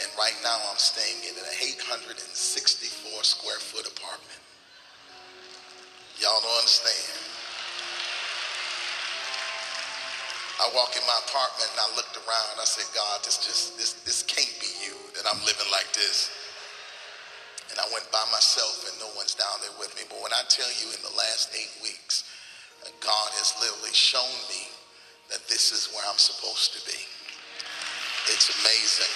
And 0.00 0.08
right 0.16 0.36
now 0.42 0.56
I'm 0.70 0.78
staying 0.78 1.18
in 1.28 1.36
an 1.36 1.48
864 1.60 3.22
square 3.24 3.58
foot 3.58 3.84
apartment. 3.84 4.40
Y'all 6.22 6.40
don't 6.40 6.58
understand. 6.58 7.25
I 10.56 10.72
walk 10.72 10.96
in 10.96 11.04
my 11.04 11.18
apartment 11.28 11.68
and 11.76 11.80
I 11.84 11.88
looked 11.96 12.16
around. 12.16 12.56
I 12.56 12.64
said, 12.64 12.88
God, 12.96 13.20
this 13.20 13.36
just 13.44 13.76
this 13.76 14.00
this 14.08 14.24
can't 14.24 14.56
be 14.56 14.72
you 14.80 14.96
that 15.20 15.28
I'm 15.28 15.40
living 15.44 15.68
like 15.68 15.88
this. 15.92 16.32
And 17.68 17.76
I 17.76 17.86
went 17.92 18.08
by 18.08 18.24
myself 18.32 18.88
and 18.88 18.94
no 19.02 19.10
one's 19.18 19.36
down 19.36 19.60
there 19.60 19.74
with 19.76 19.92
me. 19.98 20.08
But 20.08 20.22
when 20.22 20.32
I 20.32 20.40
tell 20.48 20.70
you 20.80 20.88
in 20.96 21.02
the 21.04 21.12
last 21.12 21.52
eight 21.52 21.74
weeks, 21.82 22.24
God 23.00 23.28
has 23.36 23.52
literally 23.60 23.92
shown 23.92 24.32
me 24.48 24.70
that 25.30 25.42
this 25.50 25.72
is 25.72 25.90
where 25.92 26.06
I'm 26.08 26.18
supposed 26.18 26.72
to 26.78 26.80
be. 26.86 27.00
It's 28.30 28.48
amazing. 28.62 29.12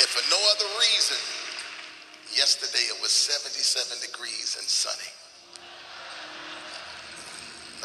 If 0.00 0.12
for 0.12 0.24
no 0.28 0.40
other 0.56 0.68
reason, 0.80 1.20
yesterday 2.34 2.84
it 2.88 3.00
was 3.00 3.12
77 3.12 4.00
degrees 4.00 4.56
and 4.58 4.66
sunny. 4.66 5.12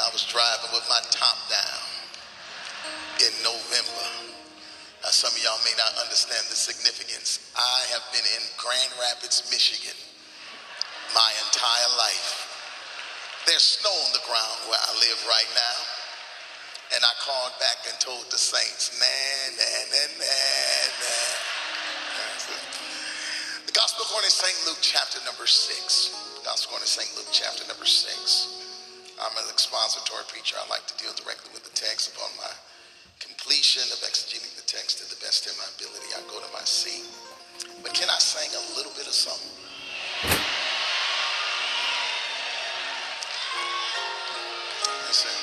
I 0.02 0.10
was 0.10 0.26
driving 0.26 0.74
with 0.74 0.86
my 0.90 0.98
top 1.14 1.38
down 1.46 1.82
in 3.22 3.34
November. 3.46 4.10
Now, 5.06 5.14
some 5.14 5.30
of 5.30 5.38
y'all 5.46 5.62
may 5.62 5.78
not 5.78 5.94
understand 6.02 6.42
the 6.50 6.58
significance. 6.58 7.54
I 7.54 7.86
have 7.94 8.02
been 8.10 8.26
in 8.26 8.42
Grand 8.58 8.90
Rapids, 8.98 9.46
Michigan 9.54 9.98
my 11.14 11.32
entire 11.44 11.92
life. 12.00 12.48
There's 13.46 13.64
snow 13.64 13.92
on 13.92 14.12
the 14.14 14.24
ground 14.24 14.60
where 14.70 14.80
I 14.80 14.92
live 15.02 15.20
right 15.28 15.52
now. 15.56 15.78
And 16.96 17.02
I 17.04 17.14
called 17.24 17.56
back 17.60 17.88
and 17.88 17.96
told 18.00 18.28
the 18.32 18.38
saints, 18.38 19.00
man, 19.00 19.56
nah, 19.56 19.86
nah, 19.92 20.12
nah, 20.20 20.88
nah. 20.98 21.32
The 23.66 23.72
Gospel 23.72 24.04
according 24.04 24.28
to 24.28 24.36
St. 24.36 24.68
Luke, 24.68 24.82
chapter 24.82 25.20
number 25.24 25.48
six. 25.48 26.12
The 26.42 26.44
Gospel 26.44 26.76
according 26.76 26.88
to 26.88 26.92
St. 26.92 27.12
Luke, 27.16 27.32
chapter 27.32 27.64
number 27.68 27.86
six. 27.86 28.61
I'm 29.22 29.38
an 29.38 29.46
expository 29.54 30.26
preacher. 30.34 30.58
I 30.58 30.66
like 30.66 30.82
to 30.90 30.98
deal 30.98 31.14
directly 31.14 31.54
with 31.54 31.62
the 31.62 31.76
text 31.78 32.10
upon 32.18 32.34
my 32.42 32.50
completion 33.22 33.86
of 33.94 34.02
exegeting 34.02 34.50
the 34.58 34.66
text 34.66 34.98
to 34.98 35.06
the 35.14 35.20
best 35.22 35.46
of 35.46 35.54
my 35.62 35.70
ability. 35.78 36.10
I 36.18 36.26
go 36.26 36.42
to 36.42 36.50
my 36.50 36.66
seat. 36.66 37.06
But 37.86 37.94
can 37.94 38.10
I 38.10 38.18
sing 38.18 38.50
a 38.50 38.64
little 38.74 38.90
bit 38.98 39.06
of 39.06 39.14
something? 39.14 39.54
Listen. 45.06 45.38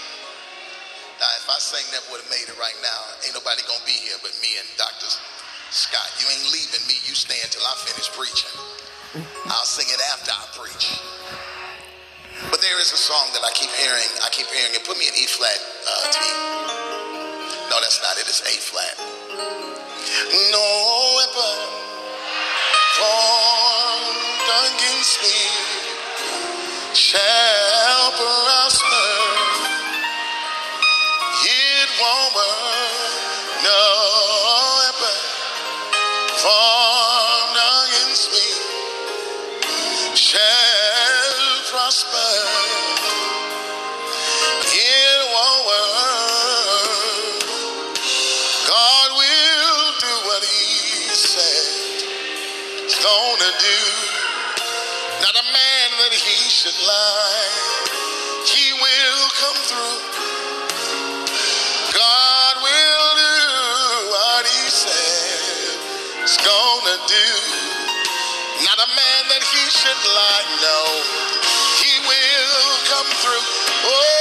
Now, 1.22 1.30
if 1.38 1.46
I 1.46 1.58
sang 1.62 1.86
that 1.94 2.02
would 2.10 2.18
have 2.18 2.30
made 2.34 2.50
it 2.50 2.58
right 2.58 2.78
now, 2.82 3.00
ain't 3.22 3.34
nobody 3.38 3.62
gonna 3.70 3.86
be 3.86 3.94
here 3.94 4.18
but 4.26 4.34
me 4.42 4.58
and 4.58 4.66
Dr. 4.74 5.06
Scott. 5.70 6.10
You 6.18 6.26
ain't 6.34 6.50
leaving 6.50 6.82
me. 6.90 6.98
You 7.06 7.14
stay 7.14 7.38
until 7.46 7.62
I 7.62 7.78
finish 7.86 8.10
preaching. 8.10 8.54
I'll 9.46 9.70
sing 9.70 9.86
it 9.86 10.02
after 10.10 10.34
I 10.34 10.46
preach. 10.58 10.98
But 12.58 12.66
there 12.66 12.80
is 12.80 12.90
a 12.90 12.96
song 12.96 13.30
that 13.34 13.44
I 13.46 13.52
keep 13.54 13.70
hearing. 13.70 14.10
I 14.26 14.30
keep 14.30 14.48
hearing 14.50 14.74
it. 14.74 14.82
Put 14.82 14.98
me 14.98 15.06
in 15.06 15.14
E 15.14 15.26
flat, 15.30 15.62
uh, 15.86 16.10
T. 16.10 16.18
No, 17.70 17.78
that's 17.78 18.02
not 18.02 18.18
it. 18.18 18.26
It's 18.26 18.42
A 18.42 18.58
flat. 18.58 18.98
No 20.50 20.66
weapon 21.22 21.58
formed 22.98 24.50
against 24.74 25.22
me 25.22 25.38
shall 26.98 28.10
prosper. 28.18 28.97
A 55.38 55.52
man 55.52 55.88
that 56.02 56.14
He 56.14 56.50
should 56.50 56.78
lie. 56.82 57.50
He 58.44 58.72
will 58.74 59.24
come 59.38 59.60
through. 59.70 59.98
God 61.94 62.54
will 62.62 63.10
do 63.14 64.10
what 64.10 64.46
He 64.46 64.70
said 64.70 65.78
He's 66.22 66.36
gonna 66.38 66.98
do. 67.06 67.26
Not 68.66 68.78
a 68.82 68.90
man 68.90 69.22
that 69.30 69.44
he 69.54 69.64
should 69.70 70.02
lie, 70.18 70.46
no. 70.58 70.80
He 71.78 71.94
will 72.10 72.74
come 72.90 73.06
through. 73.22 73.46
Oh, 73.86 74.17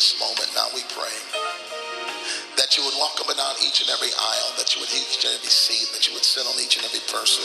this 0.00 0.16
moment. 0.16 0.48
Now 0.56 0.64
we 0.72 0.80
pray 0.96 1.12
that 2.56 2.72
you 2.72 2.80
would 2.88 2.96
walk 2.96 3.20
up 3.20 3.28
and 3.28 3.36
down 3.36 3.52
each 3.60 3.84
and 3.84 3.92
every 3.92 4.08
aisle, 4.08 4.56
that 4.56 4.72
you 4.72 4.80
would 4.80 4.88
each 4.96 5.20
and 5.28 5.36
every 5.36 5.52
seat, 5.52 5.92
that 5.92 6.08
you 6.08 6.16
would 6.16 6.24
sit 6.24 6.48
on 6.48 6.56
each 6.56 6.80
and 6.80 6.88
every 6.88 7.04
person. 7.12 7.44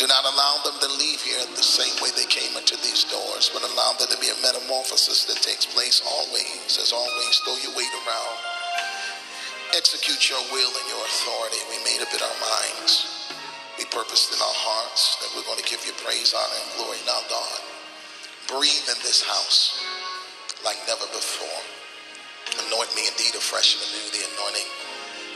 Do 0.00 0.08
not 0.08 0.24
allow 0.24 0.64
them 0.64 0.80
to 0.80 0.88
leave 0.96 1.20
here 1.20 1.44
the 1.52 1.60
same 1.60 1.92
way 2.00 2.08
they 2.16 2.24
came 2.32 2.56
into 2.56 2.80
these 2.80 3.04
doors, 3.12 3.52
but 3.52 3.60
allow 3.68 3.92
there 4.00 4.08
to 4.08 4.16
be 4.16 4.32
a 4.32 4.38
metamorphosis 4.40 5.28
that 5.28 5.44
takes 5.44 5.68
place 5.68 6.00
always. 6.08 6.80
As 6.80 6.96
always, 6.96 7.36
throw 7.44 7.60
your 7.60 7.76
weight 7.76 7.92
around. 8.08 8.36
Execute 9.76 10.32
your 10.32 10.40
will 10.56 10.72
and 10.72 10.88
your 10.88 11.04
authority. 11.04 11.60
We 11.68 11.84
made 11.84 12.00
up 12.00 12.16
in 12.16 12.24
our 12.24 12.38
minds. 12.40 13.28
We 13.76 13.84
purposed 13.92 14.32
in 14.32 14.40
our 14.40 14.56
hearts 14.64 15.20
that 15.20 15.36
we're 15.36 15.44
going 15.44 15.60
to 15.60 15.68
give 15.68 15.84
you 15.84 15.92
praise, 16.00 16.32
honor, 16.32 16.60
and 16.64 16.72
glory 16.80 17.00
now, 17.04 17.20
God. 17.28 17.60
Breathe 18.48 18.88
in 18.88 18.96
this 19.04 19.20
house 19.20 19.84
like 20.66 20.82
never 20.90 21.06
before. 21.14 21.62
Anoint 22.66 22.90
me 22.98 23.06
indeed 23.08 23.38
afresh 23.38 23.78
and 23.78 23.82
anew 23.86 24.08
the 24.12 24.26
anointing 24.34 24.68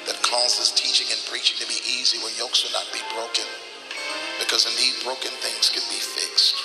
that 0.06 0.18
causes 0.26 0.74
teaching 0.74 1.06
and 1.14 1.20
preaching 1.30 1.56
to 1.62 1.68
be 1.70 1.78
easy 1.86 2.18
where 2.18 2.34
yokes 2.36 2.64
will 2.66 2.74
not 2.74 2.90
be 2.92 3.00
broken 3.14 3.46
because 4.40 4.66
indeed, 4.66 4.98
broken 5.04 5.30
things 5.44 5.70
can 5.70 5.84
be 5.92 6.00
fixed, 6.00 6.56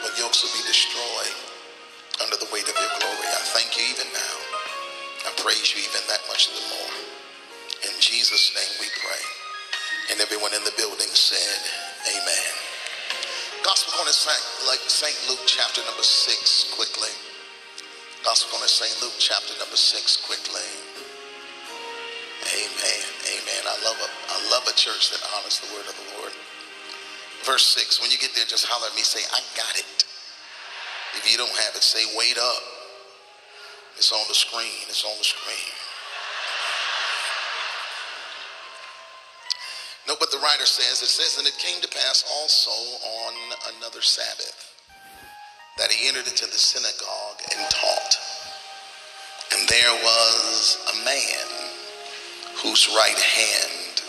but 0.00 0.16
yokes 0.16 0.42
will 0.42 0.54
be 0.54 0.64
destroyed 0.64 1.36
under 2.22 2.36
the 2.38 2.48
weight 2.54 2.64
of 2.70 2.78
your 2.78 2.94
glory. 3.02 3.28
I 3.28 3.42
thank 3.52 3.76
you 3.76 3.84
even 3.90 4.08
now. 4.14 4.36
I 5.26 5.30
praise 5.42 5.74
you 5.74 5.82
even 5.82 6.00
that 6.08 6.22
much 6.30 6.48
the 6.54 6.64
more. 6.72 6.94
In 7.90 7.94
Jesus' 8.00 8.54
name 8.54 8.72
we 8.80 8.88
pray. 9.04 9.24
And 10.12 10.20
everyone 10.20 10.54
in 10.54 10.64
the 10.64 10.74
building 10.78 11.10
said, 11.12 11.60
Amen. 12.08 12.52
Gospel 13.64 13.92
going 13.98 14.08
to 14.08 14.14
St. 14.14 14.68
like 14.68 14.80
St. 14.88 15.18
Luke 15.28 15.44
chapter 15.46 15.82
number 15.84 16.04
six 16.04 16.72
quickly. 16.74 17.12
Gospel 18.28 18.60
going 18.60 18.68
to 18.68 18.68
St. 18.68 18.92
Luke 19.00 19.16
chapter 19.16 19.56
number 19.56 19.80
six 19.80 20.20
quickly. 20.20 20.68
Amen. 22.44 23.04
Amen. 23.24 23.62
I 23.64 23.72
love 23.80 23.96
a 24.04 24.08
I 24.28 24.36
love 24.52 24.68
a 24.68 24.76
church 24.76 25.08
that 25.16 25.24
honors 25.32 25.64
the 25.64 25.72
word 25.72 25.88
of 25.88 25.96
the 25.96 26.20
Lord. 26.20 26.36
Verse 27.48 27.64
6. 27.72 28.04
When 28.04 28.12
you 28.12 28.20
get 28.20 28.36
there, 28.36 28.44
just 28.44 28.68
holler 28.68 28.92
at 28.92 28.92
me, 28.92 29.00
say, 29.00 29.24
I 29.32 29.40
got 29.56 29.72
it. 29.80 29.88
If 31.16 31.24
you 31.24 31.40
don't 31.40 31.56
have 31.56 31.72
it, 31.72 31.80
say, 31.80 32.04
wait 32.20 32.36
up. 32.36 32.62
It's 33.96 34.12
on 34.12 34.20
the 34.28 34.36
screen. 34.36 34.84
It's 34.92 35.08
on 35.08 35.16
the 35.16 35.24
screen. 35.24 35.72
Note 40.04 40.20
what 40.20 40.28
the 40.28 40.44
writer 40.44 40.68
says. 40.68 41.00
It 41.00 41.08
says, 41.08 41.40
And 41.40 41.48
it 41.48 41.56
came 41.56 41.80
to 41.80 41.88
pass 41.88 42.28
also 42.28 42.76
on 43.24 43.32
another 43.80 44.04
Sabbath 44.04 44.77
that 45.78 45.92
he 45.92 46.08
entered 46.08 46.26
into 46.26 46.46
the 46.46 46.58
synagogue 46.58 47.40
and 47.56 47.70
taught. 47.70 48.14
And 49.54 49.68
there 49.68 49.94
was 50.02 50.78
a 50.92 51.04
man 51.04 51.46
whose 52.62 52.88
right 52.94 53.18
hand 53.18 54.02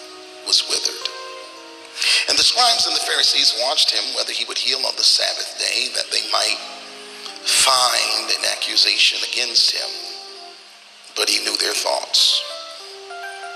was 0.45 0.67
withered. 0.67 1.07
And 2.29 2.37
the 2.37 2.43
scribes 2.43 2.87
and 2.87 2.95
the 2.95 3.05
Pharisees 3.05 3.59
watched 3.61 3.91
him 3.91 4.03
whether 4.15 4.31
he 4.31 4.45
would 4.45 4.57
heal 4.57 4.79
on 4.85 4.95
the 4.95 5.03
Sabbath 5.03 5.59
day 5.59 5.89
that 5.95 6.09
they 6.11 6.25
might 6.31 6.57
find 7.45 8.29
an 8.31 8.45
accusation 8.51 9.19
against 9.31 9.71
him. 9.71 9.89
But 11.15 11.29
he 11.29 11.43
knew 11.43 11.55
their 11.57 11.73
thoughts. 11.73 12.41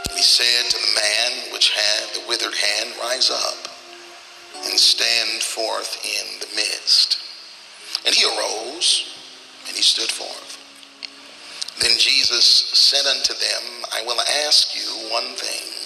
And 0.10 0.18
he 0.18 0.24
said 0.24 0.70
to 0.70 0.78
the 0.78 1.00
man 1.00 1.54
which 1.54 1.72
had 1.72 2.14
the 2.14 2.28
withered 2.28 2.54
hand, 2.54 2.94
Rise 3.02 3.32
up 3.32 3.68
and 4.66 4.80
stand 4.80 5.42
forth 5.42 5.98
in 6.06 6.40
the 6.40 6.56
midst. 6.56 7.23
And 8.06 8.14
he 8.16 8.26
arose 8.26 9.14
and 9.68 9.76
he 9.76 9.84
stood 9.84 10.12
forth. 10.12 10.60
Then 11.80 11.98
Jesus 11.98 12.46
said 12.46 13.06
unto 13.06 13.34
them, 13.34 13.86
I 13.94 14.04
will 14.06 14.20
ask 14.46 14.76
you 14.76 14.88
one 15.12 15.36
thing. 15.36 15.84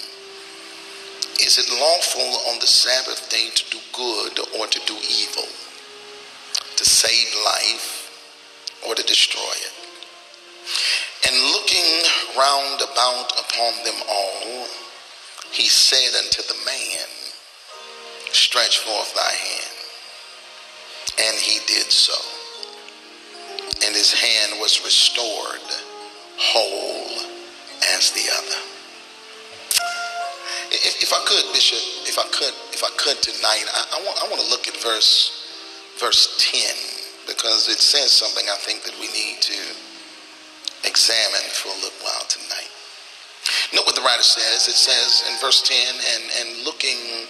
Is 1.46 1.56
it 1.56 1.70
lawful 1.70 2.50
on 2.50 2.58
the 2.58 2.66
Sabbath 2.66 3.30
day 3.30 3.48
to 3.54 3.70
do 3.70 3.78
good 3.92 4.38
or 4.58 4.66
to 4.66 4.80
do 4.86 4.94
evil? 4.94 5.46
To 6.76 6.84
save 6.84 7.32
life 7.44 8.82
or 8.86 8.94
to 8.94 9.02
destroy 9.04 9.54
it? 9.54 9.72
And 11.26 11.36
looking 11.52 12.02
round 12.36 12.82
about 12.82 13.32
upon 13.38 13.84
them 13.84 14.02
all, 14.08 14.66
he 15.50 15.68
said 15.68 16.14
unto 16.18 16.42
the 16.42 16.58
man, 16.66 17.08
Stretch 18.32 18.78
forth 18.78 19.14
thy 19.14 19.32
hand. 19.32 19.77
And 21.20 21.36
he 21.36 21.60
did 21.66 21.90
so. 21.90 22.14
And 23.86 23.94
his 23.94 24.12
hand 24.12 24.60
was 24.60 24.84
restored 24.84 25.66
whole 26.38 27.26
as 27.96 28.12
the 28.12 28.26
other. 28.38 28.60
If, 30.70 31.02
if 31.02 31.12
I 31.12 31.24
could, 31.24 31.52
Bishop, 31.52 31.78
if 32.06 32.18
I 32.18 32.28
could, 32.30 32.54
if 32.72 32.84
I 32.84 32.90
could 32.96 33.22
tonight, 33.22 33.64
I, 33.72 33.98
I, 33.98 34.04
want, 34.04 34.18
I 34.22 34.28
want 34.28 34.42
to 34.42 34.50
look 34.50 34.68
at 34.68 34.76
verse, 34.76 35.96
verse 35.98 36.36
10 36.52 36.98
because 37.28 37.68
it 37.68 37.78
says 37.78 38.10
something 38.10 38.48
I 38.48 38.56
think 38.56 38.82
that 38.84 38.96
we 38.98 39.06
need 39.12 39.38
to 39.44 39.60
examine 40.88 41.44
for 41.52 41.68
a 41.68 41.78
little 41.84 42.00
while 42.00 42.24
tonight. 42.26 42.72
Note 43.76 43.84
what 43.84 43.94
the 43.94 44.00
writer 44.00 44.24
says. 44.24 44.66
It 44.66 44.80
says 44.80 45.28
in 45.28 45.36
verse 45.38 45.60
10, 45.60 45.76
and, 45.76 46.24
and 46.40 46.64
looking 46.64 47.28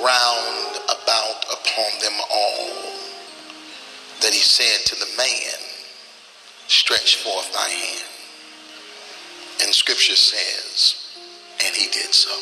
round 0.00 0.80
about 0.88 1.44
upon 1.52 1.92
them 2.00 2.16
all, 2.32 3.03
that 4.24 4.32
he 4.32 4.40
said 4.40 4.86
to 4.86 4.96
the 4.96 5.10
man, 5.18 5.60
Stretch 6.66 7.16
forth 7.20 7.52
thy 7.52 7.68
hand. 7.68 8.08
And 9.60 9.74
scripture 9.74 10.16
says, 10.16 11.12
and 11.60 11.76
he 11.76 11.92
did 11.92 12.08
so. 12.14 12.32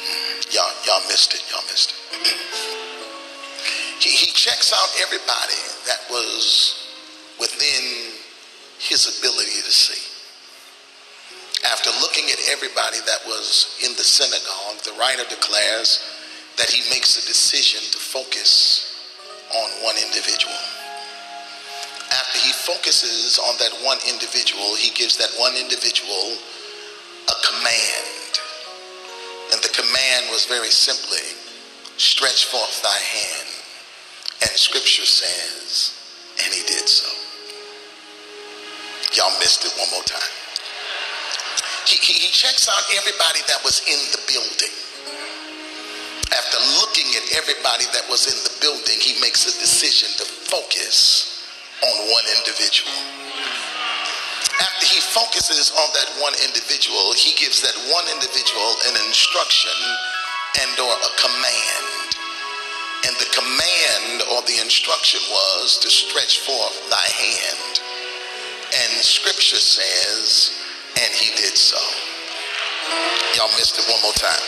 Mm, 0.00 0.54
y'all, 0.54 0.72
y'all 0.88 1.06
missed 1.06 1.34
it. 1.34 1.44
Y'all 1.52 1.60
missed 1.68 1.92
it. 1.92 2.00
he, 4.00 4.08
he 4.08 4.32
checks 4.32 4.72
out 4.72 4.88
everybody 5.04 5.60
that 5.84 6.00
was 6.08 6.88
within 7.38 8.16
his 8.80 9.20
ability 9.20 9.60
to 9.60 9.70
see. 9.70 10.00
After 11.70 11.90
looking 12.00 12.24
at 12.32 12.40
everybody 12.50 13.04
that 13.04 13.20
was 13.26 13.78
in 13.84 13.92
the 13.92 14.02
synagogue, 14.02 14.82
the 14.82 14.98
writer 14.98 15.28
declares 15.28 16.00
that 16.56 16.70
he 16.70 16.88
makes 16.88 17.22
a 17.22 17.28
decision 17.28 17.80
to 17.92 17.98
focus 17.98 18.81
on 19.54 19.68
one 19.84 19.96
individual. 19.96 20.56
After 22.12 22.38
he 22.40 22.52
focuses 22.52 23.38
on 23.38 23.56
that 23.58 23.72
one 23.84 23.98
individual, 24.08 24.76
he 24.76 24.90
gives 24.92 25.16
that 25.16 25.32
one 25.38 25.54
individual 25.56 26.36
a 27.28 27.36
command. 27.46 28.40
And 29.52 29.60
the 29.62 29.72
command 29.72 30.28
was 30.30 30.44
very 30.44 30.68
simply 30.68 31.24
stretch 31.96 32.46
forth 32.46 32.82
thy 32.82 32.98
hand. 32.98 33.48
And 34.42 34.50
scripture 34.58 35.06
says, 35.06 35.96
and 36.44 36.52
he 36.52 36.62
did 36.66 36.88
so. 36.88 37.08
Y'all 39.14 39.38
missed 39.38 39.64
it 39.64 39.72
one 39.78 39.88
more 39.92 40.04
time. 40.04 40.32
He, 41.86 41.96
he, 41.96 42.26
he 42.26 42.32
checks 42.32 42.68
out 42.68 42.82
everybody 42.96 43.40
that 43.48 43.62
was 43.64 43.80
in 43.86 44.00
the 44.12 44.20
building. 44.26 44.81
After 46.32 46.58
looking 46.80 47.08
at 47.16 47.36
everybody 47.36 47.84
that 47.92 48.08
was 48.08 48.24
in 48.24 48.38
the 48.44 48.56
building, 48.64 48.96
he 49.00 49.20
makes 49.20 49.44
a 49.44 49.54
decision 49.60 50.08
to 50.16 50.24
focus 50.24 51.44
on 51.84 51.94
one 52.08 52.24
individual. 52.40 52.96
After 54.60 54.86
he 54.86 55.00
focuses 55.00 55.72
on 55.76 55.88
that 55.92 56.08
one 56.22 56.32
individual, 56.40 57.12
he 57.12 57.36
gives 57.36 57.60
that 57.60 57.76
one 57.92 58.06
individual 58.08 58.70
an 58.88 58.96
instruction 59.08 59.76
and 60.60 60.72
or 60.80 60.94
a 60.94 61.12
command. 61.20 61.86
And 63.04 63.14
the 63.18 63.30
command 63.34 64.22
or 64.32 64.40
the 64.46 64.62
instruction 64.62 65.20
was 65.28 65.78
to 65.82 65.90
stretch 65.90 66.40
forth 66.46 66.88
thy 66.88 67.08
hand. 67.12 67.80
And 68.72 69.04
scripture 69.04 69.60
says, 69.60 70.56
and 70.96 71.12
he 71.12 71.34
did 71.36 71.56
so. 71.58 71.80
Y'all 73.36 73.52
missed 73.56 73.78
it 73.78 73.86
one 73.88 74.02
more 74.02 74.16
time. 74.16 74.44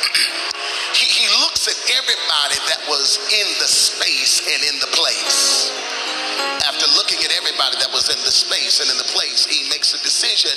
he, 0.98 1.06
he 1.06 1.26
looks 1.44 1.68
at 1.68 1.78
everybody 1.96 2.58
that 2.68 2.82
was 2.88 3.18
in 3.32 3.48
the 3.60 3.68
space 3.68 4.44
and 4.44 4.60
in 4.64 4.76
the 4.80 4.90
place. 4.96 5.72
After 6.66 6.86
looking 6.98 7.20
at 7.24 7.32
everybody 7.36 7.76
that 7.80 7.92
was 7.92 8.10
in 8.10 8.20
the 8.24 8.32
space 8.34 8.80
and 8.80 8.88
in 8.90 8.98
the 8.98 9.10
place, 9.16 9.46
he 9.46 9.68
makes 9.70 9.94
a 9.94 10.00
decision 10.02 10.52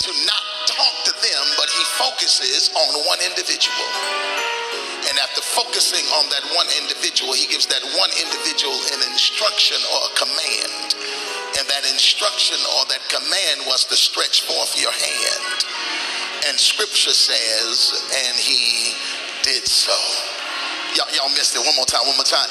to 0.00 0.10
not 0.28 0.44
talk 0.68 0.94
to 1.08 1.12
them, 1.12 1.44
but 1.58 1.68
he 1.72 1.84
focuses 1.98 2.70
on 2.74 2.90
one 3.08 3.20
individual. 3.24 3.88
And 5.08 5.16
after 5.20 5.42
focusing 5.42 6.04
on 6.18 6.28
that 6.30 6.44
one 6.56 6.68
individual, 6.82 7.32
he 7.34 7.46
gives 7.48 7.66
that 7.68 7.82
one 7.98 8.12
individual 8.18 8.76
an 8.96 9.02
instruction 9.10 9.78
or 9.94 9.98
a 10.08 10.12
command. 10.18 10.94
And 11.58 11.64
that 11.68 11.84
instruction 11.90 12.58
or 12.78 12.86
that 12.92 13.02
command 13.08 13.66
was 13.66 13.84
to 13.90 13.96
stretch 13.96 14.42
forth 14.44 14.76
your 14.80 14.92
hand. 14.92 15.66
And 16.46 16.54
scripture 16.60 17.10
says, 17.14 17.90
and 18.06 18.34
he 18.38 18.94
did 19.42 19.66
so. 19.66 19.94
Y'all, 20.94 21.10
y'all 21.10 21.32
missed 21.34 21.58
it. 21.58 21.62
One 21.62 21.74
more 21.74 21.88
time, 21.88 22.06
one 22.06 22.14
more 22.14 22.28
time. 22.28 22.46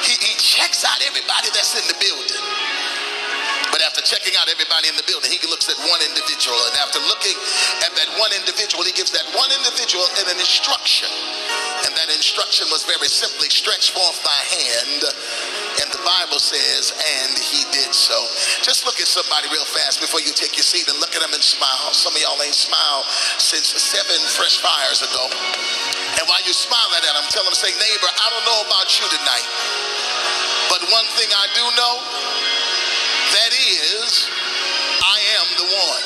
He, 0.00 0.16
he 0.16 0.32
checks 0.40 0.80
out 0.80 0.96
everybody 1.04 1.52
that's 1.52 1.76
in 1.76 1.84
the 1.86 1.98
building. 2.00 2.42
But 3.68 3.82
after 3.82 4.06
checking 4.06 4.38
out 4.38 4.46
everybody 4.46 4.86
in 4.86 4.96
the 4.96 5.02
building, 5.02 5.34
he 5.34 5.42
looks 5.50 5.66
at 5.68 5.74
one 5.82 6.00
individual. 6.06 6.56
And 6.70 6.74
after 6.78 7.02
looking 7.10 7.34
at 7.82 7.92
that 7.98 8.06
one 8.22 8.30
individual, 8.32 8.86
he 8.86 8.94
gives 8.94 9.10
that 9.10 9.26
one 9.34 9.50
individual 9.50 10.06
an 10.14 10.30
instruction. 10.38 11.10
And 11.82 11.92
that 11.98 12.08
instruction 12.14 12.70
was 12.70 12.86
very 12.86 13.10
simply 13.10 13.50
stretch 13.50 13.90
forth 13.90 14.22
thy 14.22 14.42
hand. 14.56 15.02
And 15.82 15.90
the 15.90 16.02
Bible 16.06 16.38
says, 16.38 16.94
and 16.94 17.34
he 17.34 17.66
did 17.74 17.90
so. 17.90 18.14
Just 18.62 18.86
look 18.86 19.02
at 19.02 19.10
somebody 19.10 19.50
real 19.50 19.66
fast 19.66 19.98
before 19.98 20.22
you 20.22 20.30
take 20.30 20.54
your 20.54 20.66
seat 20.66 20.86
and 20.86 20.98
look 21.02 21.18
at 21.18 21.22
them 21.22 21.34
and 21.34 21.42
smile. 21.42 21.90
Some 21.90 22.14
of 22.14 22.20
y'all 22.22 22.38
ain't 22.42 22.54
smiled 22.54 23.06
since 23.42 23.74
seven 23.74 24.18
fresh 24.38 24.62
fires 24.62 25.02
ago. 25.02 25.26
And 26.18 26.24
while 26.30 26.42
you 26.46 26.54
smile 26.54 26.90
at 26.94 27.02
them, 27.02 27.26
tell 27.34 27.42
them, 27.42 27.56
say, 27.58 27.74
neighbor, 27.74 28.06
I 28.06 28.26
don't 28.30 28.46
know 28.46 28.60
about 28.70 28.86
you 28.94 29.06
tonight. 29.10 29.48
But 30.70 30.86
one 30.94 31.06
thing 31.18 31.30
I 31.34 31.46
do 31.58 31.64
know, 31.74 31.94
that 33.34 33.50
is, 33.50 34.30
I 35.02 35.18
am 35.42 35.46
the 35.58 35.68
one. 35.68 36.04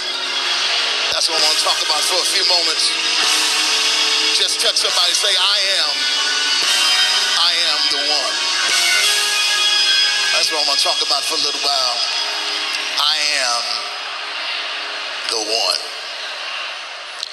That's 1.13 1.29
what 1.29 1.37
I 1.37 1.45
want 1.45 1.57
to 1.61 1.65
talk 1.65 1.81
about 1.85 2.03
for 2.09 2.19
a 2.21 2.29
few 2.33 2.45
moments. 2.49 2.89
Just 4.33 4.61
touch 4.61 4.81
somebody, 4.81 5.13
say, 5.13 5.33
I 5.35 5.59
am, 5.83 5.93
what 10.59 10.67
I'm 10.67 10.75
going 10.75 10.83
to 10.83 10.91
talk 10.91 11.07
about 11.07 11.23
for 11.23 11.39
a 11.39 11.45
little 11.47 11.63
while. 11.63 11.99
I 12.99 13.15
am 13.47 13.63
the 15.31 15.43
one. 15.47 15.83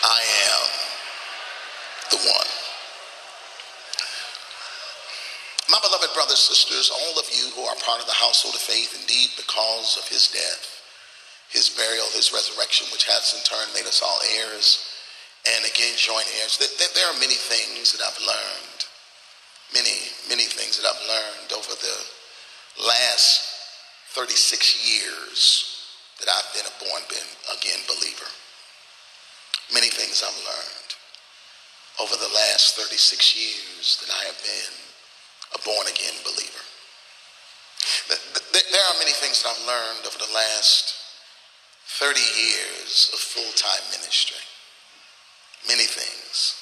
I 0.06 0.22
am 0.54 0.66
the 2.14 2.22
one. 2.22 2.50
My 5.74 5.82
beloved 5.82 6.14
brothers, 6.14 6.38
sisters, 6.38 6.94
all 6.94 7.18
of 7.18 7.26
you 7.34 7.50
who 7.58 7.66
are 7.66 7.74
part 7.82 7.98
of 7.98 8.06
the 8.06 8.14
household 8.14 8.54
of 8.54 8.62
faith, 8.62 8.94
indeed, 8.94 9.34
because 9.42 9.98
of 9.98 10.06
his 10.06 10.30
death, 10.30 10.86
his 11.50 11.74
burial, 11.74 12.06
his 12.14 12.30
resurrection, 12.30 12.86
which 12.94 13.10
has 13.10 13.34
in 13.34 13.42
turn 13.42 13.66
made 13.74 13.90
us 13.90 14.06
all 14.06 14.22
heirs, 14.38 14.86
and 15.50 15.66
again 15.66 15.98
joint 15.98 16.30
heirs. 16.38 16.62
There 16.62 17.10
are 17.10 17.18
many 17.18 17.42
things 17.42 17.90
that 17.98 18.06
I've 18.06 18.22
learned, 18.22 18.86
many, 19.74 20.14
many 20.30 20.46
things 20.46 20.78
that 20.78 20.86
I've 20.86 21.10
learned 21.10 21.58
over 21.58 21.74
the 21.74 21.98
last 22.84 23.56
36 24.12 24.84
years 24.84 25.76
that 26.20 26.30
I've 26.30 26.52
been 26.54 26.68
a 26.68 26.76
born 26.84 27.04
again 27.56 27.80
believer. 27.88 28.28
Many 29.74 29.88
things 29.88 30.24
I've 30.24 30.44
learned 30.44 30.92
over 32.00 32.16
the 32.16 32.34
last 32.34 32.76
36 32.76 33.36
years 33.36 34.00
that 34.04 34.12
I 34.12 34.24
have 34.28 34.40
been 34.44 34.76
a 35.56 35.60
born 35.64 35.88
again 35.88 36.16
believer. 36.24 36.64
There 38.08 38.86
are 38.92 39.00
many 39.00 39.12
things 39.12 39.44
that 39.44 39.52
I've 39.52 39.68
learned 39.68 40.08
over 40.08 40.18
the 40.18 40.34
last 40.34 40.96
30 42.00 42.20
years 42.20 43.12
of 43.14 43.20
full 43.20 43.52
time 43.56 43.84
ministry. 43.92 44.42
Many 45.68 45.86
things 45.86 46.56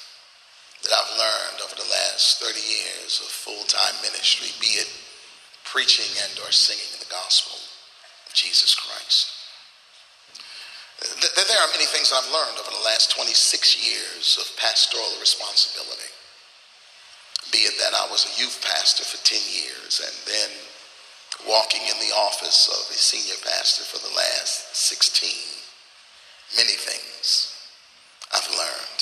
that 0.82 0.92
I've 0.92 1.18
learned 1.18 1.60
over 1.64 1.74
the 1.74 1.90
last 1.90 2.40
30 2.40 2.60
years 2.60 3.20
of 3.20 3.28
full 3.28 3.64
time 3.64 3.94
ministry, 4.02 4.48
be 4.60 4.78
it 4.78 4.88
preaching 5.64 6.12
and 6.28 6.38
or 6.40 6.52
singing 6.52 6.92
the 7.00 7.10
gospel 7.10 7.58
of 8.26 8.32
Jesus 8.34 8.74
Christ. 8.74 9.32
There 11.02 11.60
are 11.60 11.74
many 11.74 11.86
things 11.86 12.12
I've 12.14 12.32
learned 12.32 12.56
over 12.58 12.70
the 12.70 12.84
last 12.84 13.10
26 13.16 13.34
years 13.82 14.38
of 14.40 14.56
pastoral 14.56 15.20
responsibility 15.20 16.14
be 17.54 17.70
it 17.70 17.78
that 17.78 17.94
I 17.94 18.10
was 18.10 18.26
a 18.26 18.40
youth 18.40 18.64
pastor 18.66 19.04
for 19.04 19.22
10 19.22 19.38
years 19.46 20.00
and 20.02 20.14
then 20.26 20.50
walking 21.48 21.82
in 21.82 21.98
the 22.00 22.14
office 22.14 22.68
of 22.68 22.90
a 22.90 22.98
senior 22.98 23.38
pastor 23.44 23.84
for 23.84 23.98
the 23.98 24.14
last 24.14 24.74
16. 24.76 25.30
Many 26.56 26.76
things 26.78 27.54
I've 28.34 28.48
learned 28.50 29.00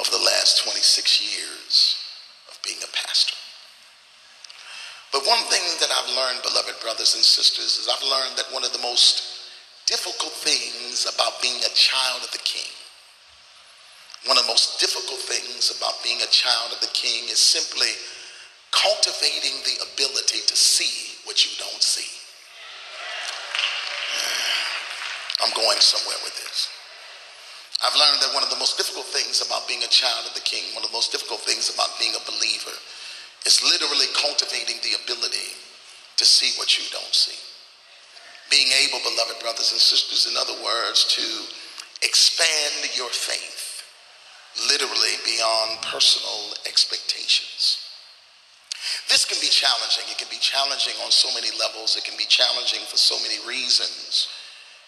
over 0.00 0.10
the 0.10 0.24
last 0.24 0.62
26 0.64 1.22
years 1.22 1.96
of 2.50 2.58
being 2.62 2.78
a 2.82 2.96
pastor. 2.96 3.35
But 5.12 5.26
one 5.26 5.42
thing 5.48 5.62
that 5.80 5.90
I've 5.90 6.14
learned, 6.14 6.42
beloved 6.42 6.80
brothers 6.82 7.14
and 7.14 7.24
sisters, 7.24 7.78
is 7.78 7.88
I've 7.88 8.02
learned 8.02 8.36
that 8.36 8.52
one 8.52 8.64
of 8.64 8.72
the 8.72 8.82
most 8.82 9.22
difficult 9.86 10.32
things 10.32 11.06
about 11.06 11.40
being 11.40 11.62
a 11.62 11.72
child 11.74 12.22
of 12.24 12.32
the 12.32 12.42
king 12.42 12.66
one 14.26 14.36
of 14.36 14.42
the 14.42 14.50
most 14.50 14.82
difficult 14.82 15.22
things 15.22 15.70
about 15.70 16.02
being 16.02 16.18
a 16.18 16.34
child 16.34 16.74
of 16.74 16.82
the 16.82 16.90
king 16.90 17.30
is 17.30 17.38
simply 17.38 17.94
cultivating 18.74 19.62
the 19.62 19.78
ability 19.94 20.42
to 20.42 20.56
see 20.56 21.14
what 21.22 21.46
you 21.46 21.54
don't 21.62 21.82
see. 21.82 22.10
I'm 25.46 25.54
going 25.54 25.78
somewhere 25.78 26.18
with 26.26 26.34
this. 26.42 26.66
I've 27.86 27.94
learned 27.94 28.18
that 28.26 28.34
one 28.34 28.42
of 28.42 28.50
the 28.50 28.58
most 28.58 28.74
difficult 28.74 29.06
things 29.14 29.46
about 29.46 29.68
being 29.68 29.86
a 29.86 29.94
child 29.94 30.26
of 30.26 30.34
the 30.34 30.42
king, 30.42 30.74
one 30.74 30.82
of 30.82 30.90
the 30.90 30.96
most 30.96 31.12
difficult 31.12 31.46
things 31.46 31.70
about 31.70 31.94
being 32.00 32.18
a 32.18 32.26
believer, 32.26 32.74
is 33.46 33.62
literally 33.62 34.10
cultivating 34.12 34.76
the 34.82 34.98
ability 35.02 35.54
to 36.18 36.24
see 36.24 36.58
what 36.58 36.76
you 36.76 36.84
don't 36.90 37.14
see. 37.14 37.38
Being 38.50 38.68
able, 38.74 38.98
beloved 39.02 39.40
brothers 39.40 39.72
and 39.72 39.80
sisters, 39.80 40.26
in 40.30 40.36
other 40.36 40.58
words, 40.62 41.06
to 41.14 41.26
expand 42.02 42.90
your 42.94 43.10
faith 43.10 43.82
literally 44.70 45.20
beyond 45.24 45.82
personal 45.82 46.54
expectations. 46.66 47.86
This 49.08 49.24
can 49.24 49.38
be 49.40 49.50
challenging. 49.50 50.04
It 50.10 50.18
can 50.18 50.30
be 50.30 50.40
challenging 50.40 50.94
on 51.04 51.10
so 51.10 51.28
many 51.34 51.50
levels. 51.58 51.96
It 51.96 52.04
can 52.04 52.16
be 52.16 52.28
challenging 52.28 52.80
for 52.86 52.96
so 52.96 53.16
many 53.22 53.38
reasons. 53.46 54.28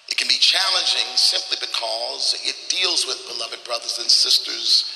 It 0.09 0.17
can 0.17 0.29
be 0.29 0.41
challenging 0.41 1.05
simply 1.17 1.59
because 1.61 2.39
it 2.45 2.57
deals 2.71 3.07
with, 3.07 3.21
beloved 3.29 3.63
brothers 3.65 3.99
and 3.99 4.09
sisters, 4.09 4.89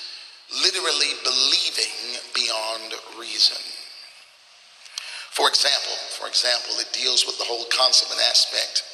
literally 0.61 1.17
believing 1.25 2.21
beyond 2.35 2.93
reason. 3.19 3.61
For 5.33 5.49
example, 5.49 5.97
for 6.13 6.29
example, 6.29 6.77
it 6.77 6.93
deals 6.93 7.25
with 7.25 7.39
the 7.39 7.49
whole 7.49 7.65
concept 7.73 8.13
and 8.13 8.21
aspect 8.29 8.85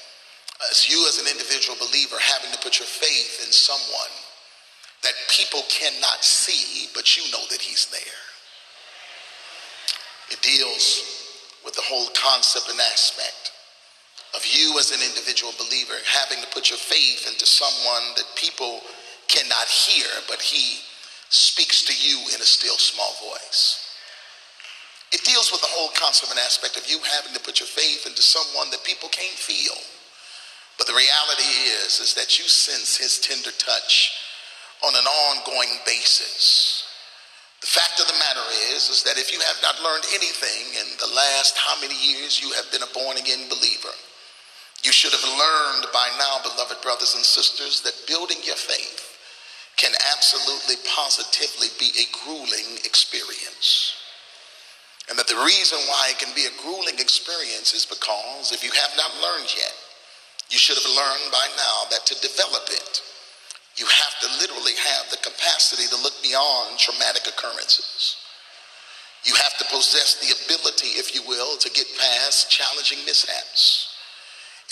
as 0.70 0.88
you 0.88 1.06
as 1.08 1.18
an 1.18 1.26
individual 1.26 1.76
believer 1.78 2.16
having 2.20 2.50
to 2.52 2.58
put 2.58 2.78
your 2.78 2.86
faith 2.86 3.42
in 3.44 3.50
someone 3.50 4.14
that 5.02 5.14
people 5.30 5.62
cannot 5.68 6.24
see, 6.24 6.88
but 6.94 7.16
you 7.16 7.22
know 7.30 7.42
that 7.50 7.62
he's 7.62 7.86
there. 7.86 8.22
It 10.30 10.42
deals 10.42 11.02
with 11.64 11.74
the 11.74 11.86
whole 11.86 12.08
concept 12.14 12.68
and 12.70 12.80
aspect 12.80 13.52
of 14.34 14.44
you 14.44 14.76
as 14.78 14.90
an 14.92 15.00
individual 15.00 15.52
believer 15.58 15.94
having 16.04 16.42
to 16.42 16.50
put 16.54 16.70
your 16.70 16.78
faith 16.78 17.26
into 17.30 17.46
someone 17.46 18.14
that 18.16 18.26
people 18.36 18.80
cannot 19.26 19.66
hear, 19.66 20.06
but 20.28 20.40
he 20.40 20.80
speaks 21.28 21.84
to 21.84 21.94
you 21.94 22.18
in 22.34 22.40
a 22.40 22.48
still 22.48 22.76
small 22.76 23.12
voice. 23.20 23.84
It 25.12 25.24
deals 25.24 25.52
with 25.52 25.60
the 25.60 25.72
whole 25.72 25.88
concept 25.96 26.32
and 26.32 26.40
aspect 26.40 26.76
of 26.76 26.88
you 26.88 27.00
having 27.16 27.32
to 27.32 27.40
put 27.40 27.60
your 27.60 27.68
faith 27.68 28.06
into 28.06 28.20
someone 28.20 28.70
that 28.70 28.84
people 28.84 29.08
can't 29.08 29.36
feel. 29.40 29.76
But 30.76 30.86
the 30.86 30.96
reality 30.96 31.48
is, 31.84 31.98
is 32.00 32.14
that 32.14 32.38
you 32.38 32.44
sense 32.44 32.96
his 32.96 33.18
tender 33.18 33.50
touch 33.56 34.12
on 34.84 34.94
an 34.94 35.08
ongoing 35.32 35.80
basis. 35.86 36.84
The 37.60 37.66
fact 37.66 37.98
of 38.00 38.06
the 38.06 38.20
matter 38.20 38.44
is, 38.70 38.88
is 38.88 39.02
that 39.02 39.18
if 39.18 39.32
you 39.32 39.40
have 39.40 39.58
not 39.62 39.82
learned 39.82 40.04
anything 40.14 40.76
in 40.78 40.86
the 41.00 41.12
last 41.12 41.58
how 41.58 41.80
many 41.80 41.96
years 41.96 42.40
you 42.40 42.52
have 42.52 42.70
been 42.70 42.84
a 42.84 42.94
born 42.94 43.16
again 43.16 43.48
believer, 43.48 43.90
you 44.84 44.92
should 44.92 45.10
have 45.10 45.24
learned 45.24 45.90
by 45.92 46.06
now, 46.20 46.38
beloved 46.44 46.80
brothers 46.82 47.16
and 47.16 47.24
sisters, 47.24 47.80
that 47.80 48.06
building 48.06 48.38
your 48.44 48.56
faith 48.60 49.07
can 49.78 49.94
absolutely 50.10 50.74
positively 50.90 51.70
be 51.78 51.94
a 52.02 52.10
grueling 52.10 52.82
experience. 52.82 53.94
And 55.08 55.16
that 55.16 55.30
the 55.30 55.40
reason 55.40 55.78
why 55.86 56.10
it 56.10 56.18
can 56.18 56.34
be 56.34 56.44
a 56.44 56.60
grueling 56.60 56.98
experience 56.98 57.72
is 57.72 57.86
because 57.86 58.52
if 58.52 58.60
you 58.60 58.74
have 58.74 58.92
not 58.98 59.14
learned 59.22 59.48
yet, 59.56 59.72
you 60.50 60.58
should 60.58 60.76
have 60.76 60.98
learned 60.98 61.30
by 61.30 61.46
now 61.56 61.88
that 61.94 62.04
to 62.10 62.20
develop 62.20 62.66
it, 62.68 63.00
you 63.78 63.86
have 63.86 64.14
to 64.20 64.28
literally 64.42 64.74
have 64.74 65.08
the 65.08 65.22
capacity 65.22 65.86
to 65.86 66.02
look 66.02 66.18
beyond 66.26 66.76
traumatic 66.76 67.22
occurrences. 67.30 68.18
You 69.24 69.34
have 69.38 69.56
to 69.58 69.70
possess 69.70 70.18
the 70.18 70.34
ability, 70.44 70.98
if 70.98 71.14
you 71.14 71.22
will, 71.22 71.56
to 71.56 71.70
get 71.70 71.86
past 71.96 72.50
challenging 72.50 72.98
mishaps. 73.06 73.94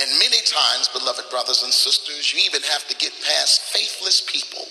And 0.03 0.11
many 0.19 0.43
times, 0.45 0.91
beloved 0.93 1.31
brothers 1.31 1.63
and 1.63 1.73
sisters, 1.73 2.35
you 2.35 2.43
even 2.45 2.63
have 2.63 2.87
to 2.89 2.97
get 2.97 3.13
past 3.23 3.63
faithless 3.71 4.21
people 4.27 4.67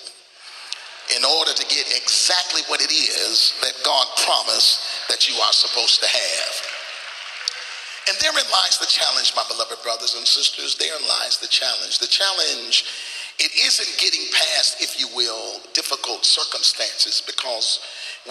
in 1.13 1.23
order 1.23 1.53
to 1.53 1.65
get 1.69 1.85
exactly 1.93 2.61
what 2.67 2.81
it 2.81 2.89
is 2.89 3.53
that 3.61 3.77
God 3.85 4.07
promised 4.25 4.81
that 5.09 5.29
you 5.29 5.35
are 5.37 5.53
supposed 5.53 6.01
to 6.01 6.09
have. 6.09 6.53
And 8.09 8.17
therein 8.21 8.45
lies 8.49 8.77
the 8.77 8.89
challenge, 8.89 9.33
my 9.35 9.45
beloved 9.49 9.81
brothers 9.81 10.15
and 10.15 10.25
sisters. 10.25 10.75
Therein 10.75 11.01
lies 11.09 11.37
the 11.37 11.49
challenge. 11.49 11.99
The 11.99 12.09
challenge 12.09 12.85
it 13.37 13.51
isn't 13.51 13.99
getting 13.99 14.23
past, 14.31 14.79
if 14.79 14.99
you 14.99 15.09
will, 15.13 15.59
difficult 15.73 16.23
circumstances 16.23 17.21
because 17.25 17.81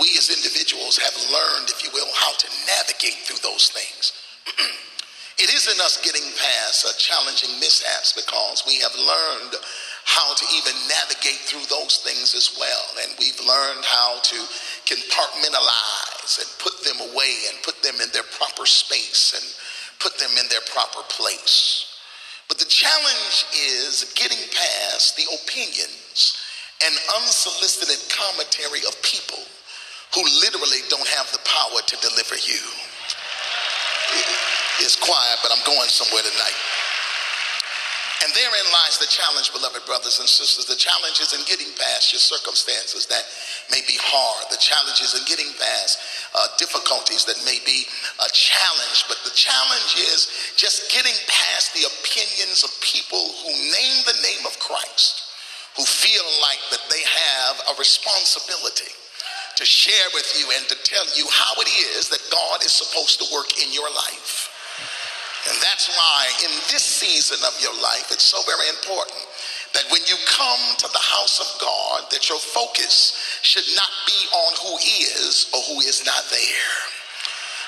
we 0.00 0.16
as 0.16 0.30
individuals 0.30 0.96
have 0.96 1.14
learned, 1.28 1.68
if 1.68 1.84
you 1.84 1.90
will, 1.92 2.08
how 2.14 2.32
to 2.32 2.48
navigate 2.66 3.20
through 3.26 3.42
those 3.42 3.68
things. 3.68 4.12
It 5.36 5.50
isn't 5.50 5.80
us 5.82 5.98
getting 6.00 6.22
past 6.38 6.86
challenging 6.98 7.58
mishaps 7.58 8.14
because 8.14 8.62
we 8.66 8.78
have 8.78 8.94
learned 8.94 9.56
how 10.04 10.34
to 10.34 10.44
even 10.56 10.74
navigate 10.88 11.40
through 11.48 11.64
those 11.68 11.98
things 12.04 12.34
as 12.34 12.56
well. 12.60 12.84
And 13.02 13.12
we've 13.18 13.40
learned 13.40 13.84
how 13.84 14.20
to 14.20 14.36
compartmentalize 14.84 16.38
and 16.38 16.48
put 16.60 16.76
them 16.84 17.00
away 17.10 17.48
and 17.48 17.62
put 17.62 17.82
them 17.82 17.96
in 18.02 18.10
their 18.12 18.28
proper 18.36 18.66
space 18.66 19.32
and 19.34 19.44
put 20.00 20.18
them 20.18 20.30
in 20.38 20.48
their 20.48 20.64
proper 20.72 21.00
place. 21.08 21.98
But 22.48 22.58
the 22.58 22.68
challenge 22.68 23.46
is 23.56 24.12
getting 24.14 24.38
past 24.52 25.16
the 25.16 25.24
opinions 25.42 26.36
and 26.84 26.94
unsolicited 27.16 27.98
commentary 28.12 28.84
of 28.86 29.00
people 29.02 29.40
who 30.14 30.22
literally 30.44 30.84
don't 30.88 31.08
have 31.08 31.30
the 31.32 31.40
power 31.48 31.80
to 31.80 31.96
deliver 32.04 32.36
you. 32.36 32.60
It's 34.80 34.96
quiet, 34.96 35.38
but 35.42 35.50
I'm 35.50 35.64
going 35.64 35.88
somewhere 35.88 36.22
tonight. 36.22 36.83
And 38.24 38.32
therein 38.32 38.68
lies 38.72 38.96
the 38.96 39.12
challenge, 39.12 39.52
beloved 39.52 39.84
brothers 39.84 40.16
and 40.16 40.24
sisters. 40.24 40.64
The 40.64 40.80
challenge 40.80 41.20
is 41.20 41.36
in 41.36 41.44
getting 41.44 41.68
past 41.76 42.08
your 42.08 42.24
circumstances 42.24 43.04
that 43.12 43.20
may 43.68 43.84
be 43.84 44.00
hard. 44.00 44.48
The 44.48 44.56
challenge 44.56 45.04
is 45.04 45.12
in 45.12 45.28
getting 45.28 45.52
past 45.60 46.00
uh, 46.32 46.48
difficulties 46.56 47.28
that 47.28 47.36
may 47.44 47.60
be 47.68 47.84
a 48.24 48.28
challenge. 48.32 49.04
But 49.12 49.20
the 49.28 49.36
challenge 49.36 50.00
is 50.08 50.56
just 50.56 50.88
getting 50.88 51.12
past 51.28 51.76
the 51.76 51.84
opinions 51.84 52.64
of 52.64 52.72
people 52.80 53.20
who 53.44 53.52
name 53.52 53.98
the 54.08 54.16
name 54.24 54.48
of 54.48 54.56
Christ, 54.56 55.28
who 55.76 55.84
feel 55.84 56.24
like 56.40 56.64
that 56.72 56.88
they 56.88 57.04
have 57.04 57.76
a 57.76 57.78
responsibility 57.78 58.88
to 59.60 59.68
share 59.68 60.08
with 60.16 60.32
you 60.40 60.48
and 60.56 60.64
to 60.72 60.80
tell 60.80 61.04
you 61.12 61.28
how 61.28 61.52
it 61.60 61.68
is 61.92 62.08
that 62.08 62.24
God 62.32 62.64
is 62.64 62.72
supposed 62.72 63.20
to 63.20 63.28
work 63.36 63.52
in 63.60 63.68
your 63.68 63.92
life. 63.92 64.53
And 65.48 65.56
that's 65.60 65.88
why 65.92 66.20
in 66.44 66.52
this 66.72 66.84
season 66.84 67.38
of 67.44 67.52
your 67.60 67.74
life, 67.82 68.08
it's 68.10 68.24
so 68.24 68.40
very 68.48 68.68
important 68.72 69.20
that 69.74 69.84
when 69.90 70.00
you 70.06 70.16
come 70.24 70.62
to 70.78 70.88
the 70.88 71.04
house 71.04 71.42
of 71.42 71.48
God, 71.60 72.08
that 72.10 72.30
your 72.30 72.38
focus 72.38 73.12
should 73.42 73.66
not 73.76 73.90
be 74.06 74.20
on 74.32 74.50
who 74.62 74.74
is 74.78 75.50
or 75.52 75.60
who 75.68 75.80
is 75.84 76.06
not 76.06 76.24
there. 76.30 76.72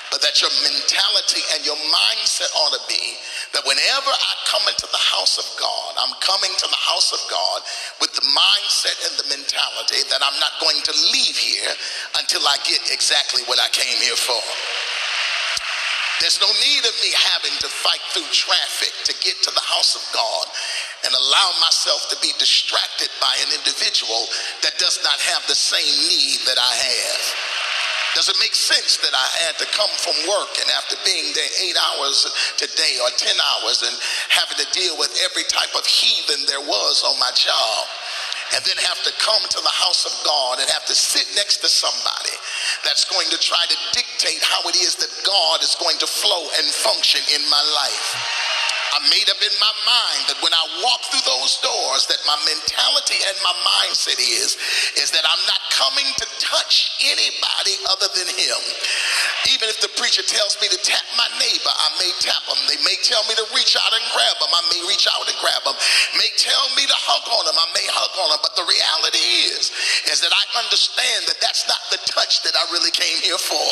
But 0.09 0.23
that 0.23 0.39
your 0.39 0.49
mentality 0.63 1.43
and 1.53 1.67
your 1.67 1.75
mindset 1.91 2.47
ought 2.55 2.71
to 2.79 2.83
be 2.87 3.19
that 3.51 3.67
whenever 3.67 4.11
I 4.11 4.33
come 4.47 4.63
into 4.71 4.87
the 4.87 5.03
house 5.11 5.35
of 5.35 5.47
God, 5.59 5.99
I'm 5.99 6.15
coming 6.23 6.51
to 6.55 6.67
the 6.67 6.79
house 6.79 7.11
of 7.11 7.19
God 7.27 7.59
with 7.99 8.15
the 8.15 8.23
mindset 8.31 8.95
and 9.03 9.13
the 9.19 9.27
mentality 9.35 10.07
that 10.07 10.23
I'm 10.23 10.39
not 10.39 10.55
going 10.63 10.79
to 10.79 10.93
leave 11.11 11.35
here 11.35 11.71
until 12.23 12.39
I 12.47 12.55
get 12.63 12.87
exactly 12.87 13.43
what 13.51 13.59
I 13.59 13.67
came 13.75 13.99
here 13.99 14.15
for. 14.15 14.39
There's 16.19 16.41
no 16.41 16.49
need 16.49 16.81
of 16.81 16.97
me 16.97 17.13
having 17.29 17.53
to 17.61 17.69
fight 17.69 18.01
through 18.09 18.25
traffic 18.33 18.89
to 19.05 19.13
get 19.21 19.37
to 19.45 19.51
the 19.53 19.61
house 19.61 19.93
of 19.93 20.01
God 20.17 20.49
and 21.05 21.13
allow 21.13 21.49
myself 21.61 22.09
to 22.09 22.17
be 22.25 22.33
distracted 22.41 23.13
by 23.21 23.29
an 23.45 23.53
individual 23.53 24.25
that 24.65 24.81
does 24.81 24.97
not 25.05 25.21
have 25.29 25.45
the 25.45 25.53
same 25.53 25.93
need 26.09 26.41
that 26.49 26.57
I 26.57 26.73
have. 26.73 27.23
Does 28.17 28.33
it 28.33 28.41
make 28.41 28.57
sense 28.57 28.97
that 28.97 29.13
I 29.13 29.27
had 29.45 29.61
to 29.61 29.69
come 29.77 29.93
from 30.01 30.17
work 30.25 30.49
and 30.57 30.65
after 30.73 30.97
being 31.05 31.29
there 31.37 31.53
eight 31.61 31.77
hours 31.77 32.25
today 32.57 32.97
or 32.97 33.13
10 33.13 33.37
hours 33.37 33.85
and 33.85 33.93
having 34.33 34.57
to 34.57 34.67
deal 34.73 34.97
with 34.97 35.13
every 35.21 35.45
type 35.45 35.69
of 35.77 35.85
heathen 35.85 36.49
there 36.49 36.65
was 36.65 37.05
on 37.05 37.13
my 37.21 37.29
job? 37.37 37.85
And 38.55 38.63
then 38.63 38.77
have 38.87 39.01
to 39.03 39.11
come 39.19 39.43
to 39.49 39.59
the 39.59 39.75
house 39.75 40.05
of 40.05 40.13
God 40.23 40.59
and 40.59 40.69
have 40.71 40.85
to 40.85 40.95
sit 40.95 41.27
next 41.35 41.57
to 41.65 41.69
somebody 41.69 42.35
that's 42.83 43.03
going 43.05 43.27
to 43.29 43.39
try 43.39 43.63
to 43.67 43.77
dictate 43.91 44.39
how 44.43 44.61
it 44.69 44.75
is 44.77 44.95
that 44.95 45.11
God 45.25 45.63
is 45.63 45.75
going 45.75 45.97
to 45.99 46.07
flow 46.07 46.47
and 46.57 46.65
function 46.67 47.21
in 47.33 47.43
my 47.49 47.63
life. 47.75 48.46
I 48.97 49.13
made 49.13 49.29
up 49.29 49.37
in 49.37 49.53
my 49.61 49.73
mind 49.85 50.25
that 50.25 50.41
when 50.41 50.49
I 50.57 50.63
walk 50.81 51.05
through 51.13 51.21
those 51.21 51.61
doors, 51.61 52.09
that 52.09 52.17
my 52.25 52.33
mentality 52.49 53.21
and 53.29 53.37
my 53.45 53.53
mindset 53.61 54.17
is, 54.17 54.57
is 54.97 55.13
that 55.13 55.21
I'm 55.21 55.43
not 55.45 55.61
coming 55.69 56.09
to 56.17 56.25
touch 56.41 56.97
anybody 57.05 57.77
other 57.93 58.09
than 58.17 58.25
him. 58.25 58.57
Even 59.53 59.69
if 59.69 59.77
the 59.85 59.93
preacher 60.01 60.25
tells 60.25 60.57
me 60.57 60.73
to 60.73 60.81
tap 60.81 61.05
my 61.13 61.29
neighbor, 61.37 61.69
I 61.69 61.93
may 62.01 62.09
tap 62.17 62.41
them. 62.49 62.57
They 62.65 62.81
may 62.81 62.97
tell 63.05 63.21
me 63.29 63.37
to 63.37 63.45
reach 63.53 63.77
out 63.77 63.93
and 63.93 64.01
grab 64.17 64.33
them. 64.41 64.49
I 64.49 64.65
may 64.73 64.81
reach 64.89 65.05
out 65.05 65.29
and 65.29 65.37
grab 65.45 65.61
them. 65.61 65.77
May 66.17 66.33
tell 66.41 66.65
me 66.73 66.89
to 66.89 66.97
hug 66.97 67.29
on 67.29 67.45
them. 67.45 67.53
I 67.53 67.69
may 67.77 67.85
hug 67.93 68.13
on 68.17 68.33
them. 68.33 68.41
But 68.41 68.57
the 68.57 68.65
reality 68.65 69.53
is, 69.53 69.69
is 70.09 70.25
that 70.25 70.33
I 70.33 70.41
understand 70.57 71.29
that 71.29 71.37
that's 71.37 71.69
not 71.69 71.85
the 71.93 72.01
touch 72.09 72.41
that 72.49 72.57
I 72.57 72.65
really 72.73 72.89
came 72.97 73.21
here 73.21 73.37
for. 73.37 73.69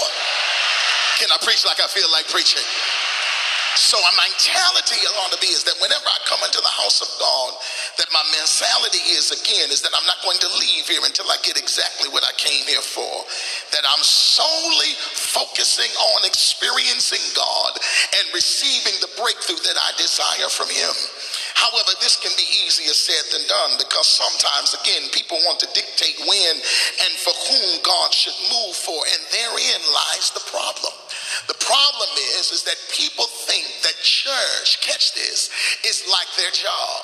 Can 1.18 1.34
I 1.34 1.42
preach 1.42 1.66
like 1.66 1.82
I 1.82 1.90
feel 1.90 2.14
like 2.14 2.30
preaching? 2.30 2.62
So 3.76 4.00
my 4.00 4.16
mentality 4.24 5.04
ought 5.20 5.36
to 5.36 5.42
be 5.44 5.52
is 5.52 5.68
that 5.68 5.76
whenever 5.84 6.08
I 6.08 6.20
come 6.24 6.40
into 6.48 6.64
the 6.64 6.76
house 6.80 7.04
of 7.04 7.12
God, 7.20 7.52
that 8.00 8.08
my 8.16 8.24
mentality 8.32 9.04
is 9.12 9.36
again 9.36 9.68
is 9.68 9.84
that 9.84 9.92
I'm 9.92 10.08
not 10.08 10.24
going 10.24 10.40
to 10.40 10.50
leave 10.64 10.88
here 10.88 11.04
until 11.04 11.28
I 11.28 11.36
get 11.44 11.60
exactly 11.60 12.08
what 12.08 12.24
I 12.24 12.32
came 12.40 12.64
here 12.72 12.84
for. 12.84 13.12
That 13.76 13.84
I'm 13.84 14.00
solely 14.00 14.96
focusing 15.12 15.92
on 16.16 16.24
experiencing 16.24 17.24
God 17.36 17.76
and 18.16 18.26
receiving 18.32 18.96
the 19.04 19.12
breakthrough 19.20 19.60
that 19.68 19.76
I 19.76 19.92
desire 20.00 20.48
from 20.48 20.72
Him. 20.72 20.96
However, 21.60 21.96
this 22.00 22.16
can 22.16 22.32
be 22.40 22.48
easier 22.64 22.96
said 22.96 23.28
than 23.32 23.48
done 23.48 23.76
because 23.80 24.08
sometimes, 24.08 24.76
again, 24.76 25.08
people 25.12 25.40
want 25.44 25.60
to 25.64 25.70
dictate 25.76 26.20
when 26.24 26.56
and 27.04 27.14
for 27.20 27.36
whom 27.52 27.84
God 27.84 28.16
should 28.16 28.36
move 28.52 28.76
for, 28.76 29.00
and 29.04 29.22
therein 29.36 29.82
lies 29.92 30.32
the 30.32 30.44
problem. 30.48 30.96
The 31.48 31.60
problem 31.60 32.12
is, 32.38 32.52
is 32.52 32.64
that 32.64 32.78
people 32.92 33.26
think 33.48 33.66
that 33.84 33.98
church, 34.02 34.82
catch 34.82 35.14
this, 35.14 35.50
is 35.86 36.06
like 36.10 36.30
their 36.38 36.52
job. 36.52 37.04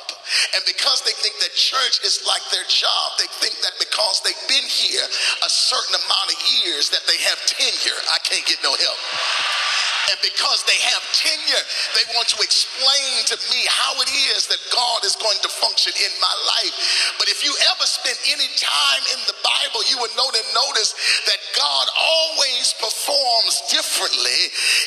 And 0.55 0.63
because 0.65 1.01
they 1.03 1.15
think 1.19 1.35
that 1.39 1.53
church 1.53 1.99
is 2.05 2.23
like 2.25 2.43
their 2.51 2.65
job, 2.67 3.19
they 3.19 3.29
think 3.43 3.59
that 3.61 3.75
because 3.79 4.21
they've 4.23 4.47
been 4.47 4.67
here 4.67 5.03
a 5.43 5.49
certain 5.49 5.95
amount 5.95 6.27
of 6.31 6.37
years 6.63 6.89
that 6.89 7.03
they 7.07 7.17
have 7.27 7.39
tenure. 7.45 7.99
I 8.11 8.19
can't 8.23 8.45
get 8.45 8.59
no 8.63 8.73
help. 8.75 8.99
And 10.09 10.17
because 10.25 10.65
they 10.65 10.79
have 10.89 11.03
tenure, 11.13 11.65
they 11.93 12.05
want 12.17 12.25
to 12.33 12.39
explain 12.41 13.13
to 13.29 13.37
me 13.53 13.61
how 13.69 13.93
it 14.01 14.09
is 14.33 14.49
that 14.49 14.61
God 14.73 15.05
is 15.05 15.13
going 15.21 15.37
to 15.45 15.49
function 15.61 15.93
in 15.93 16.13
my 16.17 16.35
life. 16.49 16.73
But 17.21 17.29
if 17.29 17.45
you 17.45 17.53
ever 17.75 17.85
spend 17.85 18.17
any 18.33 18.49
time 18.57 19.03
in 19.13 19.21
the 19.29 19.37
Bible, 19.45 19.85
you 19.85 20.01
would 20.01 20.13
know 20.17 20.31
and 20.31 20.49
notice 20.55 20.95
that 21.27 21.41
God 21.59 21.85
always 21.91 22.71
performs 22.79 23.67
differently 23.67 24.41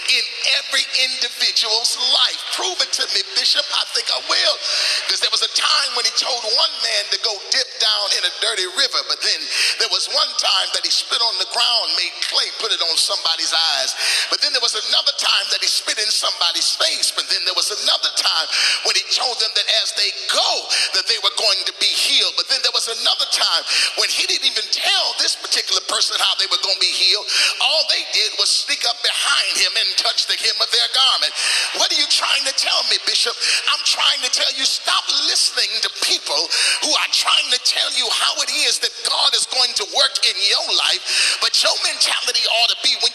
in 0.08 0.24
every 0.56 0.84
individual's 1.04 2.00
life. 2.16 2.40
Prove 2.56 2.80
it 2.80 2.92
to 2.96 3.04
me, 3.12 3.20
Bishop. 3.36 3.64
I 3.76 3.84
think 3.92 4.08
I 4.08 4.20
will. 4.24 4.56
Because 5.04 5.20
there 5.20 5.34
was 5.34 5.44
a 5.44 5.52
time 5.52 5.90
when 6.00 6.08
he 6.08 6.14
told 6.16 6.40
one 6.56 6.74
man 6.80 7.04
to 7.12 7.18
go 7.20 7.36
dip 7.52 7.68
down 7.76 8.06
in 8.16 8.22
a 8.24 8.32
dirty 8.40 8.64
river, 8.72 9.00
but 9.12 9.20
then 9.20 9.40
there 9.84 9.92
was 9.92 10.08
one 10.08 10.32
time 10.40 10.68
that 10.72 10.86
he 10.86 10.92
spit 10.92 11.20
on 11.20 11.36
the 11.36 11.48
ground, 11.52 11.92
made 12.00 12.14
clay, 12.24 12.48
put 12.56 12.72
it 12.72 12.80
on 12.80 12.96
somebody's 12.96 13.52
eyes. 13.52 13.92
But 14.32 14.40
then 14.40 14.56
there 14.56 14.64
was 14.64 14.78
another 14.78 15.03
another 15.04 15.20
time 15.20 15.46
that 15.52 15.60
he 15.60 15.68
spit 15.68 16.00
in 16.00 16.08
somebody's 16.08 16.72
face, 16.80 17.12
but 17.12 17.28
then 17.28 17.44
there 17.44 17.52
was 17.52 17.68
another 17.68 18.08
time 18.16 18.48
when 18.88 18.96
he 18.96 19.04
told 19.12 19.36
them 19.36 19.52
that 19.52 19.68
as 19.84 19.92
they 20.00 20.08
go, 20.32 20.50
that 20.96 21.04
they 21.04 21.20
were 21.20 21.34
going 21.36 21.60
to 21.68 21.74
be 21.76 21.92
healed. 21.92 22.32
But 22.40 22.48
then 22.48 22.64
there 22.64 22.72
was 22.72 22.88
another 22.88 23.28
time 23.28 23.62
when 24.00 24.08
he 24.08 24.24
didn't 24.24 24.48
even 24.48 24.64
tell 24.72 25.06
this 25.20 25.36
particular 25.36 25.84
person 25.92 26.16
how 26.16 26.32
they 26.40 26.48
were 26.48 26.60
going 26.64 26.80
to 26.80 26.84
be 26.84 26.88
healed. 26.88 27.28
All 27.60 27.84
they 27.92 28.00
did 28.16 28.32
was 28.40 28.48
sneak 28.48 28.80
up 28.88 28.96
behind 29.04 29.60
him 29.60 29.72
and 29.76 29.88
touch 30.00 30.24
the 30.24 30.40
hem 30.40 30.56
of 30.56 30.72
their 30.72 30.88
garment. 30.96 31.32
What 31.76 31.92
are 31.92 32.00
you 32.00 32.08
trying 32.08 32.48
to 32.48 32.54
tell 32.56 32.80
me, 32.88 32.96
Bishop? 33.04 33.36
I'm 33.76 33.84
trying 33.84 34.24
to 34.24 34.30
tell 34.32 34.48
you 34.56 34.64
stop 34.64 35.04
listening 35.28 35.68
to 35.84 35.90
people 36.00 36.40
who 36.80 36.96
are 36.96 37.12
trying 37.12 37.52
to 37.52 37.60
tell 37.60 37.92
you 37.92 38.08
how 38.08 38.40
it 38.40 38.50
is 38.64 38.80
that 38.80 38.94
God 39.04 39.36
is 39.36 39.44
going 39.52 39.76
to 39.76 39.86
work 39.92 40.16
in 40.24 40.36
your 40.48 40.66
life. 40.88 41.36
But 41.44 41.52
your 41.60 41.76
mentality 41.84 42.44
ought 42.48 42.72
to 42.72 42.80
be 42.80 42.96
when 43.04 43.12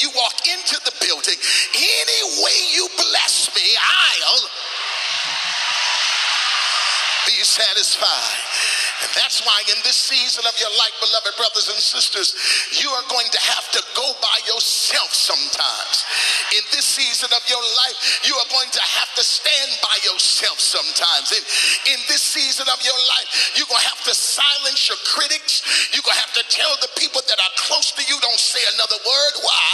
And 7.99 9.11
that's 9.15 9.39
why 9.43 9.63
in 9.71 9.79
this 9.87 9.95
season 9.95 10.43
of 10.43 10.55
your 10.59 10.71
life, 10.75 10.91
beloved 10.99 11.35
brothers 11.39 11.71
and 11.71 11.79
sisters, 11.79 12.35
you 12.75 12.91
are 12.91 13.07
going 13.07 13.27
to 13.31 13.41
have 13.55 13.71
to 13.71 13.81
go 13.95 14.07
by 14.19 14.37
yourself 14.43 15.15
sometimes. 15.15 16.03
In 16.51 16.63
this 16.75 16.83
season 16.83 17.31
of 17.31 17.43
your 17.47 17.63
life, 17.79 18.23
you 18.27 18.35
are 18.35 18.49
going 18.51 18.67
to 18.75 18.83
have 18.99 19.11
to 19.15 19.23
stand 19.23 19.71
by 19.79 19.95
yourself 20.03 20.59
sometimes. 20.59 21.31
In, 21.31 21.43
in 21.95 21.99
this 22.11 22.19
season 22.19 22.67
of 22.67 22.79
your 22.83 22.99
life, 23.15 23.55
you're 23.55 23.71
going 23.71 23.83
to 23.83 23.91
have 23.91 24.03
to 24.03 24.15
silence 24.15 24.91
your 24.91 24.99
critics. 25.07 25.63
You're 25.95 26.03
going 26.03 26.19
to 26.19 26.23
have 26.23 26.35
to 26.35 26.45
tell 26.51 26.75
the 26.83 26.91
people 26.99 27.23
that 27.23 27.39
are 27.39 27.55
close 27.55 27.95
to 27.95 28.03
you, 28.03 28.19
don't 28.19 28.39
say 28.39 28.61
another 28.75 28.99
word. 28.99 29.33
Why? 29.47 29.71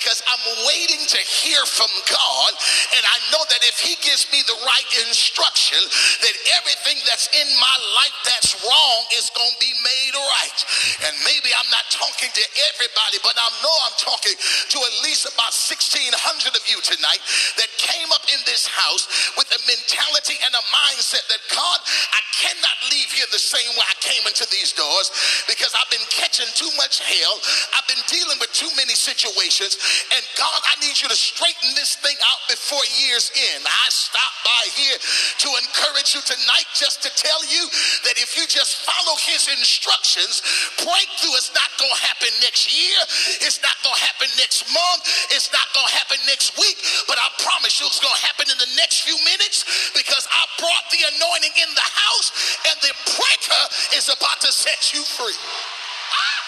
Because 0.00 0.24
I'm 0.24 0.44
waiting 0.64 1.04
to 1.04 1.20
hear 1.20 1.60
from 1.68 1.92
God. 2.08 2.50
And 2.96 3.04
I 3.04 3.18
know 3.36 3.44
that 3.52 3.60
if 3.68 3.76
He 3.76 4.00
gives 4.00 4.24
me 4.32 4.40
the 4.48 4.56
right 4.64 4.88
instruction, 5.04 5.78
that 6.24 6.36
everything 6.56 6.96
that's 7.04 7.28
in 7.36 7.48
my 7.60 7.76
life 8.00 8.16
that's 8.24 8.56
wrong 8.64 8.98
is 9.12 9.28
going 9.36 9.52
to 9.52 9.60
be 9.60 9.76
made 9.84 10.14
right. 10.16 10.58
And 11.04 11.14
maybe 11.28 11.52
I'm 11.52 11.68
not 11.68 11.84
talking 11.92 12.32
to 12.32 12.44
everybody, 12.72 13.20
but 13.20 13.36
I 13.36 13.48
know 13.60 13.76
I'm 13.84 13.98
talking 14.00 14.36
to 14.40 14.76
at 14.80 14.94
least 15.04 15.28
about 15.28 15.52
1,600 15.52 16.16
of 16.56 16.64
you 16.64 16.80
tonight 16.80 17.20
that 17.60 17.68
came 17.76 18.08
up 18.16 18.24
in 18.32 18.40
this 18.48 18.64
house 18.64 19.04
with 19.36 19.52
a 19.52 19.60
mentality 19.68 20.40
and 20.40 20.52
a 20.56 20.64
mindset 20.72 21.28
that 21.28 21.42
God, 21.52 21.78
I 22.16 22.22
cannot 22.40 22.76
leave 22.88 23.12
here 23.12 23.28
the 23.28 23.40
same 23.40 23.68
way 23.76 23.84
I 23.84 23.96
came 24.00 24.24
into 24.24 24.48
these 24.48 24.72
doors 24.72 25.12
because 25.44 25.76
I've 25.76 25.90
been 25.92 26.04
catching 26.08 26.48
too 26.56 26.70
much 26.80 27.04
hell. 27.04 27.36
I've 27.76 27.88
been 27.90 28.02
dealing 28.08 28.38
with 28.40 28.52
too 28.56 28.70
many 28.76 28.96
situations. 28.96 29.76
And 30.16 30.22
God, 30.38 30.60
I 30.66 30.74
need 30.82 30.96
you 30.98 31.08
to 31.08 31.18
straighten 31.18 31.74
this 31.74 31.96
thing 31.98 32.16
out 32.26 32.42
before 32.48 32.82
year's 33.04 33.30
end. 33.54 33.64
I 33.66 33.86
stop 33.90 34.32
by 34.44 34.62
here 34.74 34.98
to 34.98 35.48
encourage 35.66 36.14
you 36.14 36.22
tonight 36.24 36.68
just 36.74 37.02
to 37.06 37.10
tell 37.14 37.42
you 37.46 37.62
that 38.06 38.18
if 38.18 38.36
you 38.36 38.44
just 38.46 38.82
follow 38.86 39.16
his 39.20 39.48
instructions, 39.50 40.42
breakthrough 40.80 41.36
is 41.38 41.50
not 41.54 41.70
going 41.78 41.92
to 41.92 42.02
happen 42.02 42.30
next 42.42 42.70
year. 42.70 42.98
It's 43.42 43.60
not 43.62 43.76
going 43.82 43.96
to 43.96 44.04
happen 44.04 44.28
next 44.38 44.66
month. 44.70 45.02
It's 45.34 45.50
not 45.52 45.66
going 45.72 45.88
to 45.88 45.94
happen 45.94 46.18
next 46.26 46.56
week. 46.58 46.78
But 47.06 47.18
I 47.18 47.28
promise 47.42 47.78
you 47.80 47.86
it's 47.86 48.02
going 48.02 48.14
to 48.14 48.24
happen 48.26 48.46
in 48.50 48.58
the 48.58 48.72
next 48.78 49.02
few 49.06 49.16
minutes 49.26 49.66
because 49.94 50.26
I 50.30 50.42
brought 50.60 50.86
the 50.92 51.02
anointing 51.16 51.54
in 51.56 51.70
the 51.74 51.88
house 51.88 52.28
and 52.68 52.76
the 52.82 52.94
breaker 53.16 53.62
is 53.96 54.08
about 54.08 54.40
to 54.42 54.50
set 54.52 54.92
you 54.94 55.02
free. 55.02 55.36
Ah! 55.36 56.40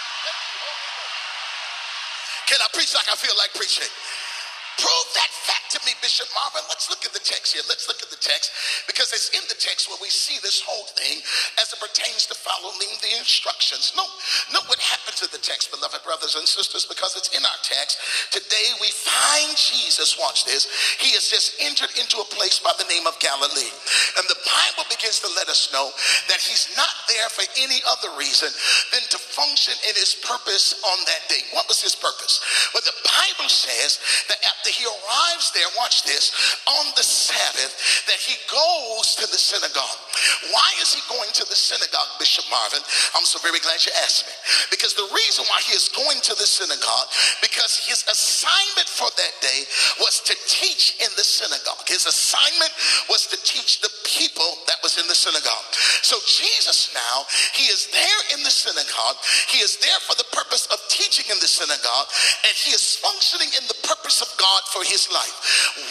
Can 2.53 2.61
I 2.61 2.69
preach 2.77 2.93
like 2.93 3.09
I 3.09 3.17
feel 3.17 3.33
like 3.41 3.49
preaching? 3.57 3.89
Prove 4.77 5.09
that 5.17 5.33
fact 5.49 5.73
to 5.73 5.81
me, 5.89 5.97
Bishop 6.05 6.29
Marvin. 6.37 6.61
Let's 6.69 6.93
look 6.93 7.01
at 7.09 7.17
the 7.17 7.25
text 7.25 7.57
here. 7.57 7.65
Let's 7.65 7.89
look 7.89 8.05
at 8.05 8.13
the 8.13 8.21
text 8.21 8.53
because 8.85 9.09
it's 9.17 9.33
in 9.33 9.41
the 9.49 9.57
text 9.57 9.89
where 9.89 9.97
we 10.05 10.13
see 10.13 10.37
this 10.45 10.61
whole 10.61 10.85
thing 10.93 11.25
as 11.57 11.73
it 11.73 11.81
pertains 11.81 12.29
to 12.29 12.37
following 12.37 12.93
the 13.01 13.17
instructions. 13.17 13.97
Note, 13.97 14.13
note 14.53 14.69
what 14.69 14.77
happened 14.85 15.17
to 15.25 15.33
the 15.33 15.41
text, 15.41 15.73
beloved 15.73 16.05
brothers 16.23 16.39
and 16.39 16.47
sisters, 16.47 16.87
because 16.87 17.19
it's 17.19 17.35
in 17.35 17.43
our 17.43 17.61
text. 17.67 17.99
Today 18.31 18.71
we 18.79 18.87
find 18.95 19.59
Jesus, 19.59 20.15
watch 20.15 20.47
this, 20.47 20.71
he 21.03 21.11
has 21.19 21.27
just 21.27 21.59
entered 21.59 21.91
into 21.99 22.23
a 22.23 22.31
place 22.31 22.63
by 22.63 22.71
the 22.79 22.87
name 22.87 23.11
of 23.11 23.19
Galilee. 23.19 23.75
And 24.15 24.25
the 24.31 24.39
Bible 24.47 24.87
begins 24.87 25.19
to 25.27 25.31
let 25.35 25.51
us 25.51 25.75
know 25.75 25.91
that 26.31 26.39
he's 26.39 26.71
not 26.79 26.95
there 27.11 27.27
for 27.27 27.43
any 27.59 27.83
other 27.91 28.15
reason 28.15 28.55
than 28.95 29.03
to 29.11 29.19
function 29.19 29.75
in 29.83 29.99
his 29.99 30.15
purpose 30.23 30.79
on 30.95 31.03
that 31.11 31.27
day. 31.27 31.43
What 31.59 31.67
was 31.67 31.83
his 31.83 31.99
purpose? 31.99 32.39
Well, 32.71 32.87
the 32.87 33.03
Bible 33.03 33.51
says 33.51 33.99
that 34.31 34.39
after 34.47 34.71
he 34.71 34.87
arrives 34.87 35.51
there, 35.59 35.67
watch 35.75 36.07
this, 36.07 36.31
on 36.71 36.87
the 36.95 37.03
Sabbath, 37.03 38.07
that 38.07 38.23
he 38.23 38.39
goes 38.47 39.19
to 39.19 39.27
the 39.27 39.43
synagogue. 39.43 39.99
Why 40.55 40.71
is 40.79 40.95
he 40.95 41.03
going 41.11 41.35
to 41.35 41.45
the 41.51 41.59
synagogue, 41.59 42.15
Bishop 42.23 42.47
Marvin? 42.47 42.87
I'm 43.19 43.27
so 43.27 43.43
very 43.43 43.59
glad 43.59 43.83
you 43.83 43.91
asked 44.07 44.31
me. 44.31 44.35
Because 44.71 44.95
the 44.95 45.11
reason 45.11 45.43
why 45.51 45.59
he 45.67 45.75
is 45.75 45.91
going 45.91 46.12
to 46.21 46.35
the 46.37 46.47
synagogue, 46.47 47.09
because 47.41 47.81
his 47.81 48.05
assignment 48.09 48.89
for 48.89 49.09
that 49.17 49.35
day 49.41 49.65
was 50.01 50.21
to 50.29 50.35
teach 50.47 51.01
in 51.01 51.11
the 51.17 51.25
synagogue. 51.25 51.89
His 51.89 52.05
assignment 52.07 52.73
was 53.09 53.27
to 53.33 53.39
teach 53.43 53.81
the 53.81 53.93
people 54.05 54.61
that 54.69 54.81
was 54.83 55.01
in 55.01 55.07
the 55.09 55.17
synagogue. 55.17 55.69
So 56.05 56.21
Jesus 56.29 56.93
now, 56.93 57.25
he 57.57 57.73
is 57.73 57.89
there 57.91 58.21
in 58.37 58.45
the 58.45 58.53
synagogue. 58.53 59.19
He 59.49 59.65
is 59.65 59.81
there 59.81 60.01
for 60.05 60.15
the 60.17 60.29
purpose 60.33 60.69
of 60.69 60.79
teaching 60.89 61.27
in 61.33 61.39
the 61.41 61.49
synagogue, 61.49 62.09
and 62.45 62.55
he 62.55 62.77
is 62.77 63.01
functioning 63.01 63.49
in 63.57 63.65
the 63.69 63.79
purpose 63.87 64.21
of 64.21 64.29
God 64.37 64.43
God 64.43 64.67
for 64.75 64.83
his 64.83 65.07
life. 65.15 65.39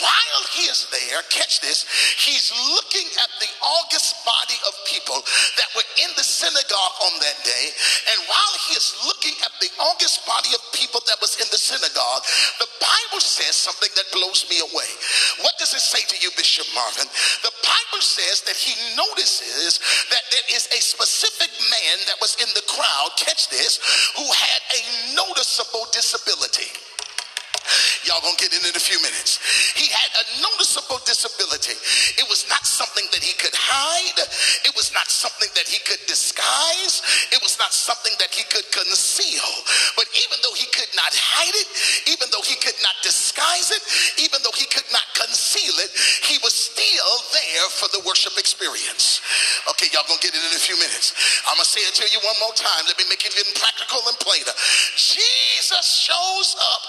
While 0.03 0.43
he 0.51 0.67
is 0.67 0.91
there, 0.91 1.23
catch 1.31 1.63
this, 1.63 1.87
he's 2.19 2.51
looking 2.75 3.07
at 3.23 3.31
the 3.39 3.47
august 3.63 4.19
body 4.27 4.59
of 4.67 4.75
people 4.83 5.23
that 5.55 5.71
were 5.71 5.87
in 6.03 6.11
the 6.19 6.27
synagogue 6.27 6.95
on 7.07 7.15
that 7.23 7.39
day. 7.47 7.65
And 8.11 8.19
while 8.27 8.55
he 8.67 8.75
is 8.75 8.91
looking 9.07 9.33
at 9.39 9.55
the 9.63 9.71
august 9.79 10.10
body 10.27 10.51
of 10.55 10.61
people 10.73 10.99
that 11.07 11.19
was 11.21 11.39
in 11.39 11.47
the 11.51 11.59
synagogue, 11.59 12.23
the 12.59 12.69
Bible 12.81 13.21
says 13.21 13.55
something 13.55 13.91
that 13.95 14.11
blows 14.11 14.47
me 14.49 14.59
away. 14.59 14.89
What 15.45 15.55
does 15.59 15.73
it 15.73 15.83
say 15.83 16.03
to 16.11 16.17
you, 16.19 16.31
Bishop 16.35 16.67
Marvin? 16.75 17.07
The 17.43 17.55
Bible 17.63 18.03
says 18.03 18.41
that 18.43 18.55
he 18.55 18.75
notices 18.95 19.79
that 20.11 20.25
there 20.31 20.47
is 20.51 20.67
a 20.71 20.79
specific 20.81 21.51
man 21.71 21.95
that 22.07 22.19
was 22.19 22.35
in 22.41 22.49
the 22.55 22.65
crowd, 22.67 23.09
catch 23.15 23.49
this, 23.49 23.79
who 24.17 24.27
had 24.27 24.61
a 24.75 24.81
noticeable 25.15 25.87
disability. 25.91 26.71
Y'all 28.07 28.21
gonna 28.21 28.39
get 28.41 28.49
in 28.53 28.61
in 28.65 28.73
a 28.73 28.81
few 28.81 28.97
minutes. 29.05 29.37
He 29.77 29.85
had 29.91 30.09
a 30.17 30.25
noticeable 30.41 30.97
disability. 31.05 31.77
It 32.17 32.25
was 32.27 32.49
not 32.49 32.65
something 32.65 33.05
that 33.13 33.21
he 33.21 33.37
could 33.37 33.53
hide. 33.53 34.19
It 34.65 34.73
was 34.73 34.89
not 34.93 35.05
something 35.09 35.49
that 35.53 35.69
he 35.69 35.77
could 35.85 36.01
disguise. 36.09 37.05
It 37.29 37.41
was 37.45 37.61
not 37.61 37.73
something 37.73 38.13
that 38.17 38.33
he 38.33 38.43
could 38.49 38.65
conceal. 38.73 39.49
But 39.93 40.09
even 40.17 40.41
though 40.41 40.57
he 40.57 40.65
could 40.73 40.89
not 40.97 41.13
hide 41.13 41.53
it, 41.53 41.69
even 42.09 42.27
though 42.33 42.43
he 42.43 42.57
could 42.57 42.77
not 42.81 42.97
disguise 43.05 43.69
it, 43.69 43.83
even 44.17 44.41
though 44.41 44.55
he 44.57 44.65
could 44.65 44.87
not 44.89 45.05
conceal 45.13 45.75
it, 45.85 45.91
he 46.25 46.41
was 46.41 46.53
still 46.57 47.13
there 47.35 47.67
for 47.77 47.87
the 47.93 48.01
worship 48.07 48.33
experience. 48.41 49.21
Okay, 49.69 49.91
y'all 49.93 50.07
gonna 50.09 50.23
get 50.23 50.33
it 50.33 50.41
in 50.41 50.53
a 50.57 50.63
few 50.63 50.77
minutes. 50.81 51.13
I'm 51.45 51.59
gonna 51.59 51.69
say 51.69 51.85
it 51.85 51.93
to 52.01 52.05
you 52.09 52.17
one 52.25 52.37
more 52.41 52.55
time. 52.57 52.89
Let 52.89 52.97
me 52.97 53.05
make 53.11 53.21
it 53.27 53.35
even 53.37 53.53
practical 53.59 54.01
and 54.09 54.17
plainer. 54.17 54.55
Jesus 54.97 55.85
shows 55.85 56.57
up 56.57 56.81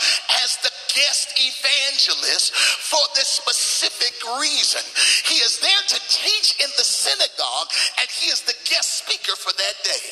as 0.44 0.61
the 0.62 0.74
guest 0.96 1.36
evangelist 1.36 2.54
for 2.56 3.02
this 3.14 3.28
specific 3.28 4.14
reason. 4.40 4.82
He 5.28 5.44
is 5.44 5.60
there 5.60 5.84
to 5.92 5.98
teach 6.08 6.56
in 6.62 6.70
the 6.78 6.86
synagogue, 6.86 7.68
and 8.00 8.08
he 8.08 8.32
is 8.32 8.42
the 8.42 8.56
guest 8.64 9.04
speaker 9.04 9.36
for 9.36 9.52
that 9.52 9.76
day. 9.84 10.04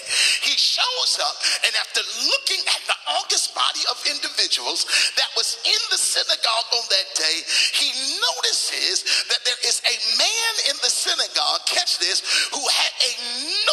He 0.44 0.54
shows 0.60 1.16
up, 1.24 1.36
and 1.64 1.72
after 1.80 2.04
looking 2.28 2.62
at 2.68 2.82
the 2.84 2.98
august 3.16 3.56
body 3.56 3.84
of 3.88 3.96
individuals 4.04 4.84
that 5.16 5.32
was 5.36 5.56
in 5.64 5.82
the 5.88 6.00
synagogue 6.00 6.68
on 6.76 6.84
that 6.92 7.08
day, 7.16 7.36
he 7.72 7.88
notices 8.20 9.24
that 9.32 9.40
there 9.48 9.60
is 9.64 9.80
a 9.88 9.96
man 10.20 10.52
in 10.68 10.76
the 10.84 10.92
synagogue, 10.92 11.64
catch 11.64 11.96
this, 11.96 12.20
who 12.52 12.60
had 12.60 12.92
a 13.00 13.12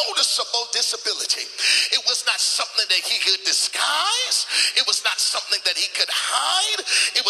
noticeable 0.07 0.71
disability. 0.71 1.26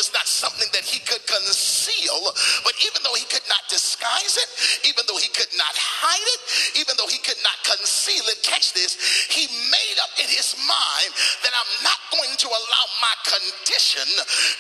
Was 0.08 0.16
not 0.16 0.28
something 0.28 0.72
that 0.72 0.88
he 0.88 1.04
could 1.04 1.20
conceal, 1.28 2.32
but 2.64 2.72
even 2.88 3.04
though 3.04 3.16
he 3.20 3.28
could 3.28 3.44
not 3.52 3.60
disguise 3.68 4.40
it, 4.40 4.50
even 4.88 5.04
though 5.04 5.20
he 5.20 5.28
could 5.36 5.52
not 5.60 5.76
hide 5.76 6.28
it, 6.40 6.42
even 6.80 6.96
though 6.96 7.12
he 7.12 7.20
could 7.20 7.40
not 7.44 7.60
conceal 7.68 8.24
it, 8.32 8.40
catch 8.40 8.72
this, 8.72 8.96
he 9.28 9.52
made 9.68 9.98
up 10.00 10.14
in 10.16 10.30
his 10.32 10.56
mind 10.64 11.12
that 11.44 11.52
I'm 11.52 11.74
not 11.84 12.00
going 12.16 12.32
to 12.40 12.48
allow 12.48 12.86
my 13.04 13.16
condition 13.28 14.08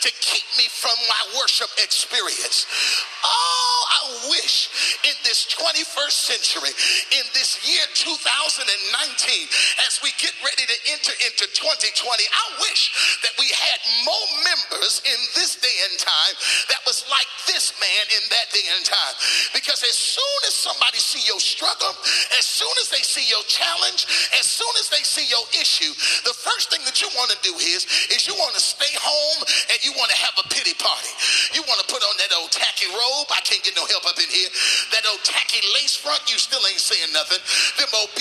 to 0.03 0.09
keep 0.19 0.43
me 0.59 0.67
from 0.67 0.99
my 1.07 1.39
worship 1.39 1.71
experience. 1.79 2.67
Oh, 3.23 3.79
I 3.87 4.01
wish 4.35 4.67
in 5.07 5.15
this 5.23 5.47
21st 5.55 6.17
century, 6.27 6.73
in 7.15 7.25
this 7.31 7.63
year 7.63 7.87
2019, 7.95 8.67
as 9.87 10.03
we 10.03 10.11
get 10.19 10.35
ready 10.43 10.67
to 10.67 10.77
enter 10.91 11.15
into 11.23 11.47
2020, 11.55 11.95
I 12.03 12.45
wish 12.67 12.91
that 13.23 13.36
struggle, 21.77 21.95
as 22.37 22.45
soon 22.45 22.73
as 22.81 22.89
they 22.89 23.01
see 23.05 23.25
your 23.29 23.43
challenge, 23.45 24.05
as 24.37 24.45
soon 24.45 24.69
as 24.81 24.89
they 24.89 25.01
see 25.05 25.25
your 25.29 25.45
issue, 25.53 25.93
the 26.25 26.33
first 26.33 26.73
thing 26.73 26.81
that 26.85 27.01
you 27.01 27.07
want 27.15 27.29
to 27.31 27.39
do 27.45 27.53
is, 27.57 27.85
is 28.09 28.25
you 28.27 28.33
want 28.35 28.53
to 28.55 28.61
stay 28.61 28.89
home 28.97 29.45
and 29.69 29.77
you 29.85 29.93
want 29.93 30.09
to 30.11 30.17
have 30.17 30.33
a 30.41 30.45
pity 30.49 30.73
party. 30.77 31.11
You 31.53 31.61
want 31.69 31.81
to 31.85 31.87
put 31.87 32.01
on 32.01 32.15
that 32.17 32.33
old 32.37 32.51
tacky 32.51 32.89
robe. 32.89 33.29
I 33.29 33.41
can't 33.45 33.61
get 33.61 33.77
no 33.77 33.85
help 33.85 34.05
up 34.09 34.17
in 34.17 34.29
here. 34.29 34.49
That 34.93 35.05
old 35.09 35.21
tacky 35.23 35.61
lace 35.77 35.95
front, 35.95 36.21
you 36.29 36.37
still 36.41 36.61
ain't 36.67 36.81
saying 36.81 37.13
nothing. 37.13 37.41
Them 37.77 37.89
old 37.93 38.11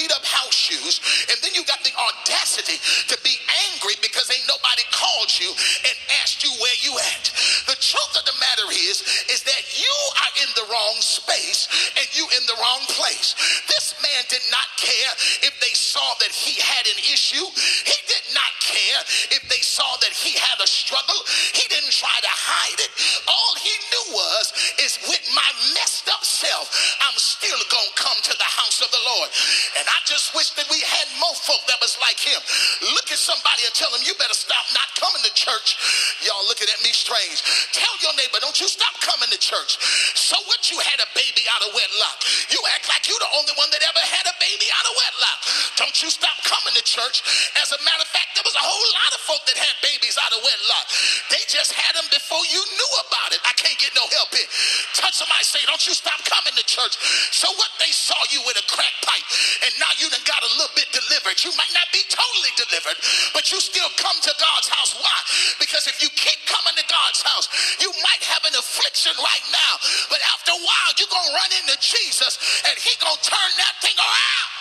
church. 46.87 47.21
As 47.59 47.75
a 47.75 47.81
matter 47.83 48.01
of 48.01 48.11
fact, 48.15 48.39
there 48.39 48.47
was 48.47 48.55
a 48.55 48.63
whole 48.63 48.89
lot 48.95 49.11
of 49.19 49.21
folk 49.27 49.43
that 49.51 49.59
had 49.59 49.75
babies 49.83 50.15
out 50.17 50.31
of 50.31 50.41
wedlock. 50.41 50.87
They 51.35 51.43
just 51.51 51.75
had 51.75 51.99
them 51.99 52.07
before 52.15 52.41
you 52.47 52.63
knew 52.63 52.93
about 53.03 53.35
it. 53.35 53.43
I 53.43 53.53
can't 53.59 53.77
get 53.83 53.93
no 53.99 54.07
help 54.15 54.31
here. 54.31 54.49
Touch 54.95 55.19
somebody 55.19 55.43
say, 55.43 55.61
don't 55.67 55.83
you 55.83 55.93
stop 55.93 56.23
coming 56.25 56.55
to 56.55 56.65
church. 56.65 56.95
So 57.35 57.51
what 57.59 57.75
they 57.83 57.91
saw 57.91 58.17
you 58.31 58.41
with 58.47 58.57
a 58.57 58.67
crack 58.71 58.95
pipe 59.03 59.27
and 59.67 59.73
now 59.83 59.91
you 59.99 60.07
done 60.09 60.23
got 60.25 60.41
a 60.47 60.51
little 60.57 60.73
bit 60.79 60.89
delivered. 60.95 61.43
You 61.43 61.51
might 61.59 61.75
not 61.75 61.91
be 61.91 62.03
totally 62.07 62.53
delivered, 62.55 62.99
but 63.35 63.51
you 63.51 63.59
still 63.59 63.91
come 63.99 64.17
to 64.23 64.33
God's 64.39 64.69
house. 64.71 64.95
Why? 64.95 65.19
Because 65.59 65.91
if 65.91 65.99
you 65.99 66.09
keep 66.15 66.39
coming 66.47 66.77
to 66.79 66.87
God's 66.87 67.21
house, 67.27 67.51
you 67.83 67.91
might 68.01 68.23
have 68.31 68.47
an 68.47 68.55
affliction 68.55 69.13
right 69.19 69.47
now, 69.51 69.73
but 70.09 70.23
after 70.33 70.55
a 70.55 70.61
while, 70.63 70.91
you're 70.97 71.11
going 71.11 71.29
to 71.29 71.35
run 71.35 71.51
into 71.65 71.77
Jesus 71.83 72.39
and 72.69 72.75
he 72.79 72.95
going 73.03 73.17
to 73.17 73.25
turn 73.27 73.51
that 73.59 73.75
thing 73.83 73.97
around. 73.99 74.56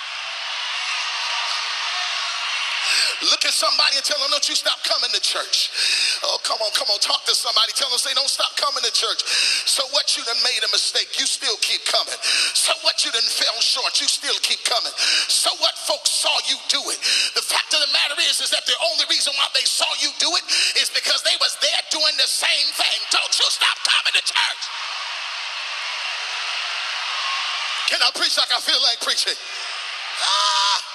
Look 3.30 3.46
at 3.46 3.56
somebody 3.56 3.98
and 3.98 4.06
tell 4.06 4.20
them, 4.20 4.30
don't 4.32 4.46
you 4.46 4.58
stop 4.58 4.82
coming 4.84 5.10
to 5.14 5.22
church. 5.22 5.72
Oh, 6.26 6.38
come 6.44 6.60
on, 6.62 6.72
come 6.74 6.90
on. 6.92 7.00
Talk 7.00 7.26
to 7.26 7.36
somebody. 7.36 7.72
Tell 7.74 7.90
them, 7.90 8.00
say, 8.00 8.14
don't 8.14 8.30
stop 8.30 8.54
coming 8.58 8.84
to 8.84 8.94
church. 8.94 9.24
So 9.70 9.86
what 9.92 10.14
you 10.18 10.24
done 10.26 10.40
made 10.44 10.62
a 10.66 10.72
mistake, 10.72 11.18
you 11.20 11.26
still 11.26 11.58
keep 11.62 11.84
coming. 11.90 12.18
So 12.54 12.74
what 12.82 13.04
you 13.06 13.12
done 13.12 13.26
fell 13.26 13.58
short, 13.62 13.98
you 14.02 14.08
still 14.08 14.38
keep 14.42 14.62
coming. 14.66 14.94
So 15.32 15.54
what 15.62 15.76
folks 15.86 16.12
saw 16.12 16.34
you 16.50 16.58
do 16.70 16.82
it. 16.92 17.00
The 17.38 17.46
fact 17.46 17.74
of 17.74 17.82
the 17.82 17.92
matter 17.94 18.18
is, 18.30 18.42
is 18.42 18.52
that 18.54 18.66
the 18.66 18.78
only 18.92 19.06
reason 19.10 19.34
why 19.38 19.48
they 19.54 19.66
saw 19.66 19.88
you 20.02 20.10
do 20.18 20.30
it 20.36 20.46
is 20.82 20.90
because 20.94 21.22
they 21.22 21.36
was 21.42 21.58
there 21.62 21.82
doing 21.92 22.16
the 22.18 22.30
same 22.30 22.68
thing. 22.74 22.98
Don't 23.12 23.34
you 23.36 23.48
stop 23.50 23.78
coming 23.86 24.14
to 24.18 24.24
church. 24.24 24.64
Can 27.94 28.02
I 28.02 28.10
preach 28.18 28.34
like 28.38 28.50
I 28.50 28.60
feel 28.60 28.82
like 28.82 28.98
preaching? 29.02 29.38
Ah! 29.38 30.95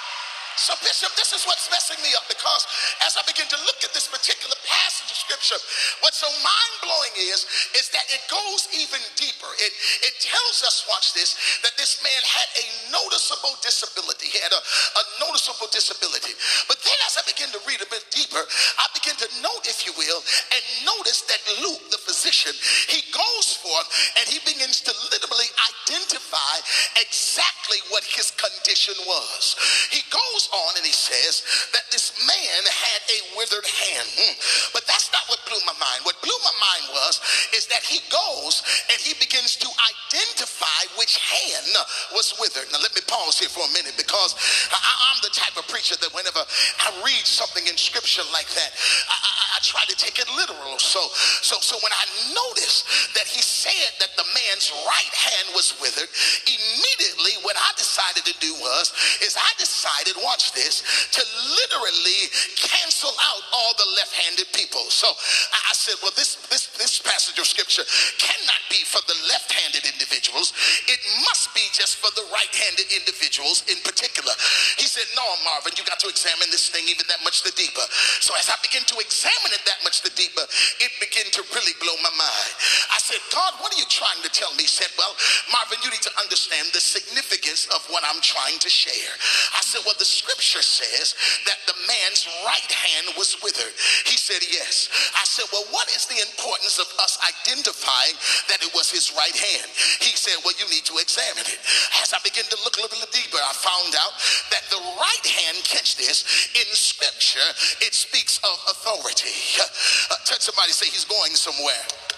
So, 0.59 0.75
Bishop, 0.83 1.11
this 1.15 1.31
is 1.31 1.47
what's 1.47 1.71
messing 1.71 1.97
me 2.03 2.11
up 2.15 2.27
because 2.27 2.67
as 3.07 3.15
I 3.15 3.23
begin 3.23 3.47
to 3.49 3.59
look 3.63 3.79
at 3.83 3.95
this 3.95 4.07
particular 4.11 4.55
passage 4.67 5.09
of 5.09 5.17
scripture, 5.17 5.59
what's 6.03 6.19
so 6.19 6.29
mind 6.43 6.75
blowing 6.83 7.15
is, 7.31 7.47
is 7.73 7.87
that 7.95 8.05
it 8.11 8.21
goes 8.27 8.67
even 8.75 8.99
deeper. 9.17 9.49
It, 9.57 9.73
it 10.05 10.15
tells 10.21 10.61
us, 10.61 10.85
watch 10.91 11.15
this, 11.17 11.33
that 11.65 11.73
this 11.79 12.03
man 12.05 12.21
had 12.27 12.47
a 12.61 12.65
noticeable 12.93 13.57
disability. 13.63 14.29
He 14.29 14.39
had 14.43 14.53
a, 14.53 14.61
a 14.61 15.03
noticeable 15.23 15.71
disability. 15.71 16.35
But 16.67 16.77
then 16.83 16.99
as 17.07 17.17
I 17.17 17.23
begin 17.25 17.49
to 17.55 17.61
read 17.65 17.81
a 17.81 17.89
bit 17.89 18.03
deeper, 18.11 18.43
I 18.77 18.85
begin 18.93 19.17
to 19.23 19.29
note, 19.41 19.65
if 19.65 19.87
you 19.87 19.95
will, 19.97 20.21
and 20.51 20.63
notice 20.85 21.25
that 21.31 21.41
Luke, 21.63 21.89
the 21.89 22.01
physician, 22.01 22.53
he 22.91 23.01
goes 23.15 23.57
forth 23.57 23.89
and 24.19 24.25
he 24.27 24.43
begins 24.43 24.83
to 24.85 24.93
literally 25.09 25.49
identify 25.89 26.53
exactly 26.99 27.81
what 27.89 28.03
his 28.05 28.29
condition 28.35 28.95
was. 29.07 29.57
He 29.89 30.03
goes 30.11 30.40
on 30.49 30.71
and 30.77 30.85
he 30.85 30.95
says 30.95 31.45
that 31.73 31.85
this 31.93 32.15
man 32.25 32.61
had 32.65 33.01
a 33.11 33.19
withered 33.37 33.65
hand. 33.67 34.07
Hmm. 34.17 34.35
But 34.73 34.87
that's 34.89 35.13
not 35.13 35.25
what 35.29 35.43
blew 35.45 35.61
my 35.67 35.75
mind. 35.77 36.01
What 36.07 36.17
blew 36.25 36.35
my 36.41 36.55
mind 36.57 36.85
was 36.95 37.21
is 37.53 37.67
that 37.69 37.85
he 37.85 38.01
goes 38.09 38.63
and 38.89 38.97
he 38.97 39.13
begins 39.21 39.55
to 39.61 39.69
identify 39.69 40.81
which 40.97 41.21
hand 41.21 41.69
was 42.15 42.33
withered. 42.39 42.67
Now 42.71 42.79
let 42.81 42.93
me 42.95 43.03
pause 43.07 43.39
here 43.39 43.51
for 43.51 43.63
a 43.65 43.71
minute 43.75 43.95
because 43.97 44.35
I, 44.71 44.79
am 45.11 45.19
the 45.21 45.33
type 45.33 45.55
of 45.59 45.67
preacher 45.67 45.95
that 45.99 46.11
whenever 46.15 46.41
I 46.41 46.89
read 47.03 47.25
something 47.27 47.65
in 47.67 47.75
scripture 47.75 48.23
like 48.31 48.47
that, 48.55 48.71
I, 49.09 49.17
I, 49.17 49.31
I 49.55 49.59
try 49.63 49.83
to 49.87 49.95
take 49.95 50.19
it 50.19 50.27
literal. 50.35 50.79
So, 50.79 51.01
so, 51.43 51.59
so 51.59 51.77
when 51.83 51.93
I 51.93 52.05
noticed 52.31 53.13
that 53.15 53.27
he 53.27 53.41
said 53.41 53.97
that 53.99 54.15
the 54.15 54.27
man's 54.31 54.71
right 54.87 55.13
hand 55.13 55.53
was 55.55 55.75
withered, 55.79 56.09
immediately 56.47 57.35
what 57.43 57.55
I 57.57 57.71
decided 57.77 58.25
to 58.25 58.35
do 58.39 58.53
was 58.61 58.93
is 59.21 59.37
I 59.37 59.51
decided, 59.57 60.15
watch 60.31 60.55
this, 60.55 60.79
to 61.11 61.21
literally 61.59 62.31
cancel 62.55 63.11
out 63.11 63.43
all 63.51 63.75
the 63.75 63.89
left-handed 63.99 64.47
people. 64.55 64.87
So 64.87 65.11
I 65.11 65.75
said, 65.75 65.99
well, 65.99 66.15
this 66.15 66.39
this 66.47 66.71
this 66.79 67.03
passage 67.03 67.35
of 67.35 67.43
scripture 67.43 67.83
cannot 68.15 68.63
be 68.71 68.79
for 68.87 69.03
the 69.11 69.17
left-handed 69.27 69.83
individuals. 69.83 70.55
It 70.87 71.03
must 71.27 71.51
be 71.51 71.67
just 71.75 71.99
for 71.99 72.07
the 72.15 72.23
right-handed 72.31 72.87
individuals 72.95 73.67
in 73.67 73.75
particular. 73.83 74.31
He 74.79 74.87
said, 74.87 75.03
no, 75.19 75.25
Marvin, 75.43 75.75
you 75.75 75.83
got 75.83 75.99
to 75.99 76.07
examine 76.07 76.47
this 76.47 76.71
thing 76.71 76.87
even 76.87 77.03
that 77.11 77.19
much 77.27 77.43
the 77.43 77.51
deeper. 77.59 77.83
So 78.23 78.31
as 78.39 78.47
I 78.47 78.55
begin 78.63 78.87
to 78.87 78.95
examine 79.03 79.51
it 79.51 79.67
that 79.67 79.83
much 79.83 79.99
the 79.99 80.13
deeper, 80.15 80.47
it 80.79 80.91
began 81.03 81.27
to 81.35 81.41
really 81.51 81.75
blow 81.83 81.97
my 81.99 82.13
mind. 82.15 82.51
I 82.95 83.03
said, 83.03 83.19
God, 83.35 83.59
what 83.59 83.75
are 83.75 83.79
you 83.79 83.89
trying 83.91 84.23
to 84.23 84.31
tell 84.31 84.55
me? 84.55 84.63
He 84.63 84.71
said, 84.71 84.93
well, 84.95 85.11
Marvin, 85.51 85.81
you 85.83 85.91
need 85.91 86.05
to 86.05 86.13
understand 86.21 86.69
the 86.71 86.79
significance 86.79 87.67
of 87.73 87.81
what 87.89 88.05
I'm 88.05 88.21
trying 88.21 88.61
to 88.61 88.69
share. 88.69 89.13
I 89.57 89.61
said, 89.65 89.81
well, 89.83 89.97
the 89.97 90.07
scripture 90.21 90.61
says 90.61 91.17
that 91.49 91.57
the 91.65 91.73
man's 91.89 92.29
right 92.45 92.69
hand 92.69 93.17
was 93.17 93.41
withered. 93.41 93.73
He 94.05 94.17
said, 94.21 94.45
yes. 94.45 94.85
I 95.17 95.25
said, 95.25 95.49
well, 95.49 95.65
what 95.73 95.89
is 95.89 96.05
the 96.05 96.21
importance 96.21 96.77
of 96.77 96.85
us 97.01 97.17
identifying 97.25 98.15
that 98.45 98.61
it 98.61 98.69
was 98.77 98.93
his 98.93 99.09
right 99.17 99.33
hand? 99.33 99.69
He 99.97 100.13
said, 100.13 100.37
well, 100.45 100.53
you 100.61 100.69
need 100.69 100.85
to 100.85 101.01
examine 101.01 101.45
it. 101.49 101.57
As 102.05 102.13
I 102.13 102.21
begin 102.21 102.45
to 102.53 102.57
look 102.61 102.77
a 102.77 102.85
little 102.85 103.01
bit 103.01 103.09
deeper, 103.09 103.41
I 103.41 103.53
found 103.57 103.97
out 103.97 104.13
that 104.53 104.63
the 104.69 104.81
right 105.01 105.25
hand, 105.25 105.57
catch 105.65 105.97
this, 105.97 106.21
in 106.53 106.69
scripture, 106.77 107.49
it 107.81 107.97
speaks 107.97 108.37
of 108.45 108.55
authority. 108.69 109.33
Uh, 110.11 110.15
touch 110.25 110.41
somebody, 110.41 110.71
say 110.73 110.87
he's 110.87 111.05
going 111.05 111.31
somewhere. 111.31 112.10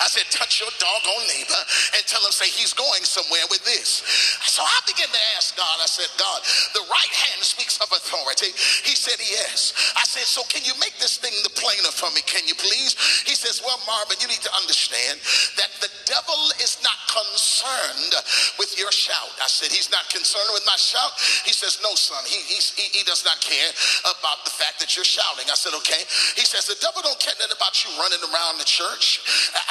I 0.00 0.08
said, 0.08 0.26
touch 0.30 0.60
your 0.60 0.70
doggone 0.78 1.26
neighbor 1.32 1.62
and 1.96 2.02
tell 2.06 2.22
him, 2.22 2.32
say, 2.32 2.48
he's 2.48 2.72
going 2.72 3.04
somewhere 3.04 3.46
with 3.50 3.64
this. 3.64 4.02
So 4.48 4.62
I 4.62 4.78
began 4.86 5.08
to 5.08 5.22
ask 5.36 5.56
God, 5.56 5.76
I 5.80 5.88
said, 5.88 6.10
God, 6.18 6.40
the 6.74 6.84
right 6.88 7.14
hand 7.28 7.40
speaks 7.42 7.80
of 7.80 7.88
authority. 7.92 8.52
He 8.84 8.94
said, 8.94 9.18
yes. 9.18 9.74
I 9.96 10.04
said, 10.04 10.26
so 10.28 10.42
can 10.48 10.62
you 10.64 10.72
make 10.78 10.96
this 11.00 11.18
thing 11.18 11.32
the 11.42 11.54
plainer 11.56 11.92
for 11.92 12.10
me? 12.14 12.22
Can 12.26 12.46
you 12.46 12.54
please? 12.54 12.94
He 13.26 13.34
says, 13.34 13.62
well, 13.64 13.80
Marvin, 13.86 14.18
you 14.20 14.28
need 14.28 14.42
to 14.44 14.52
understand 14.58 15.20
that 15.58 15.72
the 15.80 15.90
devil 16.06 16.40
is 16.60 16.78
not 16.84 16.98
concerned 17.08 18.14
with 18.58 18.76
your 18.78 18.92
shout. 18.92 19.32
I 19.40 19.48
said, 19.48 19.72
he's 19.72 19.90
not 19.90 20.08
concerned 20.08 20.50
with 20.52 20.64
my 20.66 20.76
shout. 20.76 21.16
He 21.44 21.52
says, 21.52 21.80
no, 21.82 21.94
son, 21.94 22.20
he, 22.28 22.38
he, 22.48 22.60
he 22.92 23.02
does 23.04 23.24
not 23.24 23.40
care 23.40 23.70
about 24.04 24.44
the 24.44 24.52
fact 24.52 24.80
that 24.80 24.96
you're 24.96 25.08
shouting. 25.08 25.48
I 25.48 25.56
said, 25.56 25.72
okay. 25.84 26.02
He 26.36 26.44
says, 26.44 26.68
the 26.68 26.78
devil 26.80 27.00
don't 27.02 27.18
care 27.20 27.34
nothing 27.40 27.56
about 27.56 27.74
you 27.84 27.90
running 27.96 28.22
around 28.32 28.58
the 28.58 28.68
church. 28.68 29.22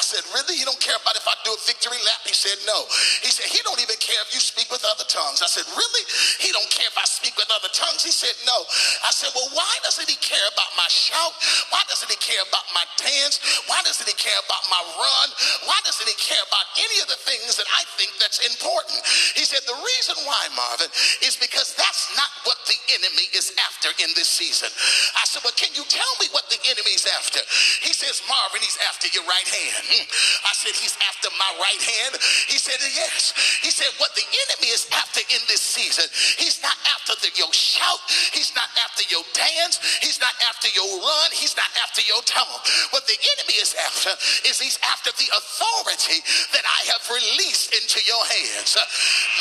Said, 0.04 0.26
Really? 0.34 0.58
You 0.58 0.66
don't 0.66 0.82
care 0.82 0.98
about 0.98 1.16
if 1.16 1.26
I 1.26 1.36
do 1.46 1.54
a 1.54 1.62
victory 1.66 2.00
lap? 2.04 2.22
He 2.26 2.34
said, 2.34 2.58
No. 2.66 2.86
He 3.22 3.32
said, 3.32 3.48
He 3.50 3.62
don't 3.64 3.80
even 3.82 3.98
care 4.02 4.20
if 4.26 4.34
you 4.34 4.42
speak 4.42 4.70
with 4.74 4.84
other 4.84 5.06
tongues. 5.08 5.42
I 5.46 5.50
said, 5.50 5.66
Really? 5.72 6.04
He 6.42 6.50
don't 6.54 6.68
care 6.74 6.88
if 6.90 6.98
I 6.98 7.06
speak 7.06 7.38
with 7.38 7.50
other 7.54 7.72
tongues? 7.72 8.02
He 8.02 8.14
said, 8.14 8.34
No. 8.44 8.58
I 9.06 9.12
said, 9.14 9.32
Well, 9.38 9.50
why 9.54 9.72
doesn't 9.86 10.08
he 10.10 10.18
care 10.20 10.44
about 10.52 10.72
my 10.76 10.88
shout? 10.90 11.34
Why 11.70 11.84
doesn't 11.88 12.10
he 12.10 12.20
care 12.20 12.42
about 12.46 12.66
my 12.74 12.84
dance? 12.98 13.40
Why 13.70 13.80
doesn't 13.86 14.08
he 14.08 14.18
care 14.18 14.38
about 14.42 14.64
my 14.72 14.82
run? 14.98 15.28
Why 15.70 15.78
doesn't 15.86 16.08
he 16.08 16.18
care 16.18 16.42
about 16.50 16.68
any 16.80 16.98
of 17.04 17.08
the 17.08 17.20
things 17.22 17.58
that 17.60 17.70
I 17.70 17.86
think 18.00 18.16
that's 18.18 18.42
important? 18.42 19.02
He 19.38 19.46
said, 19.46 19.62
The 19.70 19.78
reason 19.78 20.18
why, 20.26 20.50
Marvin, 20.58 20.90
is 21.22 21.38
because 21.38 21.78
that's 21.78 22.10
not 22.18 22.32
what 22.48 22.58
the 22.66 22.78
enemy 22.98 23.30
is 23.38 23.54
after 23.60 23.94
in 24.02 24.10
this 24.18 24.30
season. 24.32 24.72
I 25.20 25.28
said, 25.30 25.46
Well, 25.46 25.56
can 25.56 25.72
you 25.78 25.86
tell 25.92 26.14
me 26.18 26.32
what 26.34 26.48
the 26.50 26.60
enemy's 26.68 27.06
after? 27.06 27.44
He 27.84 27.94
says, 27.94 28.24
Marvin, 28.26 28.64
he's 28.64 28.80
after 28.90 29.12
your 29.14 29.28
right 29.28 29.48
hand. 29.48 29.84
Hmm. 29.92 30.08
I 30.48 30.54
said, 30.56 30.74
He's 30.80 30.96
after 31.04 31.28
my 31.36 31.52
right 31.60 31.84
hand. 31.84 32.16
He 32.48 32.56
said, 32.56 32.80
Yes. 32.96 33.36
He 33.60 33.72
said, 33.76 33.92
What 34.00 34.16
the 34.16 34.24
enemy 34.24 34.72
is 34.72 34.88
after 34.96 35.20
in 35.20 35.44
this 35.52 35.60
season, 35.60 36.08
he's 36.40 36.64
not 36.64 36.76
after 36.96 37.20
the, 37.20 37.30
your 37.36 37.52
shout, 37.52 38.00
he's 38.32 38.56
not 38.56 38.72
after 38.88 39.04
your 39.12 39.24
dance, 39.36 39.84
he's 40.00 40.20
not 40.24 40.32
after 40.48 40.72
your 40.72 40.88
run, 40.88 41.30
he's 41.36 41.60
not 41.60 41.68
after 41.84 42.00
your 42.08 42.24
tongue. 42.24 42.60
What 42.96 43.04
the 43.04 43.20
enemy 43.36 43.60
is 43.60 43.76
after 43.84 44.16
is 44.48 44.64
he's 44.64 44.80
after 44.88 45.12
the 45.20 45.28
authority 45.36 46.24
that 46.56 46.64
I 46.64 46.80
have 46.96 47.04
released 47.12 47.76
into 47.76 48.00
your 48.08 48.24
hands. 48.24 48.80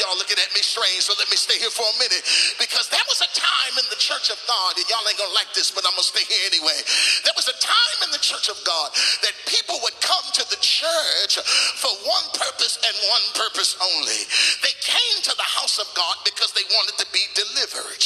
Y'all 0.03 0.19
looking 0.19 0.39
at 0.43 0.51
me 0.51 0.63
strange, 0.67 1.07
so 1.07 1.15
let 1.15 1.31
me 1.31 1.39
stay 1.39 1.63
here 1.63 1.71
for 1.71 1.87
a 1.87 1.97
minute 2.03 2.23
because 2.59 2.91
there 2.91 3.07
was 3.07 3.23
a 3.23 3.31
time 3.39 3.75
in 3.79 3.87
the 3.95 4.01
church 4.03 4.35
of 4.35 4.41
God, 4.51 4.75
and 4.75 4.87
y'all 4.91 5.05
ain't 5.07 5.19
gonna 5.19 5.35
like 5.39 5.55
this, 5.55 5.71
but 5.71 5.87
I'm 5.87 5.95
gonna 5.95 6.07
stay 6.07 6.27
here 6.27 6.43
anyway. 6.51 6.79
There 7.23 7.37
was 7.39 7.47
a 7.47 7.57
time 7.63 7.99
in 8.07 8.11
the 8.11 8.23
church 8.23 8.51
of 8.51 8.59
God 8.67 8.91
that 9.23 9.35
people 9.47 9.79
would 9.87 9.95
come 10.03 10.27
to 10.35 10.45
the 10.51 10.61
church 10.62 11.39
for 11.78 11.93
one 12.07 12.26
purpose 12.35 12.78
and 12.83 12.95
one 13.11 13.26
purpose 13.35 13.76
only. 13.81 14.20
They 14.62 14.74
came 14.83 15.16
to 15.26 15.35
the 15.35 15.47
house 15.47 15.78
of 15.78 15.89
God 15.97 16.16
because 16.24 16.53
they 16.53 16.66
wanted 16.74 16.99
to 17.03 17.09
be 17.11 17.22
delivered. 17.35 17.99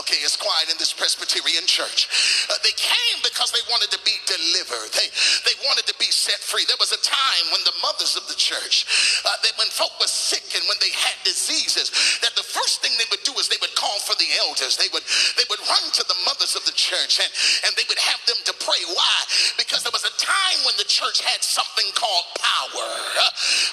Okay, 0.00 0.20
it's 0.22 0.36
quiet 0.36 0.70
in 0.70 0.78
this 0.78 0.92
Presbyterian 0.92 1.66
church. 1.66 2.06
Uh, 2.48 2.56
they 2.62 2.74
came 2.76 3.18
because 3.24 3.50
they 3.50 3.64
wanted 3.72 3.90
to 3.90 4.00
be 4.06 4.14
delivered. 4.28 4.92
They, 4.92 5.08
they 5.48 5.56
wanted 5.66 5.88
to 5.88 5.96
be 5.98 6.08
set 6.12 6.38
free. 6.44 6.62
There 6.68 6.78
was 6.78 6.92
a 6.92 7.00
time 7.02 7.44
when 7.50 7.64
the 7.64 7.74
mothers 7.80 8.14
of 8.14 8.28
the 8.28 8.38
church, 8.38 8.86
uh, 9.24 9.34
that 9.42 9.54
when 9.58 9.68
folk 9.72 9.94
were 9.98 10.10
sick 10.10 10.44
and 10.54 10.62
when 10.68 10.78
they 10.78 10.92
had 10.92 11.16
diseases, 11.24 11.90
that 12.22 12.36
the 12.38 12.46
first 12.46 12.84
thing 12.84 12.92
they 13.00 13.08
would 13.10 13.24
do 13.24 13.34
is 13.40 13.48
they 13.48 13.60
would 13.64 13.74
call 13.74 13.98
for 14.04 14.14
the 14.20 14.28
elders. 14.46 14.76
They 14.76 14.92
would 14.92 15.04
they 15.40 15.48
would 15.48 15.62
run 15.64 15.86
to 15.96 16.04
the 16.04 16.18
mothers 16.28 16.54
of 16.54 16.64
the 16.68 16.76
church 16.76 17.18
and, 17.18 17.30
and 17.66 17.72
they 17.74 17.86
would 17.88 18.00
have 18.00 18.20
them 18.28 18.38
to 18.46 18.54
pray. 18.60 18.80
Why? 18.92 19.16
Because 19.56 19.82
there 19.82 19.94
time 20.26 20.58
when 20.66 20.74
the 20.74 20.88
church 20.90 21.22
had 21.22 21.38
something 21.38 21.86
called 21.94 22.26
power. 22.42 22.90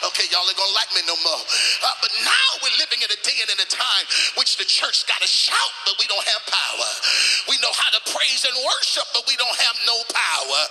Okay, 0.06 0.30
y'all 0.30 0.46
ain't 0.46 0.58
gonna 0.58 0.78
like 0.78 0.92
me 0.94 1.02
no 1.10 1.18
more. 1.26 1.42
Uh, 1.82 1.98
but 1.98 2.14
now 2.22 2.48
we're 2.62 2.78
living 2.78 3.02
in 3.02 3.10
a 3.10 3.20
day 3.26 3.38
and 3.42 3.50
in 3.58 3.60
a 3.66 3.70
time 3.70 4.06
which 4.38 4.62
the 4.62 4.68
church 4.68 5.10
got 5.10 5.18
to 5.26 5.30
shout, 5.30 5.74
but 5.90 5.98
we 5.98 6.06
don't 6.06 6.24
have 6.24 6.42
power. 6.46 6.90
We 7.50 7.58
know 7.66 7.74
how 7.74 7.90
to 7.98 8.02
praise 8.14 8.46
and 8.46 8.54
worship, 8.62 9.08
but 9.18 9.26
we 9.26 9.34
don't 9.42 9.58
have 9.66 9.78
no 9.90 9.98
power. 10.14 10.62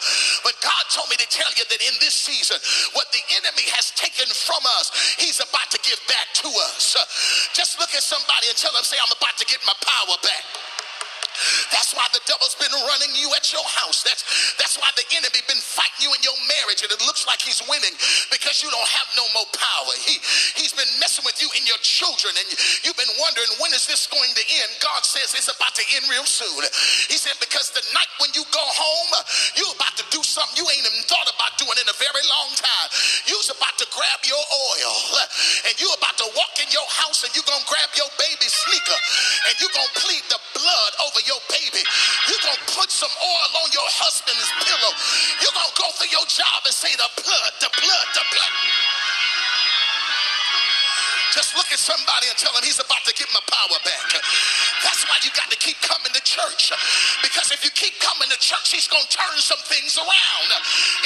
But 0.47 0.55
God 0.62 0.85
told 0.95 1.11
me 1.11 1.18
to 1.18 1.28
tell 1.28 1.51
you 1.59 1.66
that 1.66 1.80
in 1.83 1.95
this 1.99 2.14
season, 2.14 2.59
what 2.95 3.11
the 3.11 3.22
enemy 3.43 3.66
has 3.74 3.91
taken 3.99 4.30
from 4.30 4.62
us, 4.78 4.95
he's 5.18 5.43
about 5.43 5.66
to 5.74 5.80
give 5.83 5.99
back 6.07 6.30
to 6.47 6.49
us. 6.70 6.95
Just 7.57 7.83
look 7.83 7.91
at 7.97 8.05
somebody 8.07 8.47
and 8.47 8.57
tell 8.57 8.72
them, 8.72 8.87
say, 8.87 8.97
I'm 9.03 9.11
about 9.11 9.35
to 9.43 9.47
get 9.51 9.59
my 9.66 9.74
power 9.83 10.16
back. 10.22 10.45
That's 11.72 11.93
why 11.97 12.05
the 12.12 12.20
devil's 12.28 12.57
been 12.57 12.72
running 12.72 13.12
you 13.16 13.33
at 13.37 13.49
your 13.53 13.64
house. 13.64 14.05
That's 14.05 14.24
that's 14.59 14.76
why 14.78 14.89
the 14.97 15.07
enemy 15.16 15.41
been 15.49 15.61
fighting 15.61 16.09
you 16.09 16.11
in 16.12 16.22
your 16.22 16.37
marriage, 16.61 16.85
and 16.85 16.91
it 16.93 17.03
looks 17.07 17.24
like 17.26 17.41
he's 17.41 17.62
winning 17.66 17.95
because 18.28 18.61
you 18.61 18.68
don't 18.68 18.91
have 18.93 19.09
no 19.16 19.24
more 19.33 19.49
power. 19.57 19.93
He 20.03 20.18
he's 20.59 20.74
been 20.76 20.89
messing 21.01 21.24
with 21.24 21.39
you 21.41 21.49
and 21.57 21.64
your 21.64 21.80
children, 21.80 22.35
and 22.37 22.49
you've 22.85 22.99
been 22.99 23.14
wondering 23.20 23.49
when 23.62 23.72
is 23.72 23.89
this 23.89 24.05
going 24.11 24.33
to 24.35 24.45
end. 24.64 24.70
God 24.83 25.07
says 25.07 25.33
it's 25.33 25.49
about 25.49 25.74
to 25.78 25.85
end 25.97 26.07
real 26.11 26.26
soon. 26.26 26.62
He 27.09 27.16
said 27.16 27.39
because 27.41 27.72
the 27.72 27.85
night 27.97 28.11
when 28.20 28.35
you 28.37 28.45
go 28.51 28.62
home, 28.62 29.12
you're 29.57 29.74
about 29.74 29.97
to 29.99 30.07
do 30.12 30.20
something 30.22 30.55
you 30.59 30.66
ain't 30.68 30.85
even 30.85 31.05
thought 31.09 31.28
about 31.30 31.57
doing 31.57 31.78
in 31.78 31.89
a 31.89 31.97
very 31.97 32.24
long 32.28 32.51
time. 32.59 32.89
You's 33.30 33.49
about 33.49 33.74
to 33.80 33.87
grab 33.95 34.20
your 34.26 34.43
oil, 34.43 34.95
and 35.70 35.74
you're 35.78 35.97
about 35.97 36.18
to 36.20 36.28
walk 36.35 36.55
in 36.61 36.68
your 36.74 36.87
house, 36.91 37.24
and 37.24 37.30
you're 37.33 37.47
gonna 37.47 37.64
grab 37.70 37.91
your 37.97 38.11
baby 38.18 38.49
sneaker, 38.51 38.99
and 39.49 39.55
you're 39.62 39.74
gonna 39.74 39.97
plead 40.03 40.24
the 40.28 40.41
blood 40.59 40.93
over 41.07 41.20
your 41.26 41.40
baby. 41.48 41.82
You're 42.28 42.44
going 42.44 42.58
to 42.58 42.68
put 42.74 42.90
some 42.90 43.12
oil 43.12 43.50
on 43.62 43.68
your 43.74 43.88
husband's 43.88 44.50
pillow. 44.62 44.92
You're 45.42 45.54
going 45.54 45.70
to 45.70 45.78
go 45.78 45.88
through 45.98 46.12
your 46.12 46.26
job 46.28 46.60
and 46.66 46.74
say, 46.74 46.92
the 46.94 47.10
blood, 47.22 47.52
the 47.60 47.70
blood, 47.72 48.08
the 48.14 48.24
blood. 48.32 48.54
Just 51.32 51.56
look 51.56 51.72
at 51.72 51.80
somebody 51.80 52.28
and 52.28 52.36
tell 52.36 52.52
him 52.52 52.60
he's 52.60 52.76
about 52.76 53.00
to 53.08 53.14
get 53.16 53.24
my 53.32 53.40
power 53.48 53.80
back. 53.88 54.08
That's 54.84 55.00
why 55.08 55.16
you 55.24 55.32
got 55.32 55.48
to 55.48 55.56
keep 55.56 55.80
coming 55.80 56.12
to 56.12 56.20
church. 56.20 56.68
Because 57.24 57.48
if 57.48 57.64
you 57.64 57.72
keep 57.72 57.96
coming 58.04 58.28
to 58.28 58.36
church, 58.36 58.68
he's 58.68 58.84
going 58.84 59.00
to 59.00 59.12
turn 59.16 59.36
some 59.40 59.60
things 59.64 59.96
around. 59.96 60.48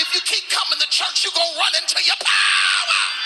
If 0.02 0.10
you 0.10 0.20
keep 0.26 0.42
coming 0.50 0.82
to 0.82 0.88
church, 0.90 1.22
you're 1.22 1.36
going 1.36 1.54
to 1.54 1.58
run 1.62 1.74
into 1.78 2.02
your 2.02 2.18
power. 2.18 3.25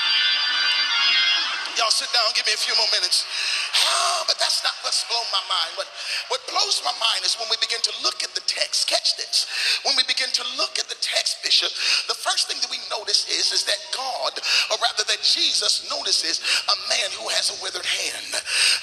Y'all 1.80 1.88
sit 1.88 2.12
down, 2.12 2.28
give 2.36 2.44
me 2.44 2.52
a 2.52 2.60
few 2.60 2.76
more 2.76 2.92
minutes. 2.92 3.24
Oh, 3.72 4.20
but 4.28 4.36
that's 4.36 4.60
not 4.60 4.76
what's 4.84 5.00
blown 5.08 5.24
my 5.32 5.40
mind. 5.48 5.72
What, 5.80 5.88
what 6.28 6.44
blows 6.52 6.84
my 6.84 6.92
mind 7.00 7.24
is 7.24 7.40
when 7.40 7.48
we 7.48 7.56
begin 7.56 7.80
to 7.80 7.94
look 8.04 8.20
at 8.20 8.36
the 8.36 8.44
text. 8.44 8.84
Catch 8.84 9.16
this. 9.16 9.48
When 9.88 9.96
we 9.96 10.04
begin 10.04 10.28
to 10.28 10.44
look 10.60 10.76
at 10.76 10.92
the 10.92 11.00
text, 11.00 11.40
Bishop, 11.40 11.72
the 12.04 12.20
first 12.20 12.52
thing 12.52 12.60
that 12.60 12.68
we 12.68 12.76
notice 12.92 13.24
is, 13.32 13.56
is 13.56 13.64
that 13.64 13.80
God, 13.96 14.36
or 14.68 14.76
rather 14.76 15.08
that 15.08 15.24
Jesus 15.24 15.88
notices 15.88 16.44
a 16.68 16.76
man 16.92 17.08
who 17.16 17.32
has 17.32 17.48
a 17.48 17.56
withered 17.64 17.88
hand. 17.88 18.28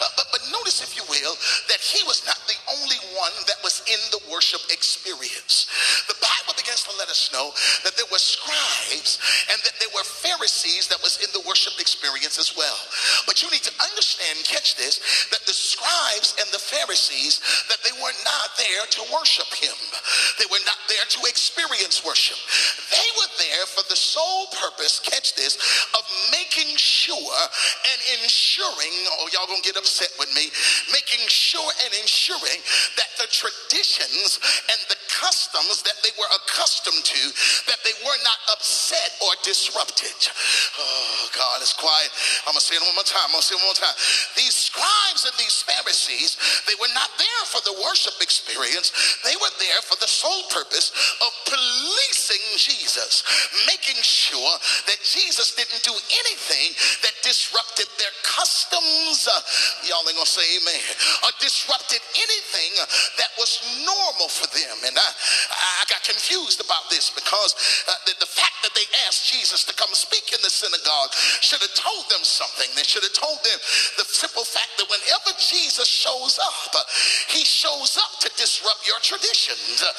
Uh, 0.02 0.10
but, 0.18 0.34
but 0.34 0.42
notice, 0.50 0.82
if 0.82 0.98
you 0.98 1.06
will, 1.06 1.38
that 1.70 1.78
he 1.78 2.02
was 2.10 2.26
not 2.26 2.42
the 2.50 2.58
only 2.82 2.98
one 3.14 3.36
that 3.46 3.62
was 3.62 3.86
in 3.86 4.02
the 4.10 4.26
worship 4.26 4.66
experience. 4.74 5.70
The 6.10 6.18
Bible 6.18 6.58
begins 6.58 6.82
to 6.90 6.98
let 6.98 7.14
us 7.14 7.30
know 7.30 7.54
that 7.86 7.94
there 7.94 8.10
were 8.10 8.18
scribes 8.18 9.22
and 9.54 9.62
that 9.62 9.78
there 9.78 9.94
were 9.94 10.02
Pharisees 10.02 10.90
that 10.90 10.98
was 11.06 11.22
in 11.22 11.30
the 11.38 11.46
worship 11.46 11.78
experience 11.78 12.42
as 12.42 12.58
well. 12.58 12.87
But 13.26 13.42
you 13.42 13.50
need 13.52 13.64
to 13.64 13.76
understand, 13.80 14.44
catch 14.44 14.76
this, 14.76 15.00
that 15.32 15.46
the 15.46 15.56
scribes 15.56 16.36
and 16.40 16.50
the 16.52 16.62
Pharisees, 16.62 17.40
that 17.70 17.80
they 17.86 17.96
were 18.02 18.16
not 18.26 18.48
there 18.58 18.86
to 18.86 19.02
worship 19.14 19.50
him. 19.54 19.78
They 20.40 20.50
were 20.52 20.64
not 20.66 20.80
there 20.92 21.06
to 21.08 21.20
experience 21.30 22.04
worship. 22.04 22.38
They 22.92 23.10
were 23.18 23.32
there 23.40 23.66
for 23.72 23.84
the 23.88 23.96
sole 23.96 24.48
purpose, 24.52 25.00
catch 25.00 25.36
this, 25.36 25.56
of 25.96 26.04
making 26.32 26.76
sure 26.76 27.40
and 27.94 28.00
ensuring, 28.22 28.94
oh, 29.18 29.30
y'all 29.32 29.48
gonna 29.48 29.64
get 29.64 29.78
upset 29.78 30.12
with 30.20 30.30
me, 30.36 30.52
making 30.92 31.24
sure 31.28 31.72
and 31.86 31.94
ensuring 32.02 32.60
that 32.98 33.12
the 33.18 33.28
traditions 33.32 34.40
and 34.68 34.80
the 34.90 34.97
customs 35.18 35.82
that 35.82 35.98
they 36.06 36.14
were 36.16 36.30
accustomed 36.30 37.02
to, 37.02 37.22
that 37.66 37.82
they 37.82 37.96
were 38.06 38.20
not 38.22 38.40
upset 38.54 39.18
or 39.26 39.34
disrupted. 39.42 40.14
Oh, 40.78 41.30
God 41.34 41.58
it's 41.62 41.74
quiet. 41.74 42.10
I'm 42.46 42.54
gonna 42.54 42.62
say 42.62 42.78
it 42.78 42.86
one 42.86 42.94
more 42.94 43.08
time. 43.08 43.26
I'm 43.28 43.38
gonna 43.38 43.46
say 43.46 43.58
it 43.58 43.62
one 43.66 43.74
more 43.74 43.82
time. 43.82 43.98
These 44.38 44.70
scribes 44.70 45.26
and 45.26 45.34
these 45.42 45.66
Pharisees, 45.66 46.38
they 46.70 46.78
were 46.78 46.92
not 46.94 47.10
there 47.18 47.44
for 47.50 47.62
the 47.66 47.74
worship 47.82 48.14
experience. 48.22 48.94
They 49.26 49.36
were 49.42 49.54
there 49.58 49.82
for 49.84 49.98
the 49.98 50.08
sole 50.08 50.46
purpose 50.54 50.94
of 51.26 51.32
policing 51.50 52.46
Jesus, 52.56 53.26
making 53.66 53.98
sure 54.00 54.54
that 54.86 55.00
Jesus 55.02 55.58
didn't 55.58 55.82
do 55.82 55.94
anything 55.94 56.78
that 57.02 57.16
disrupted 57.26 57.90
their 57.98 58.14
customs. 58.22 59.26
Y'all 59.90 60.06
ain't 60.06 60.16
gonna 60.16 60.30
say 60.30 60.46
amen. 60.62 60.84
Or 61.26 61.32
disrupted 61.42 62.02
anything 62.16 62.72
that 63.18 63.32
was 63.42 63.60
normal 63.84 64.30
for 64.30 64.48
them. 64.54 64.76
And 64.86 64.96
I, 64.98 65.07
I 65.08 65.84
got 65.90 66.04
confused 66.04 66.60
about 66.60 66.90
this 66.90 67.10
because 67.12 67.56
uh, 67.88 67.94
the, 68.06 68.14
the 68.20 68.30
fact 68.30 68.62
that 68.64 68.74
they 68.74 68.86
asked 69.08 69.30
Jesus 69.30 69.64
to 69.66 69.74
come 69.76 69.92
speak 69.94 70.34
in 70.34 70.42
the 70.42 70.52
synagogue 70.52 71.14
should 71.44 71.62
have 71.62 71.76
told 71.76 72.10
them 72.10 72.24
something. 72.24 72.68
They 72.76 72.88
should 72.88 73.04
have 73.04 73.16
told 73.16 73.40
them 73.44 73.60
the 74.00 74.06
simple 74.06 74.44
fact 74.44 74.76
that 74.82 74.88
whenever 74.90 75.32
Jesus 75.38 75.88
shows 75.88 76.40
up, 76.42 76.76
uh, 76.76 76.84
he 77.32 77.46
shows 77.46 77.98
up 77.98 78.20
to 78.26 78.28
disrupt 78.36 78.86
your 78.88 79.00
traditions. 79.02 79.84
Uh, 79.84 79.92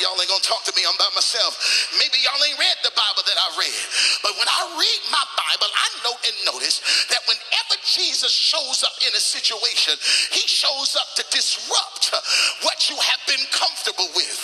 y'all 0.00 0.16
ain't 0.18 0.30
gonna 0.30 0.44
talk 0.44 0.62
to 0.68 0.74
me, 0.76 0.86
I'm 0.86 0.96
by 0.96 1.08
myself. 1.14 1.58
Maybe 1.98 2.20
y'all 2.22 2.40
ain't 2.44 2.58
read 2.58 2.78
the 2.84 2.94
Bible 2.94 3.24
that 3.26 3.38
I 3.38 3.48
read, 3.58 3.82
but 4.22 4.32
when 4.36 4.48
I 4.48 4.60
read 4.76 5.00
my 5.10 5.24
Bible, 5.34 5.70
I 5.70 5.86
note 6.04 6.22
and 6.24 6.36
notice 6.54 6.80
that 7.10 7.22
whenever 7.26 7.76
Jesus 7.84 8.32
shows 8.32 8.84
up 8.84 8.94
in 9.06 9.12
a 9.14 9.22
situation, 9.22 9.96
he 10.32 10.44
shows 10.46 10.96
up 10.96 11.08
to 11.16 11.24
disrupt 11.30 12.12
uh, 12.12 12.20
what 12.62 12.90
you 12.90 12.96
have 12.96 13.22
been 13.26 13.44
comfortable 13.50 14.08
with. 14.14 14.43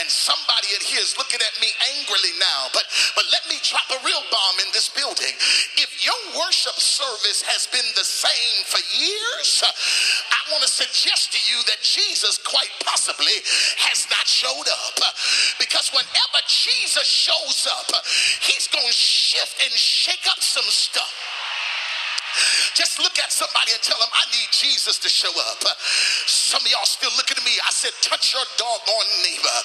And 0.00 0.06
somebody 0.08 0.74
in 0.74 0.82
here 0.84 1.02
is 1.02 1.16
looking 1.18 1.40
at 1.42 1.54
me 1.60 1.70
angrily 1.96 2.34
now, 2.38 2.70
but 2.72 2.86
but 3.16 3.26
let 3.30 3.46
me 3.48 3.58
drop 3.62 3.86
a 3.90 4.00
real 4.04 4.22
bomb 4.30 4.56
in 4.62 4.70
this 4.72 4.88
building. 4.90 5.34
If 5.78 6.04
your 6.04 6.18
worship 6.38 6.78
service 6.78 7.42
has 7.42 7.66
been 7.70 7.86
the 7.94 8.06
same 8.06 8.56
for 8.66 8.82
years, 8.94 9.62
I 9.64 10.40
want 10.50 10.62
to 10.62 10.70
suggest 10.70 11.32
to 11.32 11.40
you 11.46 11.62
that 11.70 11.82
Jesus 11.82 12.38
quite 12.42 12.70
possibly 12.84 13.38
has 13.86 14.06
not 14.10 14.26
showed 14.26 14.68
up. 14.68 14.98
Because 15.58 15.90
whenever 15.94 16.40
Jesus 16.46 17.06
shows 17.06 17.66
up, 17.70 17.90
he's 18.42 18.68
going 18.68 18.86
to 18.86 18.92
shift 18.92 19.56
and 19.64 19.72
shake 19.72 20.26
up 20.30 20.40
some 20.40 20.68
stuff. 20.68 21.33
Just 22.74 22.98
look 22.98 23.16
at 23.18 23.30
somebody 23.30 23.72
and 23.72 23.82
tell 23.82 23.98
them, 23.98 24.10
I 24.12 24.24
need 24.34 24.50
Jesus 24.50 24.98
to 25.02 25.08
show 25.08 25.30
up. 25.52 25.62
Some 26.26 26.62
of 26.62 26.68
y'all 26.70 26.88
still 26.88 27.12
looking 27.16 27.38
at 27.38 27.44
me. 27.46 27.54
I 27.62 27.70
said, 27.70 27.94
touch 28.02 28.34
your 28.34 28.44
doggone 28.58 29.10
neighbor 29.22 29.58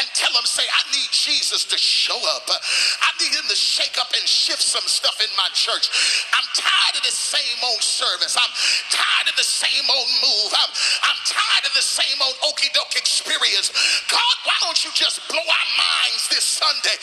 and 0.00 0.06
tell 0.14 0.32
them, 0.34 0.44
say, 0.44 0.64
I 0.66 0.82
need 0.90 1.10
Jesus 1.10 1.64
to 1.70 1.78
show 1.78 2.18
up. 2.36 2.48
I 2.50 3.10
need 3.22 3.34
him 3.34 3.46
to 3.48 3.58
shake 3.58 3.96
up 3.98 4.10
and 4.14 4.24
shift 4.26 4.62
some 4.62 4.84
stuff 4.86 5.18
in 5.22 5.30
my 5.38 5.48
church. 5.54 5.90
I'm 6.34 6.46
tired 6.54 6.96
of 6.98 7.04
the 7.06 7.14
same 7.14 7.58
old 7.64 7.82
service. 7.82 8.34
I'm 8.34 8.52
tired 8.90 9.28
of 9.30 9.36
the 9.36 9.46
same 9.46 9.86
old 9.86 10.10
move. 10.22 10.50
I'm, 10.54 10.72
I'm 11.06 11.20
tired 11.26 11.64
of 11.66 11.74
the 11.74 11.84
same 11.84 12.18
old 12.22 12.36
okey 12.50 12.70
doke 12.74 12.96
experience. 12.96 13.70
God, 14.10 14.36
why 14.46 14.56
don't 14.62 14.78
you 14.84 14.90
just 14.94 15.22
blow 15.28 15.42
our 15.42 15.68
minds 15.78 16.28
this 16.30 16.44
Sunday 16.44 16.96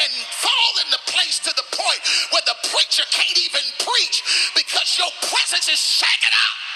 and 0.00 0.10
fall 0.40 0.72
into 0.84 0.98
place 1.10 1.38
to 1.44 1.52
the 1.56 1.66
point 1.74 2.00
your 5.00 5.10
presence 5.24 5.66
is 5.72 5.80
shaking 5.80 6.28
up. 6.28 6.69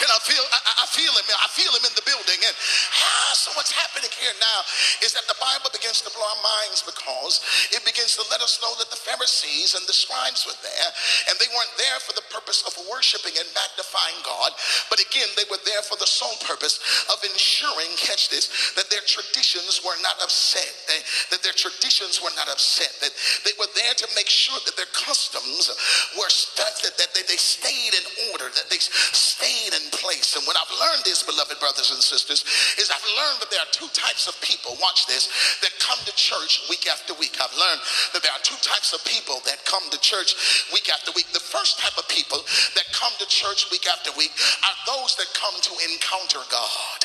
Can 0.00 0.10
I 0.10 0.18
feel? 0.22 0.44
I, 0.50 0.60
I 0.82 0.86
feel 0.90 1.12
him. 1.14 1.26
I 1.30 1.48
feel 1.54 1.72
him 1.74 1.84
in 1.86 1.94
the 1.94 2.06
building. 2.06 2.40
And 2.42 2.54
ah, 2.54 3.32
so 3.34 3.54
what's 3.54 3.70
happening 3.70 4.10
here 4.18 4.34
now 4.40 4.60
is 5.02 5.14
that 5.14 5.26
the 5.30 5.38
Bible 5.38 5.70
begins 5.70 6.02
to 6.02 6.10
blow 6.10 6.24
our 6.24 6.42
minds 6.42 6.82
because 6.82 7.42
it 7.70 7.82
begins 7.86 8.18
to 8.18 8.24
let 8.30 8.42
us 8.42 8.58
know 8.62 8.74
that 8.78 8.90
the 8.90 8.98
Pharisees 8.98 9.78
and 9.78 9.84
the 9.86 9.94
scribes 9.94 10.46
were 10.48 10.56
there, 10.64 10.88
and 11.30 11.34
they 11.38 11.50
weren't 11.54 11.74
there 11.78 11.98
for 12.02 12.16
the 12.16 12.26
purpose 12.32 12.66
of 12.66 12.74
worshiping 12.90 13.34
and 13.38 13.46
magnifying 13.54 14.18
God, 14.26 14.56
but 14.90 14.98
again, 14.98 15.28
they 15.36 15.46
were 15.50 15.60
there 15.62 15.82
for 15.82 15.96
the 16.00 16.08
sole 16.08 16.34
purpose 16.42 16.82
of 17.12 17.18
ensuring, 17.22 17.92
catch 18.00 18.28
this, 18.28 18.74
that 18.74 18.90
their 18.90 19.04
traditions 19.06 19.82
were 19.84 19.96
not 20.02 20.18
upset, 20.22 20.70
they, 20.90 21.00
that 21.30 21.42
their 21.42 21.56
traditions 21.56 22.18
were 22.22 22.34
not 22.34 22.48
upset, 22.50 22.90
that 23.00 23.14
they 23.44 23.54
were 23.60 23.70
there 23.74 23.94
to 23.94 24.06
make 24.16 24.28
sure 24.28 24.58
that 24.64 24.76
their 24.76 24.90
customs 24.96 25.70
were 26.18 26.30
that, 26.58 26.74
that 26.98 27.10
they, 27.14 27.22
they 27.28 27.40
stayed 27.40 27.94
in 27.94 28.06
order, 28.32 28.50
that 28.54 28.68
they 28.70 28.80
stayed 28.80 29.72
in 29.74 29.83
place. 29.90 30.36
And 30.36 30.44
what 30.46 30.56
I've 30.56 30.72
learned 30.72 31.04
is, 31.08 31.24
beloved 31.24 31.58
brothers 31.60 31.90
and 31.90 32.00
sisters, 32.00 32.44
is 32.78 32.88
I've 32.88 33.10
learned 33.18 33.42
that 33.42 33.50
there 33.50 33.60
are 33.60 33.72
two 33.72 33.88
types 33.92 34.28
of 34.28 34.36
people, 34.40 34.76
watch 34.80 35.06
this, 35.06 35.28
that 35.60 35.72
come 35.80 35.98
to 36.04 36.14
church 36.16 36.64
week 36.68 36.86
after 36.86 37.12
week. 37.16 37.36
I've 37.40 37.54
learned 37.56 37.82
that 38.12 38.22
there 38.22 38.32
are 38.32 38.44
two 38.44 38.58
types 38.62 38.92
of 38.92 39.04
people 39.04 39.40
that 39.44 39.64
come 39.64 39.84
to 39.90 39.98
church 40.00 40.36
week 40.72 40.88
after 40.92 41.10
week. 41.12 41.28
The 41.32 41.42
first 41.42 41.80
type 41.80 41.96
of 41.98 42.06
people 42.08 42.40
that 42.78 42.86
come 42.94 43.12
to 43.18 43.26
church 43.26 43.68
week 43.72 43.84
after 43.90 44.14
week 44.16 44.32
are 44.64 44.76
those 44.86 45.16
that 45.16 45.28
come 45.34 45.56
to 45.56 45.72
encounter 45.90 46.42
God. 46.48 47.00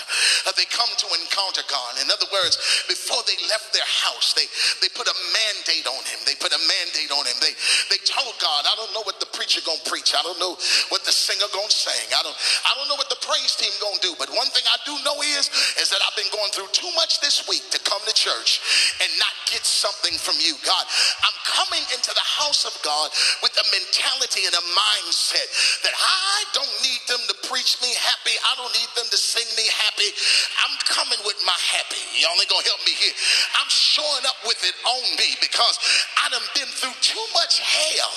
Uh, 0.46 0.54
they 0.58 0.66
come 0.70 0.90
to 0.90 1.08
encounter 1.22 1.64
God. 1.70 2.00
In 2.02 2.10
other 2.10 2.28
words, 2.34 2.58
before 2.90 3.22
they 3.30 3.38
left 3.50 3.72
their 3.74 3.86
house, 3.86 4.34
they, 4.34 4.48
they 4.82 4.90
put 4.94 5.06
a 5.08 5.18
mandate 5.34 5.86
on 5.88 6.02
him. 6.08 6.20
They 6.26 6.36
put 6.38 6.52
a 6.54 6.62
mandate 6.62 7.12
on 7.14 7.24
him. 7.26 7.38
They, 7.42 7.54
they 7.94 8.02
told 8.06 8.34
God, 8.42 8.66
I 8.66 8.74
don't 8.76 8.92
know 8.94 9.06
what 9.06 9.20
the 9.22 9.30
preacher 9.34 9.62
gonna 9.66 9.84
preach. 9.86 10.14
I 10.18 10.22
don't 10.24 10.40
know 10.40 10.58
what 10.90 11.06
the 11.06 11.14
singer 11.14 11.48
gonna 11.54 11.72
sing. 11.72 12.10
I 12.14 12.22
don't, 12.26 12.38
I 12.70 12.78
don't 12.78 12.86
know 12.86 13.02
what 13.02 13.10
the 13.10 13.18
praise 13.26 13.58
team 13.58 13.74
gonna 13.82 13.98
do. 13.98 14.14
But 14.22 14.30
one 14.30 14.46
thing 14.54 14.62
I 14.70 14.78
do 14.86 14.94
know 15.02 15.18
is, 15.26 15.50
is 15.82 15.90
that 15.90 15.98
I've 16.06 16.14
been 16.14 16.30
going 16.30 16.54
through 16.54 16.70
too 16.70 16.90
much 16.94 17.18
this 17.18 17.50
week 17.50 17.66
to 17.74 17.82
come 17.82 17.98
to 18.06 18.14
church 18.14 18.62
and 19.02 19.10
not 19.18 19.34
get 19.50 19.66
something 19.66 20.14
from 20.22 20.38
you. 20.38 20.54
God, 20.62 20.86
I'm 21.26 21.34
coming 21.50 21.82
into 21.90 22.14
the 22.14 22.28
house 22.46 22.70
of 22.70 22.78
God 22.86 23.10
with 23.42 23.58
a 23.58 23.66
mentality 23.74 24.46
and 24.46 24.54
a 24.54 24.66
mindset 24.78 25.50
that 25.82 25.98
I 25.98 26.46
don't 26.54 26.76
need 26.86 27.02
them 27.10 27.22
to 27.34 27.36
preach 27.50 27.82
me 27.82 27.90
happy. 27.98 28.38
I 28.38 28.54
don't 28.62 28.74
need 28.78 28.92
them 28.94 29.10
to 29.10 29.18
sing 29.18 29.50
me 29.58 29.66
happy. 29.90 30.14
I'm 30.62 30.78
coming 30.86 31.18
with 31.26 31.42
my 31.50 31.58
happy. 31.74 32.02
Y'all 32.22 32.38
ain't 32.38 32.54
gonna 32.54 32.70
help 32.70 32.86
me 32.86 32.94
here. 32.94 33.18
I'm 33.58 33.70
showing 33.74 34.30
up 34.30 34.38
with 34.46 34.62
it 34.62 34.78
on 34.86 35.04
me 35.18 35.34
because 35.42 35.82
I 36.22 36.30
done 36.30 36.46
been 36.54 36.70
through 36.70 36.98
too 37.02 37.26
much 37.34 37.66
hell 37.66 38.14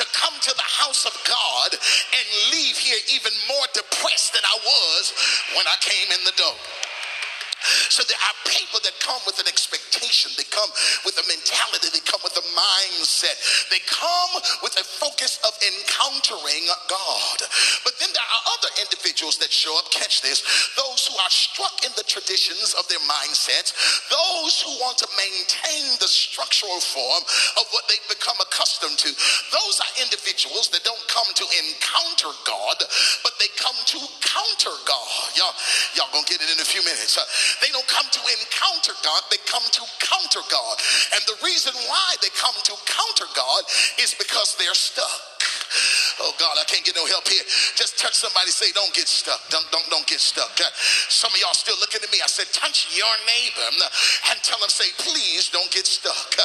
to 0.00 0.04
come 0.16 0.32
to 0.40 0.52
the 0.56 0.68
house 0.80 1.04
of 1.04 1.12
God 1.28 1.76
and 1.76 2.26
leave 2.56 2.80
here 2.80 2.96
even 3.12 3.36
more 3.44 3.68
depressed 3.76 3.89
than 4.30 4.42
I 4.44 4.56
was 4.64 5.12
when 5.56 5.66
I 5.66 5.76
came 5.80 6.08
in 6.12 6.24
the 6.24 6.32
door. 6.36 6.56
So 7.92 8.02
there 8.06 8.18
are 8.18 8.36
people 8.48 8.80
that 8.82 8.96
come 9.00 9.20
with 9.26 9.38
an 9.40 9.48
expectation. 9.48 10.32
They 10.36 10.48
come 10.48 10.70
with 11.04 11.16
a 11.18 11.26
mentality. 11.28 11.92
They 11.92 12.04
come 12.04 12.20
with 12.24 12.36
a 12.36 12.46
mindset. 12.54 13.36
They 13.70 13.82
come 13.86 14.32
with 14.62 14.74
a 14.78 14.84
focus 14.84 15.38
of 15.46 15.52
encountering 15.62 16.66
God. 16.88 17.38
But 17.84 17.96
then 18.00 18.10
there 18.12 18.24
are 18.24 18.44
other 18.58 18.70
individuals 18.82 19.38
that 19.38 19.52
show 19.52 19.72
up, 19.78 19.90
catch 19.90 20.22
this, 20.22 20.42
those 20.76 21.06
who 21.06 21.16
are 21.18 21.32
struck 21.32 21.84
in 21.84 21.92
the 21.96 22.06
traditions 22.06 22.74
of 22.78 22.86
their 22.88 23.02
mindsets, 23.06 23.74
those 24.08 24.60
who 24.62 24.72
want 24.80 24.98
to 24.98 25.08
maintain 25.16 25.96
the 26.00 26.08
structural 26.08 26.80
form 26.80 27.22
of 27.60 27.64
what 27.72 27.86
they've 27.88 28.10
become 28.10 28.36
accustomed 28.40 28.98
to. 28.98 29.10
Those 29.52 29.76
are 29.80 29.92
individuals 30.02 30.68
that 30.72 30.84
don't 30.84 31.02
come 31.08 31.28
to 31.34 31.46
encounter 31.66 32.32
God, 32.46 32.78
but 33.22 33.34
they 33.38 33.50
come 33.56 33.76
to 33.76 33.98
counter 34.22 34.74
God. 34.86 35.28
Y'all, 35.36 35.54
y'all 35.96 36.10
gonna 36.12 36.26
get 36.28 36.40
it 36.42 36.50
in 36.50 36.58
a 36.60 36.68
few 36.68 36.82
minutes. 36.84 37.16
Uh, 37.18 37.24
They 37.62 37.70
don't 37.72 37.86
come 37.88 38.06
to 38.10 38.20
encounter 38.20 38.94
God, 39.02 39.22
they 39.30 39.42
come 39.46 39.62
to 39.62 39.82
counter 40.00 40.44
God. 40.50 40.76
And 41.14 41.22
the 41.26 41.38
reason 41.44 41.74
why 41.88 42.16
they 42.22 42.30
come 42.38 42.54
to 42.54 42.74
counter 42.86 43.28
God 43.34 43.62
is 43.98 44.14
because 44.14 44.56
they're 44.58 44.74
stuck. 44.74 45.29
Oh 46.20 46.36
God, 46.36 46.52
I 46.60 46.64
can't 46.68 46.84
get 46.84 46.92
no 46.96 47.04
help 47.08 47.24
here. 47.24 47.42
Just 47.80 47.96
touch 47.96 48.12
somebody, 48.12 48.52
say, 48.52 48.68
don't 48.76 48.92
get 48.92 49.08
stuck. 49.08 49.40
Don't, 49.48 49.64
don't, 49.72 49.88
don't 49.88 50.04
get 50.04 50.20
stuck. 50.20 50.52
Uh, 50.60 50.68
some 51.08 51.32
of 51.32 51.38
y'all 51.40 51.56
still 51.56 51.76
looking 51.80 52.04
at 52.04 52.12
me. 52.12 52.20
I 52.20 52.28
said, 52.28 52.44
touch 52.52 52.92
your 52.92 53.10
neighbor 53.24 53.66
and 54.28 54.36
tell 54.44 54.60
them, 54.60 54.68
say, 54.68 54.92
please 55.00 55.48
don't 55.48 55.68
get 55.72 55.88
stuck. 55.88 56.36
Uh, 56.36 56.44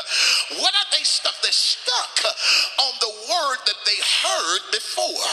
what 0.63 0.71
are 0.71 0.89
they 0.95 1.03
stuck? 1.03 1.35
They're 1.43 1.51
stuck 1.51 2.15
uh, 2.23 2.87
on 2.87 2.93
the 3.03 3.11
word 3.27 3.59
that 3.67 3.79
they 3.83 3.99
heard 3.99 4.63
before. 4.71 5.27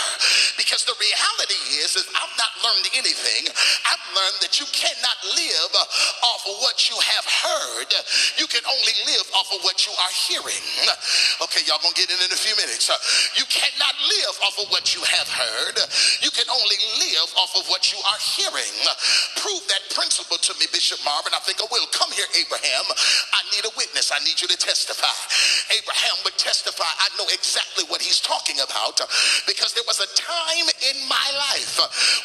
Because 0.59 0.82
the 0.90 0.99
reality 0.99 1.62
is, 1.78 1.95
is 1.95 2.07
I've 2.11 2.34
not 2.34 2.53
learned 2.66 2.86
anything. 2.99 3.47
I've 3.86 4.07
learned 4.11 4.43
that 4.43 4.59
you 4.59 4.66
cannot 4.74 5.18
live 5.38 5.72
off 6.34 6.43
of 6.51 6.59
what 6.66 6.90
you 6.90 6.99
have 6.99 7.26
heard. 7.26 7.90
You 8.43 8.51
can 8.51 8.66
only 8.66 8.95
live 9.07 9.26
off 9.38 9.55
of 9.55 9.62
what 9.62 9.86
you 9.86 9.95
are 9.95 10.12
hearing. 10.26 10.64
Okay, 11.47 11.62
y'all 11.70 11.78
gonna 11.78 11.95
get 11.95 12.11
in 12.11 12.18
in 12.18 12.30
a 12.30 12.40
few 12.40 12.55
minutes. 12.59 12.90
You 13.38 13.47
cannot 13.47 13.95
live 14.33 14.49
off 14.49 14.57
of 14.64 14.72
what 14.72 14.97
you 14.97 15.03
have 15.05 15.28
heard. 15.28 15.76
You 16.24 16.30
can 16.33 16.49
only 16.49 16.80
live 17.05 17.28
off 17.37 17.53
of 17.57 17.68
what 17.68 17.93
you 17.93 17.99
are 18.01 18.20
hearing. 18.41 18.76
Prove 19.37 19.61
that 19.68 19.85
principle 19.93 20.41
to 20.41 20.53
me, 20.57 20.66
Bishop 20.72 20.99
Marvin. 21.05 21.37
I 21.37 21.41
think 21.45 21.61
I 21.61 21.68
will. 21.68 21.85
Come 21.93 22.09
here, 22.16 22.28
Abraham. 22.41 22.85
I 23.37 23.45
need 23.53 23.64
a 23.68 23.72
witness. 23.76 24.09
I 24.09 24.20
need 24.24 24.41
you 24.41 24.49
to 24.49 24.57
testify. 24.57 25.12
Abraham 25.68 26.16
would 26.24 26.37
testify. 26.41 26.89
I 26.89 27.09
know 27.20 27.28
exactly 27.28 27.85
what 27.93 28.01
he's 28.01 28.20
talking 28.20 28.57
about 28.64 29.01
because 29.45 29.76
there 29.76 29.85
was 29.87 30.01
a 30.01 30.09
time 30.16 30.68
in 30.89 30.97
my 31.09 31.28
life 31.53 31.76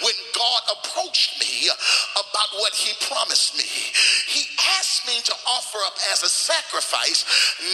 when 0.03 0.15
God 0.31 0.61
approached 0.79 1.39
me 1.43 1.67
about 2.15 2.51
what 2.63 2.71
he 2.73 2.95
promised 3.11 3.57
me. 3.59 3.67
He 3.67 4.47
asked 4.79 5.07
me 5.07 5.19
to 5.27 5.35
offer 5.49 5.79
up 5.85 5.97
as 6.11 6.23
a 6.23 6.31
sacrifice, 6.31 7.25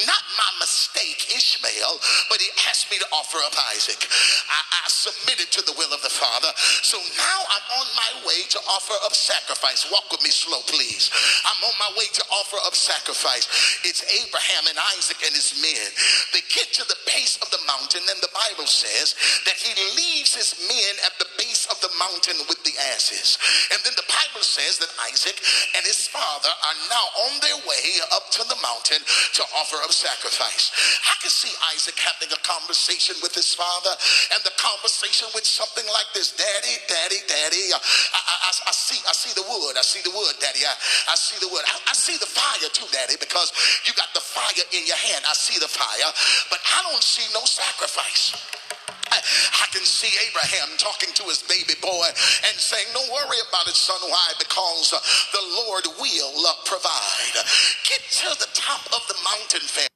not 0.08 0.24
my 0.38 0.52
mistake, 0.60 1.30
Ishmael, 1.36 2.00
but 2.30 2.42
he 2.42 2.50
asked 2.70 2.90
me 2.90 2.98
to 2.98 3.08
offer 3.14 3.38
up 3.46 3.54
Isaac. 3.76 4.02
I, 4.50 4.60
I 4.84 4.90
submitted 4.90 5.52
to 5.56 5.62
the 5.66 5.76
will 5.78 5.92
of 5.94 6.02
the 6.02 6.12
Father. 6.12 6.52
So 6.84 7.00
now 7.18 7.40
I'm 7.52 7.68
on 7.80 7.88
my 7.96 8.12
way 8.28 8.46
to 8.50 8.60
offer 8.72 8.96
up 9.06 9.14
sacrifice. 9.14 9.88
Walk 9.92 10.12
with 10.12 10.24
me 10.24 10.32
slow, 10.32 10.62
please. 10.68 11.12
I'm 11.46 11.62
on 11.64 11.76
my 11.80 11.92
way 11.98 12.08
to 12.12 12.24
offer 12.32 12.58
up 12.64 12.76
sacrifice. 12.76 13.48
It's 13.84 14.04
Abraham 14.24 14.68
and 14.70 14.78
Isaac 14.98 15.20
and 15.24 15.36
his 15.36 15.58
men. 15.60 15.88
They 16.32 16.44
get 16.52 16.72
to 16.80 16.84
the 16.88 17.00
base 17.08 17.40
of 17.42 17.50
the 17.52 17.62
mountain, 17.68 18.04
and 18.08 18.20
the 18.22 18.34
Bible 18.34 18.68
says 18.68 19.16
that 19.46 19.58
he 19.60 19.72
leaves 19.96 20.36
his 20.36 20.56
men 20.68 20.94
at 21.06 21.16
the 21.20 21.30
base 21.38 21.68
of 21.72 21.80
the 21.82 21.92
mountain 22.00 22.38
with 22.48 22.62
the 22.64 22.76
asses. 22.96 23.38
And 23.72 23.80
then 23.84 23.96
the 23.96 24.08
Bible 24.08 24.44
says 24.44 24.80
that 24.80 24.92
Isaac 25.12 25.36
and 25.76 25.84
his 25.86 26.08
father 26.08 26.52
are 26.52 26.78
now 26.90 27.06
on 27.30 27.34
their 27.42 27.60
way 27.68 27.88
up 28.12 28.30
to 28.40 28.44
the 28.48 28.60
mountain 28.62 29.02
to 29.04 29.44
offer 29.58 29.78
up 29.84 29.92
sacrifice. 29.92 30.72
I 31.10 31.16
can 31.22 31.32
see 31.32 31.52
Isaac 31.74 31.98
having 32.00 32.32
a 32.34 32.42
conversation 32.44 33.16
with 33.22 33.34
his 33.36 33.54
father, 33.56 33.94
and 34.34 34.42
the 34.44 34.54
conversation 34.60 35.28
with 35.34 35.46
something 35.46 35.86
like 35.94 36.10
this 36.14 36.34
Daddy, 36.36 36.76
Daddy, 36.88 37.22
Daddy. 37.28 37.66
Uh, 37.74 37.80
I, 37.80 38.20
I, 38.20 38.36
I, 38.50 38.52
I 38.70 38.74
see, 38.74 39.00
I 39.08 39.14
see 39.14 39.34
the 39.36 39.46
wood. 39.46 39.76
I 39.78 39.86
see 39.86 40.02
the 40.02 40.14
wood, 40.14 40.36
Daddy. 40.40 40.64
I, 40.66 40.74
I 41.12 41.16
see 41.16 41.38
the 41.40 41.50
wood. 41.52 41.64
I, 41.66 41.76
I 41.90 41.94
see 41.94 42.18
the 42.18 42.30
fire 42.30 42.70
too, 42.72 42.88
Daddy, 42.92 43.16
because 43.20 43.52
you 43.86 43.94
got 43.94 44.12
the 44.14 44.24
fire 44.24 44.66
in 44.74 44.84
your 44.86 45.00
hand. 45.00 45.26
I 45.30 45.34
see 45.34 45.60
the 45.60 45.70
fire, 45.70 46.10
but 46.50 46.60
I 46.76 46.84
don't 46.90 47.04
see 47.04 47.26
no 47.34 47.44
sacrifice. 47.46 48.36
I 49.14 49.68
can 49.72 49.86
see 49.86 50.10
Abraham 50.30 50.70
talking 50.78 51.10
to 51.14 51.24
his 51.30 51.44
baby 51.44 51.78
boy 51.82 52.08
and 52.50 52.56
saying, 52.58 52.88
Don't 52.94 53.12
worry 53.14 53.38
about 53.50 53.68
it, 53.68 53.76
son. 53.76 53.98
Why? 54.10 54.34
Because 54.40 54.94
uh, 54.94 55.00
the 55.34 55.44
Lord 55.66 55.86
will 56.02 56.48
uh, 56.48 56.54
provide. 56.66 57.36
Get 57.86 58.02
to 58.26 58.30
the 58.40 58.50
top 58.54 58.86
of 58.90 59.06
the 59.08 59.16
mountain, 59.24 59.62
family. 59.68 59.93